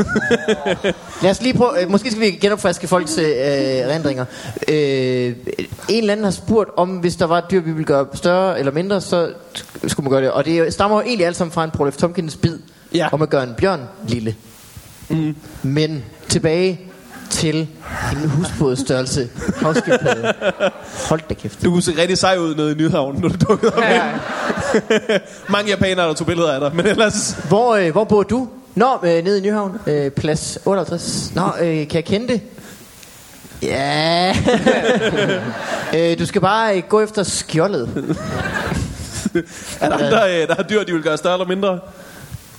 Lad 1.23 1.31
os 1.31 1.43
lige 1.43 1.55
prøve, 1.55 1.83
øh, 1.83 1.91
måske 1.91 2.11
skal 2.11 2.21
vi 2.23 2.31
genopfriske 2.31 2.89
folks 2.89 3.19
øh, 3.19 3.25
erindringer. 3.29 4.25
Øh, 4.69 4.77
en 4.77 5.35
eller 5.89 6.13
anden 6.13 6.25
har 6.25 6.31
spurgt 6.31 6.71
om, 6.77 6.89
hvis 6.91 7.17
der 7.17 7.27
var 7.27 7.39
et 7.39 7.45
dyr, 7.51 7.61
vi 7.61 7.71
ville 7.71 7.85
gøre 7.85 8.07
større 8.15 8.59
eller 8.59 8.73
mindre, 8.73 9.01
så 9.01 9.31
skulle 9.87 10.05
man 10.05 10.11
gøre 10.11 10.23
det. 10.23 10.31
Og 10.31 10.45
det 10.45 10.73
stammer 10.73 10.97
jo 10.97 11.03
egentlig 11.03 11.27
alt 11.27 11.37
sammen 11.37 11.53
fra 11.53 11.65
en 11.65 11.71
Paul 11.71 11.93
F. 11.93 11.97
Tompkins 11.97 12.37
bid, 12.37 12.59
Ja. 12.95 13.09
om 13.13 13.23
at 13.23 13.31
gøre 13.31 13.43
en 13.43 13.55
bjørn 13.59 13.81
lille. 14.09 14.35
Mm. 15.09 15.37
Men 15.63 16.05
tilbage 16.29 16.81
til 17.31 17.69
en 18.13 18.29
husbådstørrelse 18.29 19.29
havskildpadde. 19.63 20.33
Hold 21.09 21.21
da 21.29 21.35
kæft. 21.35 21.65
Du 21.65 21.71
kunne 21.71 21.83
se 21.83 21.93
rigtig 22.01 22.19
sej 22.19 22.37
ud 22.39 22.55
nede 22.55 22.73
i 22.73 22.75
Nyhavn, 22.75 23.21
når 23.21 23.29
du 23.29 23.35
dukkede 23.49 23.73
op. 23.75 23.83
Ja. 23.83 24.03
Mange 25.49 25.71
japanere, 25.71 26.09
der 26.09 26.15
tog 26.15 26.27
billeder 26.27 26.53
af 26.53 26.61
dig, 26.61 26.77
men 26.77 26.87
ellers... 26.87 27.37
Hvor, 27.49 27.75
øh, 27.77 27.93
hvor 27.93 28.05
bor 28.05 28.23
du? 28.23 28.49
Nå, 28.75 28.89
øh, 29.05 29.25
nede 29.25 29.39
i 29.39 29.43
Nyhavn. 29.43 29.79
Øh, 29.87 30.11
plads 30.11 30.59
58. 30.65 31.33
Nå, 31.35 31.43
øh, 31.61 31.67
kan 31.89 31.95
jeg 31.95 32.05
kende 32.05 32.29
det? 32.29 32.41
Ja. 33.63 34.37
øh, 35.97 36.19
du 36.19 36.27
skal 36.27 36.41
bare 36.41 36.77
øh, 36.77 36.83
gå 36.89 37.01
efter 37.01 37.23
skjoldet. 37.23 37.89
Er 39.81 39.89
der 39.89 39.97
andre, 39.97 40.43
øh, 40.43 40.49
der 40.49 40.55
har 40.55 40.63
dyr, 40.63 40.83
de 40.85 40.93
vil 40.93 41.03
gøre 41.03 41.17
større 41.17 41.35
eller 41.35 41.47
mindre? 41.47 41.79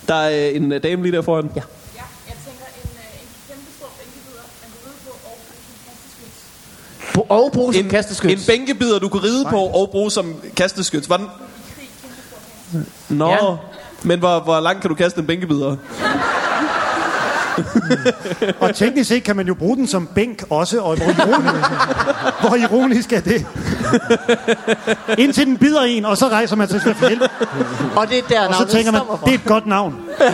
Der 0.07 0.15
er 0.15 0.49
øh, 0.49 0.55
en 0.55 0.71
øh, 0.71 0.83
dame 0.83 1.03
lige 1.03 1.15
der 1.15 1.21
foran. 1.21 1.49
Ja. 1.55 1.61
Ja, 1.95 2.01
jeg 2.27 2.35
tænker 2.45 2.65
en, 2.83 2.89
øh, 2.95 3.21
en 3.21 3.27
kæmpe 3.47 3.69
stor 3.77 3.89
bænkebider, 3.99 4.43
man 4.61 4.69
kan 4.73 4.79
ride 4.85 4.99
på 5.05 5.11
og 5.13 5.19
bruge 5.23 5.39
som 5.67 5.75
kasteskyts. 5.85 6.39
Bo- 7.01 7.06
og 7.21 7.51
bruge 7.53 7.73
som 7.73 7.83
En, 7.83 7.89
kasteskyt. 7.89 8.31
en 8.31 8.39
bænkebider, 8.47 8.99
du 8.99 9.09
kunne 9.09 9.23
ride 9.23 9.45
på 9.49 9.57
og 9.59 9.89
bruge 9.91 10.11
som 10.11 10.35
kasteskyts. 10.55 11.09
Var 11.09 11.17
den? 11.17 11.27
Nå, 13.09 13.29
Ja. 13.29 13.37
men 14.03 14.19
hvor, 14.19 14.39
hvor 14.39 14.59
langt 14.59 14.81
kan 14.81 14.89
du 14.89 14.95
kaste 14.95 15.19
en 15.19 15.27
bænkebider? 15.27 15.75
Og 18.59 18.75
teknisk 18.75 19.07
set 19.09 19.23
kan 19.23 19.35
man 19.35 19.47
jo 19.47 19.53
bruge 19.53 19.77
den 19.77 19.87
som 19.87 20.07
bænk 20.15 20.43
også, 20.49 20.79
og 20.81 20.97
hvor 20.97 21.05
ironisk, 21.05 21.65
hvor 22.41 22.55
ironisk 22.55 23.13
er 23.13 23.19
det? 23.19 23.45
Indtil 25.17 25.45
den 25.45 25.57
bider 25.57 25.81
en, 25.81 26.05
og 26.05 26.17
så 26.17 26.27
rejser 26.27 26.55
man 26.55 26.67
sig 26.67 26.81
til 26.81 26.95
for 26.95 27.07
helvede. 27.07 27.29
Og 27.95 28.09
det 28.09 28.17
er 28.17 28.21
der 28.29 28.47
Og 28.47 28.55
så 28.55 28.65
tænker 28.65 28.91
man, 28.91 29.01
det 29.25 29.31
er 29.31 29.35
et 29.37 29.45
godt 29.45 29.65
navn. 29.65 29.95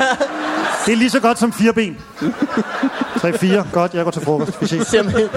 Det 0.86 0.92
er 0.92 0.96
lige 0.96 1.10
så 1.10 1.20
godt 1.20 1.40
som 1.40 1.54
fire 1.54 1.74
ben. 1.74 1.98
3-4, 2.22 3.72
godt, 3.72 3.94
jeg 3.94 4.04
går 4.04 4.12
til 4.12 4.22
frokost. 4.22 4.62
Vi 4.62 4.68
ses. 4.68 4.88
Simpelthen 4.88 5.30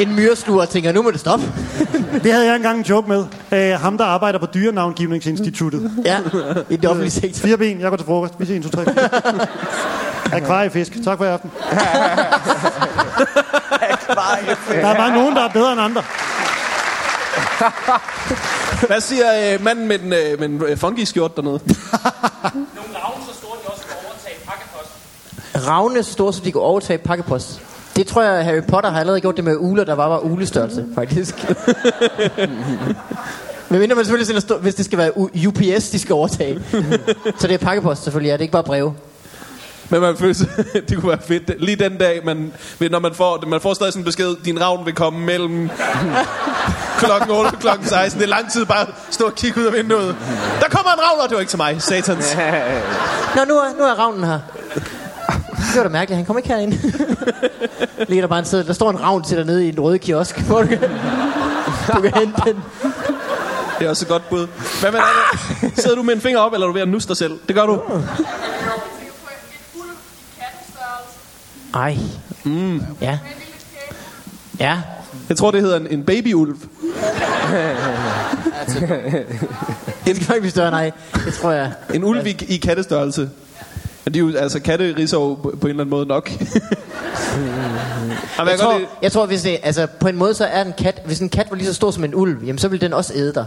en 0.00 0.14
myresluger 0.14 0.62
og 0.62 0.68
tænker, 0.68 0.92
nu 0.92 1.02
må 1.02 1.10
det 1.10 1.20
stoppe. 1.20 1.52
Det 2.22 2.32
havde 2.32 2.46
jeg 2.46 2.56
engang 2.56 2.78
en 2.78 2.84
joke 2.84 3.08
med. 3.08 3.24
Uh, 3.52 3.80
ham, 3.80 3.98
der 3.98 4.04
arbejder 4.04 4.38
på 4.38 4.46
Dyrenavngivningsinstituttet. 4.54 5.90
Ja, 6.04 6.18
i 6.70 6.76
den 6.76 6.86
offentlige 6.86 7.10
sektor. 7.10 7.46
Fire 7.46 7.56
ben, 7.56 7.80
jeg 7.80 7.90
går 7.90 7.96
til 7.96 8.06
frokost. 8.06 8.34
Vi 8.38 8.46
ses 8.46 8.66
1, 8.66 8.72
2, 8.72 8.84
3, 8.84 8.94
4. 8.94 9.08
Akvariefisk. 10.32 10.92
Tak 11.04 11.18
for 11.18 11.24
i 11.24 11.28
aften. 11.28 11.50
Der 14.68 14.86
er 14.88 14.96
bare 14.96 15.12
nogen, 15.12 15.36
der 15.36 15.42
er 15.42 15.48
bedre 15.48 15.72
end 15.72 15.80
andre. 15.80 16.02
Hvad 18.86 19.00
siger 19.00 19.54
øh, 19.54 19.64
manden 19.64 19.88
med 19.88 19.98
den, 19.98 20.12
øh, 20.12 20.40
med 20.40 20.48
den 20.48 20.62
øh, 20.62 20.78
funky 20.78 21.04
skjort 21.04 21.36
dernede? 21.36 21.52
Nogle 22.78 22.98
ravne 23.04 23.24
så 23.28 23.34
store, 23.34 23.56
de 23.64 23.68
også 23.72 23.82
kan 23.86 23.96
overtage 24.06 24.36
pakkepost. 24.46 24.90
Ravne 25.68 26.02
så 26.02 26.12
store, 26.12 26.32
så 26.32 26.40
de 26.44 26.52
kan 26.52 26.60
overtage 26.60 26.98
pakkepost. 26.98 27.60
Det 27.96 28.06
tror 28.06 28.22
jeg, 28.22 28.44
Harry 28.44 28.62
Potter 28.68 28.90
har 28.90 29.00
allerede 29.00 29.20
gjort 29.20 29.36
det 29.36 29.44
med 29.44 29.56
uler, 29.56 29.84
der 29.84 29.94
var, 29.94 30.08
var 30.08 30.18
ulestørrelse, 30.18 30.86
faktisk. 30.94 31.34
Men 33.70 33.80
mindre 33.80 33.96
man 33.96 34.04
selvfølgelig 34.04 34.26
sender 34.26 34.40
stå, 34.40 34.58
hvis 34.58 34.74
det 34.74 34.84
skal 34.84 34.98
være 34.98 35.18
UPS, 35.46 35.90
de 35.90 35.98
skal 35.98 36.12
overtage. 36.14 36.60
så 37.38 37.46
det 37.46 37.54
er 37.54 37.58
pakkepost 37.58 38.02
selvfølgelig, 38.02 38.28
ja. 38.28 38.32
Det 38.32 38.40
er 38.40 38.42
ikke 38.42 38.52
bare 38.52 38.64
breve. 38.64 38.94
Men 39.90 40.00
man 40.00 40.16
føler, 40.16 40.34
det 40.88 40.98
kunne 40.98 41.08
være 41.08 41.22
fedt. 41.26 41.50
Lige 41.58 41.76
den 41.76 41.96
dag, 41.96 42.20
man, 42.24 42.52
når 42.90 42.98
man 42.98 43.14
får, 43.14 43.44
man 43.46 43.60
får 43.60 43.74
stadig 43.74 43.92
sådan 43.92 44.00
en 44.00 44.04
besked, 44.04 44.36
din 44.44 44.60
ravn 44.62 44.86
vil 44.86 44.94
komme 44.94 45.20
mellem 45.20 45.70
klokken 47.02 47.30
8 47.30 47.46
og 47.48 47.58
klokken 47.60 47.86
16. 47.86 48.20
Det 48.20 48.26
er 48.26 48.30
lang 48.30 48.52
tid 48.52 48.64
bare 48.64 48.80
at 48.80 48.88
stå 49.10 49.24
og 49.24 49.34
kigge 49.34 49.60
ud 49.60 49.66
af 49.66 49.72
vinduet. 49.72 50.16
Der 50.60 50.68
kommer 50.68 50.92
en 50.92 51.00
ravn, 51.00 51.20
og 51.20 51.28
det 51.28 51.34
var 51.34 51.40
ikke 51.40 51.50
til 51.50 51.58
mig. 51.58 51.82
Satans. 51.82 52.36
Nå, 53.36 53.44
nu 53.44 53.54
er, 53.54 53.78
nu 53.78 53.84
er 53.84 53.94
ravnen 53.94 54.24
her. 54.24 54.40
Det 55.58 55.76
var 55.76 55.82
da 55.82 55.88
mærkeligt, 55.88 56.16
han 56.16 56.24
kom 56.26 56.36
ikke 56.38 56.48
herind. 56.48 56.72
Ligger 58.08 58.22
der 58.22 58.26
bare 58.28 58.38
en 58.38 58.44
seddel. 58.44 58.66
Der 58.66 58.72
står 58.72 58.90
en 58.90 59.00
ravn 59.00 59.24
til 59.24 59.36
dig 59.36 59.46
nede 59.46 59.66
i 59.66 59.68
en 59.68 59.80
røde 59.80 59.98
kiosk, 59.98 60.40
hvor 60.40 60.62
du 60.62 60.66
kan, 60.68 60.78
du 61.94 62.00
kan 62.00 62.12
hente 62.14 62.42
den. 62.44 62.56
Det 63.78 63.84
er 63.86 63.90
også 63.90 64.04
et 64.04 64.08
godt 64.08 64.28
bud. 64.30 64.46
Hvad 64.80 64.92
med 64.92 65.00
det? 65.00 65.78
Sidder 65.78 65.96
du 65.96 66.02
med 66.02 66.14
en 66.14 66.20
finger 66.20 66.40
op, 66.40 66.52
eller 66.52 66.66
er 66.66 66.68
du 66.68 66.74
ved 66.74 66.82
at 66.82 66.88
nusse 66.88 67.08
dig 67.08 67.16
selv? 67.16 67.32
Det 67.48 67.54
gør 67.56 67.66
du. 67.66 67.80
Ej. 71.74 71.96
Mm. 72.44 72.82
Ja. 73.00 73.18
Ja. 74.60 74.78
Jeg 75.28 75.36
tror, 75.36 75.50
det 75.50 75.60
hedder 75.62 75.76
en, 75.76 75.86
en 75.90 76.04
babyulv. 76.04 76.56
Det 80.06 80.22
skal 80.22 80.40
blive 80.40 80.50
større, 80.50 80.70
nej. 80.70 80.90
Det 81.24 81.34
tror 81.34 81.50
jeg. 81.50 81.72
En 81.94 82.04
ulv 82.04 82.26
i, 82.26 82.36
i 82.48 82.56
kattestørrelse. 82.56 83.30
Og 84.08 84.14
de 84.14 84.18
er 84.18 84.22
jo, 84.22 84.36
altså 84.36 84.60
katte 84.60 84.94
riser 84.96 85.16
jo 85.18 85.34
på, 85.34 85.54
på 85.60 85.66
en 85.66 85.70
eller 85.70 85.84
anden 85.84 85.90
måde 85.90 86.06
nok. 86.06 86.30
Jamen, 88.38 88.50
Jeg 88.50 88.58
tror, 88.58 88.80
jeg 89.02 89.12
tror, 89.12 89.26
hvis 89.26 89.42
det, 89.42 89.58
altså 89.62 89.86
på 90.00 90.08
en 90.08 90.16
måde, 90.16 90.34
så 90.34 90.44
er 90.44 90.64
en 90.64 90.72
kat, 90.78 91.02
hvis 91.04 91.20
en 91.20 91.28
kat 91.28 91.46
var 91.50 91.56
lige 91.56 91.66
så 91.66 91.74
stor 91.74 91.90
som 91.90 92.04
en 92.04 92.14
ulv, 92.14 92.44
jamen 92.44 92.58
så 92.58 92.68
ville 92.68 92.86
den 92.86 92.92
også 92.92 93.12
æde 93.14 93.34
dig. 93.34 93.46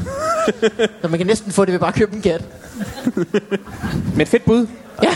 så 1.02 1.08
man 1.08 1.18
kan 1.18 1.26
næsten 1.26 1.52
få 1.52 1.64
det 1.64 1.72
ved 1.72 1.80
bare 1.80 1.88
at 1.88 1.94
købe 1.94 2.16
en 2.16 2.22
kat. 2.22 2.44
Med 4.14 4.20
et 4.20 4.28
fedt 4.28 4.44
bud. 4.44 4.66
ja, 5.02 5.10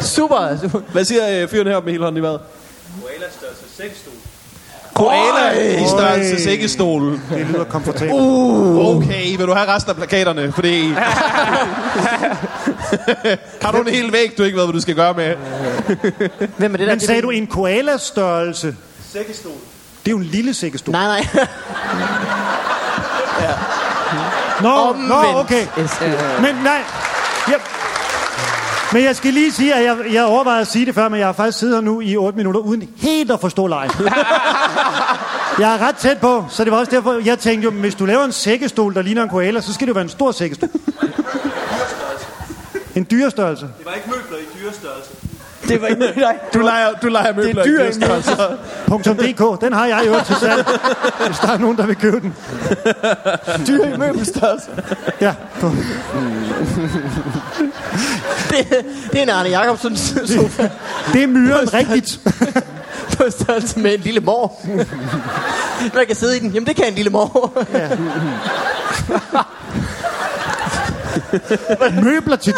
Super, 0.00 0.58
super. 0.62 0.80
hvad 0.92 1.04
siger 1.04 1.42
øh, 1.42 1.48
fyren 1.48 1.66
her 1.66 1.80
med 1.80 1.92
hele 1.92 2.04
hånden 2.04 2.18
i 2.18 2.22
vejret? 2.22 2.40
Koala 3.02 3.26
i 5.80 5.84
størrelse 5.88 6.42
sækkestol. 6.42 7.12
Det 7.12 7.46
lyder 7.52 7.64
komfortabelt. 7.64 8.12
Uh, 8.12 8.96
okay, 8.96 9.36
vil 9.36 9.46
du 9.46 9.52
have 9.52 9.74
resten 9.74 9.90
af 9.90 9.96
plakaterne? 9.96 10.52
Fordi... 10.52 10.88
Har 13.62 13.72
du 13.72 13.78
en 13.78 13.88
hel 13.88 14.12
væg, 14.12 14.38
du 14.38 14.42
ikke 14.42 14.58
ved, 14.58 14.64
hvad 14.64 14.72
du 14.72 14.80
skal 14.80 14.94
gøre 14.94 15.14
med? 15.14 15.34
Hvem 16.58 16.72
er 16.72 16.76
det 16.76 16.86
der? 16.86 16.92
Men 16.92 17.00
sagde 17.00 17.22
du 17.22 17.30
en 17.30 17.46
koala-størrelse? 17.46 18.76
Sækkestol. 19.12 19.52
Det 20.04 20.08
er 20.08 20.10
jo 20.10 20.18
en 20.18 20.24
lille 20.24 20.54
sækkestol. 20.54 20.92
Nej, 20.92 21.06
nej. 21.06 21.26
Nå, 24.62 24.68
Omvendt. 24.68 25.08
nå, 25.08 25.40
okay. 25.40 25.66
Men 26.40 26.54
nej. 26.64 26.82
Jeg, 27.48 27.56
men 28.96 29.04
jeg 29.04 29.16
skal 29.16 29.32
lige 29.32 29.52
sige, 29.52 29.74
at 29.74 29.84
jeg, 29.84 29.96
jeg 30.12 30.24
overvejede 30.24 30.60
at 30.60 30.66
sige 30.66 30.86
det 30.86 30.94
før, 30.94 31.08
men 31.08 31.18
jeg 31.18 31.28
har 31.28 31.32
faktisk 31.32 31.58
siddet 31.58 31.76
her 31.76 31.80
nu 31.80 32.00
i 32.00 32.16
8 32.16 32.36
minutter, 32.36 32.60
uden 32.60 32.88
helt 32.96 33.30
at 33.30 33.40
forstå 33.40 33.66
lejen. 33.66 33.90
jeg 35.62 35.74
er 35.74 35.78
ret 35.78 35.96
tæt 35.96 36.18
på, 36.18 36.44
så 36.50 36.64
det 36.64 36.72
var 36.72 36.78
også 36.78 36.90
derfor, 36.90 37.20
jeg 37.24 37.38
tænkte 37.38 37.64
jo, 37.64 37.70
hvis 37.70 37.94
du 37.94 38.04
laver 38.04 38.24
en 38.24 38.32
sækkestol, 38.32 38.94
der 38.94 39.02
ligner 39.02 39.22
en 39.22 39.28
koala, 39.28 39.60
så 39.60 39.74
skal 39.74 39.86
det 39.86 39.88
jo 39.88 39.94
være 39.94 40.04
en 40.04 40.08
stor 40.08 40.32
sækkestol. 40.32 40.68
En 42.94 43.06
dyrestørrelse. 43.10 43.66
Det 43.78 43.86
var 43.86 43.92
ikke 43.92 44.08
møbler 44.10 44.38
i 44.38 44.58
dyrestørrelse. 44.60 45.10
Det 45.68 45.82
var 45.82 45.86
ikke 45.86 46.12
nej. 46.16 46.38
Du 46.54 46.58
leger, 46.58 46.92
du 47.02 47.08
leger 47.08 47.34
møbler 47.34 47.64
dyr 47.64 47.80
i 47.80 47.84
dyrestørrelse. 47.84 48.32
.dk, 48.88 49.60
den 49.60 49.72
har 49.72 49.86
jeg 49.86 50.02
jo 50.06 50.14
til 50.26 50.36
salg, 50.36 50.66
hvis 51.26 51.38
der 51.38 51.48
er 51.48 51.58
nogen, 51.58 51.76
der 51.76 51.86
vil 51.86 51.96
købe 51.96 52.20
den. 52.20 52.34
Dyr 53.66 53.84
i 53.84 53.96
møbelstørrelse. 53.96 54.70
Ja, 55.20 55.34
Det, 58.58 58.84
det 59.12 59.18
er 59.18 59.22
en 59.22 59.28
Arne 59.28 59.48
Jacobsens 59.48 60.14
sofa 60.26 60.70
det 61.12 61.22
er 61.22 61.26
myren 61.26 61.74
rigtigt. 61.74 62.20
på 63.16 63.24
størrelse 63.30 63.78
med 63.78 63.94
en 63.94 64.00
lille 64.00 64.20
mor. 64.20 64.60
Man 65.94 66.06
kan 66.06 66.16
sidde 66.16 66.36
i 66.36 66.40
den. 66.40 66.50
Jamen, 66.50 66.66
det 66.66 66.76
kan 66.76 66.86
en 66.88 66.94
lille 66.94 67.10
mor. 67.10 67.52
Møbler 72.02 72.36
til... 72.36 72.54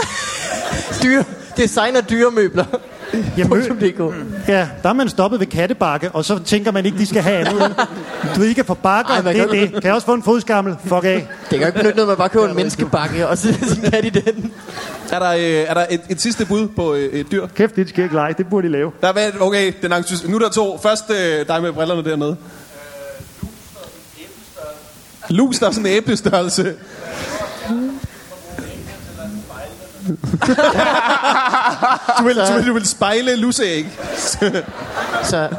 Dyre, 1.02 1.24
designer 1.56 2.00
dyremøbler. 2.00 2.64
Ja, 2.72 2.78
.dk. 3.12 4.14
ja, 4.48 4.68
der 4.82 4.88
er 4.88 4.92
man 4.92 5.08
stoppet 5.08 5.40
ved 5.40 5.46
kattebakke, 5.46 6.10
og 6.10 6.24
så 6.24 6.38
tænker 6.38 6.72
man 6.72 6.86
ikke, 6.86 6.98
de 6.98 7.06
skal 7.06 7.22
have 7.22 7.36
andet. 7.46 7.74
Du 8.34 8.40
ved 8.40 8.48
ikke, 8.48 8.64
for 8.64 8.74
bakker, 8.74 9.12
Ej, 9.12 9.20
det 9.20 9.40
er 9.40 9.46
kan- 9.46 9.56
det. 9.60 9.72
Kan 9.72 9.82
jeg 9.84 9.92
også 9.94 10.06
få 10.06 10.14
en 10.14 10.22
fodskammel? 10.22 10.76
Fuck 10.84 11.04
af. 11.04 11.28
Det 11.40 11.48
kan 11.50 11.60
jo 11.60 11.66
ikke 11.66 11.78
benytte 11.78 11.96
noget, 11.96 12.08
man 12.08 12.16
bare 12.16 12.28
køber 12.28 12.48
en 12.48 12.56
menneskebakke 12.56 13.28
og 13.28 13.38
sætter 13.38 13.66
sin 13.66 13.82
kat 13.82 14.04
i 14.04 14.08
den. 14.08 14.52
Er 15.12 15.18
der, 15.18 15.30
øh, 15.30 15.40
er 15.42 15.74
der 15.74 15.86
et, 15.90 16.00
et 16.08 16.20
sidste 16.20 16.46
bud 16.46 16.68
på 16.68 16.94
øh, 16.94 17.12
et 17.12 17.32
dyr? 17.32 17.46
Kæft, 17.46 17.76
det 17.76 17.88
skal 17.88 18.04
ikke 18.04 18.14
lege. 18.16 18.34
Det 18.38 18.46
burde 18.50 18.66
de 18.66 18.72
lave. 18.72 18.92
Der 19.00 19.08
er, 19.08 19.30
okay, 19.40 19.72
den 19.82 19.92
er, 19.92 20.28
nu 20.28 20.36
er 20.36 20.40
der 20.40 20.48
to. 20.50 20.78
Først 20.82 21.10
øh, 21.10 21.46
dig 21.48 21.62
med 21.62 21.72
brillerne 21.72 22.04
dernede. 22.04 22.36
Lus, 25.30 25.58
der 25.58 25.66
er 25.66 25.70
sådan 25.70 25.86
en 25.86 25.92
æblestørrelse. 25.96 26.74
Du, 32.18 32.24
vil, 32.24 32.36
du, 32.36 32.52
vil, 32.54 32.66
du 32.66 32.72
vil 32.72 32.88
spejle 32.88 33.36
luseæg. 33.36 33.86
Så 35.24 35.48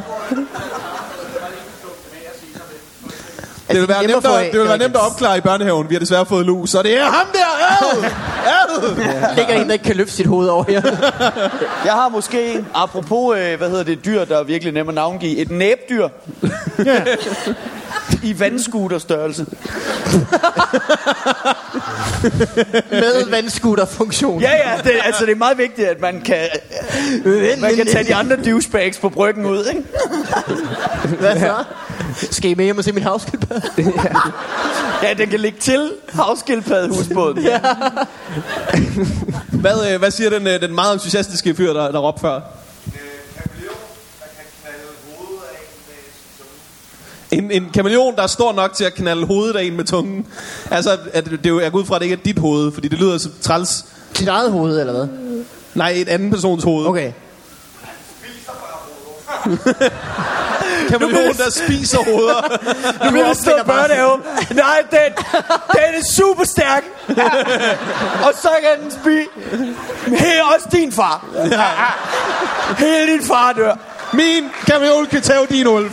Det 3.71 3.81
vil 3.81 3.87
være 3.89 4.07
nemt, 4.07 4.25
at, 4.25 4.51
det 4.51 4.59
vil 4.59 4.67
være 4.67 4.77
nemt 4.77 4.95
at 4.95 5.01
opklare 5.01 5.37
i 5.37 5.41
børnehaven. 5.41 5.89
Vi 5.89 5.95
har 5.95 5.99
desværre 5.99 6.25
fået 6.25 6.45
lus, 6.45 6.69
så 6.69 6.83
det 6.83 6.97
er 6.97 7.03
ham 7.03 7.27
der. 7.33 7.39
Ad! 7.69 8.03
Ad! 8.45 9.35
ligger 9.35 9.53
en, 9.53 9.67
der 9.67 9.73
ikke 9.73 9.85
kan 9.85 9.95
løfte 9.95 10.13
sit 10.13 10.25
hoved 10.25 10.47
over 10.47 10.63
her. 10.67 10.81
Jeg 11.85 11.93
har 11.93 12.09
måske 12.09 12.53
en, 12.53 12.67
apropos, 12.75 13.37
øh, 13.37 13.57
hvad 13.57 13.69
hedder 13.69 13.83
det, 13.83 14.05
dyr, 14.05 14.25
der 14.25 14.39
er 14.39 14.43
virkelig 14.43 14.73
nemt 14.73 14.89
at 14.89 14.95
navngive. 14.95 15.37
Et 15.37 15.51
næbdyr 15.51 16.07
Ja. 16.85 17.03
i 18.23 18.39
vandskuterstørrelse. 18.39 19.45
Med 22.91 23.29
vandskuterfunktion. 23.29 24.41
Ja, 24.41 24.51
ja, 24.51 24.77
det, 24.83 24.91
altså 25.03 25.25
det 25.25 25.31
er 25.31 25.35
meget 25.35 25.57
vigtigt, 25.57 25.87
at 25.87 26.01
man 26.01 26.21
kan, 26.21 26.47
man 27.59 27.75
kan 27.75 27.87
tage 27.87 28.03
de 28.03 28.15
andre 28.15 28.35
douchebags 28.35 28.97
på 28.99 29.09
bryggen 29.09 29.45
ud, 29.45 29.65
ikke? 29.65 29.83
Hvad 31.19 31.39
så? 31.39 31.63
Skal 32.31 32.51
I 32.51 32.53
med 32.53 32.65
hjem 32.65 32.77
og 32.77 32.83
se 32.83 32.91
min 32.91 33.03
havskildpadde? 33.03 33.69
Ja, 35.03 35.13
den 35.13 35.29
kan 35.29 35.39
ligge 35.39 35.59
til 35.59 35.91
havskildpaddehusbåden. 36.09 37.43
Ja. 37.43 37.59
Hvad, 39.51 39.91
øh, 39.93 39.99
hvad 39.99 40.11
siger 40.11 40.29
den, 40.29 40.47
øh, 40.47 40.61
den 40.61 40.75
meget 40.75 40.93
entusiastiske 40.93 41.55
fyr, 41.55 41.73
der, 41.73 41.91
der 41.91 41.99
råbte 41.99 42.21
før? 42.21 42.39
En, 47.31 47.51
en 47.51 47.69
kameleon, 47.73 48.15
der 48.15 48.23
er 48.23 48.27
stor 48.27 48.53
nok 48.53 48.73
til 48.73 48.83
at 48.83 48.93
knalde 48.93 49.25
hovedet 49.25 49.55
af 49.55 49.63
en 49.63 49.77
med 49.77 49.85
tungen. 49.85 50.25
Altså, 50.71 50.97
at 51.13 51.25
det 51.25 51.45
er 51.45 51.49
jo, 51.49 51.59
jeg 51.59 51.71
går 51.71 51.79
ud 51.79 51.85
fra, 51.85 51.95
at 51.95 52.01
det 52.01 52.05
ikke 52.05 52.13
er 52.21 52.23
dit 52.25 52.39
hoved, 52.39 52.71
fordi 52.71 52.87
det 52.87 52.99
lyder 52.99 53.17
så 53.17 53.29
træls. 53.41 53.85
Dit 54.17 54.27
eget 54.27 54.51
hoved, 54.51 54.79
eller 54.79 54.93
hvad? 54.93 55.07
Nej, 55.73 55.89
et 55.89 56.09
anden 56.09 56.31
persons 56.31 56.63
hoved. 56.63 56.87
Okay. 56.87 57.11
Kameleon, 60.89 61.37
der 61.37 61.49
spiser 61.49 61.97
hoveder. 61.97 62.41
Nu 63.05 63.11
vil 63.11 63.25
det 63.25 63.37
stå 63.37 63.51
børnehave. 63.65 64.17
Nej, 64.51 64.83
den, 64.91 65.13
den 65.71 65.93
er 65.99 66.03
super 66.13 66.43
stærk. 66.43 66.83
Og 68.25 68.33
så 68.41 68.49
kan 68.61 68.83
den 68.83 68.91
spise. 68.91 69.27
Her 70.07 70.43
også 70.43 70.67
din 70.71 70.91
far. 70.91 71.25
Hele 72.77 73.11
din 73.13 73.23
far 73.23 73.53
dør. 73.53 73.75
Min 74.13 74.49
kameleon 74.67 75.05
kan 75.05 75.21
tage 75.21 75.47
din 75.49 75.67
ulv. 75.67 75.91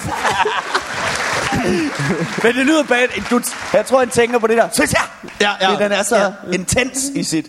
Men 2.42 2.54
det 2.54 2.66
lyder 2.66 2.82
bad. 2.82 3.08
Du, 3.30 3.40
jeg 3.72 3.86
tror, 3.86 3.98
han 3.98 4.08
tænker 4.08 4.38
på 4.38 4.46
det 4.46 4.56
der. 4.56 4.68
Så 4.72 4.82
her. 4.82 5.28
Ja, 5.40 5.50
ja. 5.60 5.70
Fordi 5.70 5.84
den 5.84 5.92
er 5.92 6.02
så 6.02 6.32
intens 6.52 7.04
i 7.14 7.22
sit. 7.22 7.46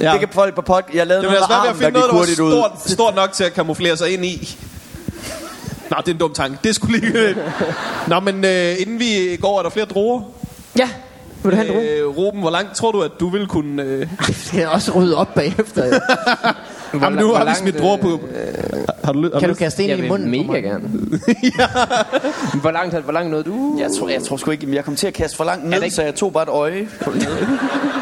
Ja. 0.00 0.12
Det 0.12 0.20
kan 0.20 0.28
folk 0.32 0.54
på 0.54 0.62
pod. 0.62 0.82
Jeg 0.94 1.06
lavede 1.06 1.22
Det 1.22 1.30
noget 1.30 1.48
være 1.48 1.48
med 1.48 1.56
at 1.56 1.60
armen, 1.60 1.82
der 1.82 1.86
finde 1.86 2.00
gik 2.00 2.12
noget, 2.12 2.28
der 2.38 2.42
var 2.44 2.48
ud. 2.48 2.78
stort, 2.84 2.90
stort 2.92 3.14
nok 3.14 3.32
til 3.32 3.44
at 3.44 3.54
kamuflere 3.54 3.96
sig 3.96 4.12
ind 4.12 4.24
i. 4.24 4.58
Nå, 5.90 5.96
det 6.00 6.08
er 6.08 6.12
en 6.12 6.18
dum 6.18 6.34
tanke. 6.34 6.58
Det 6.64 6.74
skulle 6.74 6.98
lige... 6.98 7.34
Nå, 8.06 8.20
men 8.20 8.44
øh, 8.44 8.76
inden 8.80 8.98
vi 8.98 9.38
går, 9.40 9.58
er 9.58 9.62
der 9.62 9.70
flere 9.70 9.86
druer. 9.86 10.22
Ja. 10.78 10.88
Vil 11.42 11.52
du 11.52 11.56
have 11.56 11.68
en? 11.68 11.98
Øh, 12.04 12.16
Ruben, 12.16 12.40
hvor 12.40 12.50
langt 12.50 12.74
tror 12.76 12.92
du, 12.92 13.00
at 13.02 13.10
du 13.20 13.28
vil 13.28 13.46
kunne... 13.46 13.82
Øh... 13.82 14.06
Skal 14.46 14.58
jeg 14.60 14.68
også 14.68 14.92
rydde 14.92 15.16
op 15.16 15.34
bagefter? 15.34 15.86
jo? 15.86 15.92
Jamen, 17.02 17.18
nu 17.18 17.32
har 17.34 17.44
vi 17.44 17.50
smidt 17.54 17.78
druer 17.78 17.96
på... 17.96 18.20
har 19.04 19.12
du, 19.12 19.30
har 19.32 19.40
Kan 19.40 19.48
du 19.48 19.54
kaste 19.54 19.84
en 19.84 19.90
Jeg 19.90 19.98
i 19.98 20.08
munden 20.08 20.46
på 20.46 20.52
mega 20.52 20.68
gerne. 20.68 20.88
Hvor 22.60 22.70
langt, 22.70 22.94
hvor 22.96 23.12
langt 23.12 23.30
nåede 23.30 23.44
du? 23.44 23.76
Jeg 23.80 23.90
tror, 23.98 24.08
jeg 24.08 24.22
tror 24.22 24.36
sgu 24.36 24.50
ikke, 24.50 24.74
jeg 24.74 24.84
kom 24.84 24.96
til 24.96 25.06
at 25.06 25.14
kaste 25.14 25.36
for 25.36 25.44
langt 25.44 25.62
det 25.72 25.80
ned, 25.80 25.90
så 25.90 26.02
jeg 26.02 26.14
tog 26.14 26.32
bare 26.32 26.42
et 26.42 26.48
øje. 26.48 26.88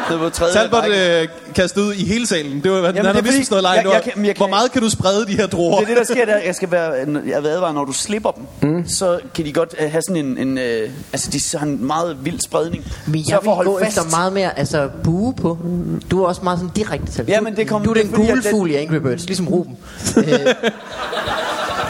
Det 0.09 0.19
var 0.19 0.29
tredje 0.29 0.53
Talbot 0.53 0.83
øh, 0.87 1.27
kastet 1.55 1.81
ud 1.81 1.93
i 1.93 2.05
hele 2.05 2.27
salen. 2.27 2.61
Det 2.63 2.71
var, 2.71 2.77
Jamen, 2.77 2.87
det 2.95 2.95
han 2.97 3.05
er 3.05 3.13
har 3.13 3.21
fordi, 3.21 3.37
vist 3.37 3.51
noget 3.51 3.63
jeg- 3.63 3.83
leje. 3.83 3.93
jeg 3.95 4.03
kan- 4.03 4.11
men 4.15 4.25
jeg 4.25 4.33
Hvor 4.37 4.47
meget 4.47 4.71
kan 4.71 4.81
du 4.81 4.89
sprede 4.89 5.25
de 5.27 5.31
her 5.35 5.47
druer? 5.47 5.75
Det 5.79 5.83
er 5.83 5.87
det, 5.87 5.97
der 6.07 6.13
sker, 6.13 6.25
der. 6.25 6.37
Jeg 6.37 6.55
skal 6.55 6.71
være, 6.71 6.91
jeg 7.27 7.43
vil 7.43 7.49
advare, 7.49 7.73
når 7.73 7.85
du 7.85 7.93
slipper 7.93 8.31
dem, 8.31 8.69
mm. 8.71 8.87
så 8.89 9.19
kan 9.35 9.45
de 9.45 9.53
godt 9.53 9.75
øh, 9.79 9.91
have 9.91 10.01
sådan 10.07 10.25
en, 10.25 10.37
en 10.37 10.57
øh, 10.57 10.89
altså 11.13 11.29
de 11.31 11.57
har 11.57 11.65
en 11.65 11.85
meget 11.87 12.17
vild 12.25 12.39
spredning. 12.39 12.85
Men 13.07 13.25
Så 13.25 13.26
jeg 13.29 13.39
for 13.43 13.51
at 13.51 13.57
vil 13.59 13.65
gå 13.65 13.71
holde 13.71 13.85
fast. 13.85 13.97
efter 13.97 14.09
meget 14.17 14.33
mere 14.33 14.59
altså, 14.59 14.89
bue 15.03 15.33
på. 15.33 15.57
Du 16.11 16.23
er 16.23 16.27
også 16.27 16.41
meget 16.43 16.59
sådan 16.59 16.71
direkte 16.75 17.11
til. 17.11 17.25
Ja, 17.27 17.41
men 17.41 17.55
det 17.55 17.67
kom- 17.67 17.83
du 17.83 17.91
er 17.91 17.95
er 17.99 18.01
den 18.03 18.11
gule 18.11 18.27
at 18.31 18.33
den- 18.43 18.51
fugl 18.51 18.71
i 18.71 18.75
Angry 18.75 18.95
Birds, 18.95 19.25
ligesom 19.25 19.47
Ruben. 19.47 19.77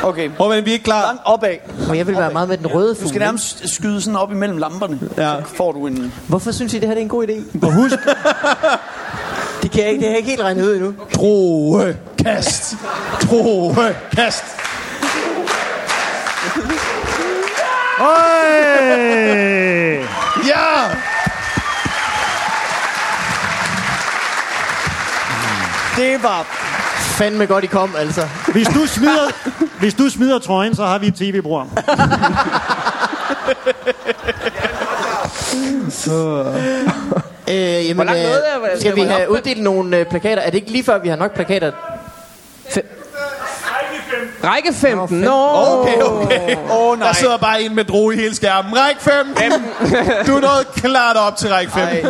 Okay, 0.04 0.30
Hvor 0.30 0.50
men 0.50 0.66
vi 0.66 0.70
er 0.70 0.74
ikke 0.74 0.86
klar. 0.86 1.06
langt 1.06 1.22
opad. 1.26 1.56
og 1.90 1.98
jeg 1.98 2.08
vil 2.08 2.18
være 2.18 2.34
meget 2.34 2.50
med 2.50 2.58
den 2.58 2.68
røde 2.68 2.90
Du 2.90 2.96
fugl. 2.96 3.08
skal 3.08 3.16
ikke? 3.16 3.20
nærmest 3.26 3.70
skyde 3.70 4.02
sådan 4.02 4.16
op 4.16 4.32
imellem 4.32 4.58
lamperne. 4.58 5.00
Ja. 5.18 5.36
Så 5.50 5.56
får 5.56 5.72
du 5.72 5.88
en... 5.88 6.14
Hvorfor 6.28 6.52
synes 6.52 6.74
I, 6.74 6.80
det 6.80 6.88
her 6.88 6.94
det 6.96 7.02
er 7.02 7.04
en 7.04 7.10
god 7.10 7.28
idé? 7.28 7.66
Og 7.68 7.74
husk, 7.74 7.96
Det 9.64 9.72
kan 9.72 9.82
jeg 9.84 9.90
ikke, 9.92 10.00
det 10.00 10.08
har 10.08 10.12
jeg 10.12 10.18
ikke 10.18 10.30
helt 10.30 10.42
regnet 10.42 10.66
ud 10.66 10.76
endnu. 10.76 10.94
Droge, 11.16 11.98
kast. 12.24 12.76
Droge, 13.22 13.96
kast. 14.16 14.44
Øj! 18.00 18.08
Ja! 20.48 20.98
Det 25.98 26.24
var... 26.24 26.45
Fandme 27.18 27.45
godt, 27.45 27.64
I 27.64 27.68
kom, 27.68 27.95
altså. 27.98 28.28
Hvis 28.52 28.68
du 28.68 28.86
smider, 28.88 29.32
hvis 29.80 29.93
du 29.93 30.10
smider 30.10 30.39
trøjen, 30.39 30.76
så 30.76 30.86
har 30.86 30.98
vi 30.98 31.08
et 31.08 31.16
tv-program. 31.16 31.70
Øh, 37.50 37.56
jamen, 37.56 37.95
Hvor 37.95 38.04
langt 38.04 38.18
øh, 38.20 38.24
jeg? 38.24 38.39
Hvor- 38.60 38.80
skal 38.80 38.95
vi 38.95 39.02
have 39.02 39.32
uddelt 39.32 39.64
nogle 39.64 39.98
øh, 39.98 40.06
plakater? 40.06 40.41
Er 40.41 40.45
det 40.50 40.56
ikke 40.58 40.72
lige 40.72 40.84
før, 40.84 40.98
vi 41.00 41.10
har 41.10 41.16
nok 41.16 41.34
plakater? 41.36 41.72
Række 44.43 44.74
15. 44.74 45.18
Nå. 45.18 45.32
Okay, 45.56 46.02
okay. 46.02 46.56
Åh, 46.56 46.72
oh, 46.72 47.00
nej. 47.00 47.08
Der 47.08 47.14
sidder 47.16 47.38
bare 47.38 47.62
en 47.62 47.76
med 47.76 47.84
drue 47.86 48.14
i 48.14 48.18
hele 48.18 48.36
skærmen. 48.36 48.74
Ræk 48.78 48.95
5. 49.00 49.14
Du 50.28 50.36
er 50.36 50.41
nået 50.41 50.68
klart 50.76 51.18
op 51.18 51.36
til 51.38 51.50
ræk 51.50 51.70
5. 51.70 51.84
Ej. 51.84 52.04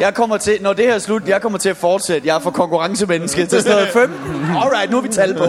Jeg 0.00 0.14
kommer 0.14 0.36
til, 0.36 0.58
når 0.60 0.72
det 0.72 0.84
her 0.84 0.94
er 0.94 0.98
slut, 0.98 1.28
jeg 1.28 1.42
kommer 1.42 1.58
til 1.58 1.68
at 1.68 1.76
fortsætte. 1.76 2.28
Jeg 2.28 2.36
er 2.36 2.40
for 2.40 2.50
konkurrencemenneske 2.50 3.46
til 3.46 3.60
stedet 3.60 3.88
5. 3.92 4.14
Alright, 4.62 4.90
nu 4.90 4.98
er 4.98 5.02
vi 5.02 5.08
tal 5.08 5.34
på. 5.34 5.44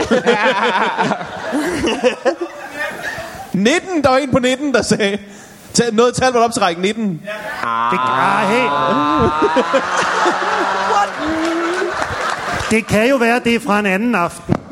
19, 3.53 4.03
der 4.03 4.09
var 4.09 4.17
en 4.17 4.31
på 4.31 4.39
19, 4.39 4.73
der 4.73 4.81
sagde... 4.81 5.17
Tag- 5.73 5.93
Noget 5.95 6.15
tal 6.15 6.33
var 6.33 6.39
op 6.39 6.53
til 6.53 6.61
række 6.61 6.81
19. 6.81 7.09
Det, 7.09 7.19
ah, 7.63 8.49
hey. 8.49 8.67
det 12.69 12.87
kan 12.87 13.09
jo 13.09 13.15
være, 13.15 13.41
det 13.43 13.55
er 13.55 13.59
fra 13.59 13.79
en 13.79 13.85
anden 13.85 14.15
aften. 14.15 14.55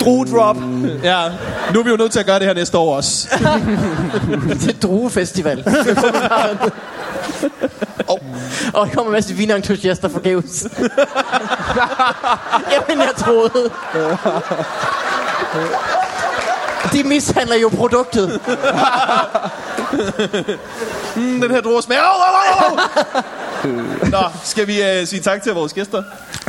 Drue 0.00 0.26
drop. 0.26 0.56
Ja, 1.02 1.28
nu 1.74 1.80
er 1.80 1.84
vi 1.84 1.90
jo 1.90 1.96
nødt 1.96 2.12
til 2.12 2.20
at 2.20 2.26
gøre 2.26 2.38
det 2.38 2.46
her 2.46 2.54
næste 2.54 2.78
år 2.78 2.96
også. 2.96 3.28
Det 4.60 4.68
er 4.68 4.80
Druefestival. 4.82 5.64
Og 8.08 8.20
oh. 8.74 8.86
der 8.86 8.94
kommer 8.94 9.10
en 9.10 9.12
masse 9.12 9.34
vinentusiaster 9.34 10.08
forgæves. 10.08 10.62
Jamen, 12.72 12.98
jeg 12.98 13.10
troede. 13.16 13.70
De 16.92 17.04
mishandler 17.04 17.56
jo 17.56 17.68
produktet. 17.68 18.40
Mm, 21.16 21.40
den 21.40 21.50
her 21.50 21.60
drue 21.60 21.82
smager. 21.82 22.02
Au, 22.02 22.20
au, 22.22 22.70
au. 22.70 22.76
Nå, 24.10 24.18
skal 24.44 24.66
vi 24.66 24.80
uh, 24.80 25.06
sige 25.06 25.22
tak 25.22 25.42
til 25.42 25.52
vores 25.52 25.72
gæster? 25.72 26.02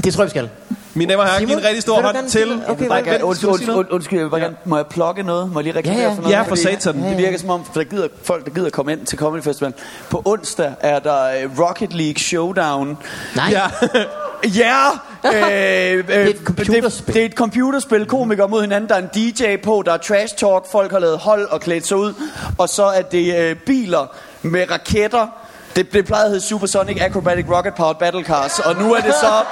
Det 0.04 0.14
tror 0.14 0.24
jeg, 0.24 0.26
vi 0.26 0.30
skal. 0.30 0.50
Mine 0.98 1.12
damer 1.12 1.24
og 1.24 1.30
herrer, 1.30 1.40
giv 1.46 1.56
en 1.58 1.64
rigtig 1.64 1.82
stor 1.82 2.02
hånd 2.02 2.30
til... 2.30 2.62
Okay, 2.68 2.88
hvad- 2.88 3.04
gerne, 3.04 3.26
undskyld, 3.26 4.18
jeg 4.20 4.26
vil 4.26 4.30
bare 4.30 4.42
gerne, 4.42 4.56
må 4.66 4.76
jeg 4.76 4.86
plukke 4.88 5.24
noget? 5.24 5.52
Må 5.54 5.60
jeg 5.60 5.64
lige 5.64 5.78
reklamere 5.78 6.02
Ja, 6.04 6.10
ja. 6.10 6.16
for 6.16 6.22
noget? 6.22 6.36
Ja, 6.36 6.42
for 6.42 6.56
satan. 6.56 7.04
Det 7.04 7.18
virker 7.18 7.38
som 7.40 7.50
om, 7.50 7.64
der 7.74 7.84
gider, 7.84 8.08
folk, 8.24 8.46
der 8.46 8.52
gider 8.52 8.70
komme 8.70 8.92
ind 8.92 9.06
til 9.06 9.18
Comedy 9.20 9.44
Festival. 9.44 9.74
På 10.10 10.22
onsdag 10.26 10.74
er 10.80 11.00
der 11.00 11.24
øh, 11.24 11.60
Rocket 11.60 11.94
League 11.94 12.20
Showdown. 12.20 12.98
Nej. 13.36 13.50
Ja. 13.52 13.64
Ja! 14.44 14.88
øh, 15.26 15.98
øh, 15.98 16.08
det, 16.08 16.30
et 16.30 16.38
computerspil. 16.44 17.06
Det, 17.08 17.14
det 17.14 17.22
er 17.22 17.26
et 17.26 17.32
computerspil, 17.34 18.06
komikere 18.06 18.48
mod 18.48 18.62
hinanden. 18.62 18.90
Der 18.90 18.96
er 18.96 19.00
en 19.00 19.08
DJ 19.16 19.56
på, 19.64 19.84
der 19.86 19.94
er 19.94 19.98
trash 19.98 20.36
talk, 20.36 20.66
folk 20.72 20.92
har 20.92 21.00
lavet 21.00 21.18
hold 21.18 21.46
og 21.50 21.62
klædt 21.62 21.88
sig 21.88 21.98
ud. 21.98 22.14
Og 22.58 22.70
så 22.70 22.84
er 22.86 23.02
det 23.02 23.36
øh, 23.36 23.56
biler 23.56 24.08
med 24.42 24.72
raketter. 24.72 25.28
Det, 25.78 25.94
det 25.94 26.06
plejede 26.06 26.26
at 26.26 26.32
hedde 26.32 26.46
Supersonic 26.46 26.98
Acrobatic 27.02 27.46
Rocket 27.50 27.74
Powered 27.76 27.96
Battle 27.96 28.24
Cars. 28.24 28.60
Og 28.60 28.76
nu 28.76 28.94
er 28.94 29.02
det 29.02 29.14
så 29.14 29.44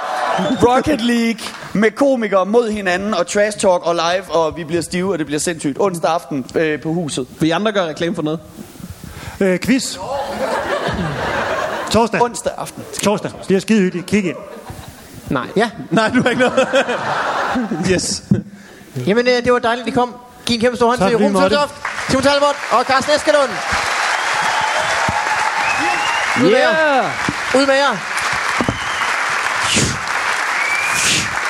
Rocket 0.68 1.00
League 1.00 1.40
med 1.72 1.90
komikere 1.90 2.46
mod 2.46 2.70
hinanden 2.70 3.14
og 3.14 3.26
trash 3.26 3.58
talk 3.58 3.86
og 3.86 3.94
live. 3.94 4.30
Og 4.30 4.56
vi 4.56 4.64
bliver 4.64 4.82
stive, 4.82 5.12
og 5.12 5.18
det 5.18 5.26
bliver 5.26 5.40
sindssygt. 5.40 5.76
Onsdag 5.80 6.10
aften 6.10 6.46
øh, 6.54 6.80
på 6.82 6.92
huset. 6.92 7.26
Vil 7.40 7.48
I 7.48 7.50
andre 7.50 7.72
gøre 7.72 7.88
reklame 7.88 8.14
for 8.14 8.22
noget? 8.22 8.40
Øh, 9.40 9.58
quiz. 9.58 9.98
Torsdag. 11.90 12.22
Onsdag 12.22 12.52
aften. 12.58 12.84
Torsdag. 13.02 13.30
Det 13.30 13.46
bliver 13.46 13.60
skide 13.60 13.80
hyggeligt. 13.80 14.06
Kig 14.06 14.24
ind. 14.24 14.36
Nej. 15.28 15.46
Ja. 15.56 15.70
Nej, 15.90 16.08
du 16.14 16.22
har 16.22 16.30
ikke 16.30 16.42
noget. 16.42 16.68
yes. 17.92 18.22
Jamen, 19.06 19.26
øh, 19.26 19.44
det 19.44 19.52
var 19.52 19.58
dejligt, 19.58 19.86
at 19.86 19.92
I 19.92 19.94
kom. 19.94 20.14
Giv 20.46 20.54
en 20.54 20.60
kæmpe 20.60 20.76
stor 20.76 20.86
hånd 20.86 20.98
Tak, 20.98 21.10
til 21.10 21.20
måtte. 21.20 21.40
Søltoft, 21.40 21.74
Simon 22.08 22.22
Talbot 22.22 22.56
og 22.70 22.84
Carsten 22.84 23.14
Eskelund. 23.14 23.50
Ud 26.42 26.50
med 26.50 26.58
jer. 26.58 26.72
Yeah. 26.72 27.04
Ud 27.54 27.66
med 27.66 27.74
jer. 27.74 27.96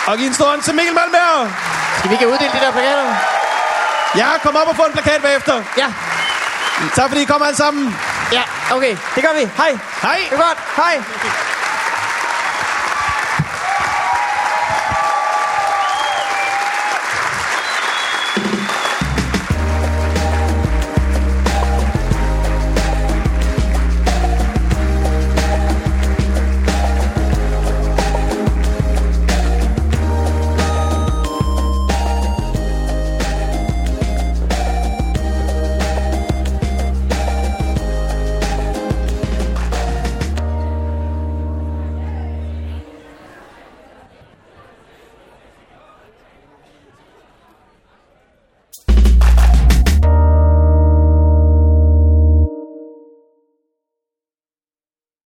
Og 0.06 0.18
giv 0.18 0.26
en 0.26 0.34
stor 0.34 0.46
hånd 0.46 0.62
til 0.62 0.74
Mikkel 0.74 0.94
Malmberg. 0.94 1.52
Skal 1.98 2.10
vi 2.10 2.14
ikke 2.14 2.28
uddele 2.28 2.50
de 2.52 2.60
der 2.60 2.72
plakater? 2.72 3.14
Ja, 4.16 4.26
kom 4.42 4.56
op 4.56 4.68
og 4.68 4.76
få 4.76 4.82
en 4.82 4.92
plakat 4.92 5.22
bagefter. 5.22 5.62
Ja. 5.78 5.86
Tak 6.94 7.08
fordi 7.08 7.22
I 7.22 7.24
kom 7.24 7.42
alle 7.42 7.56
sammen. 7.56 7.96
Ja, 8.32 8.42
okay. 8.70 8.96
Det 9.14 9.22
gør 9.22 9.34
vi. 9.38 9.48
Hej. 9.56 9.78
Hej. 10.02 10.20
Det 10.30 10.38
er 10.38 10.42
godt. 10.42 10.58
Hej. 10.76 11.02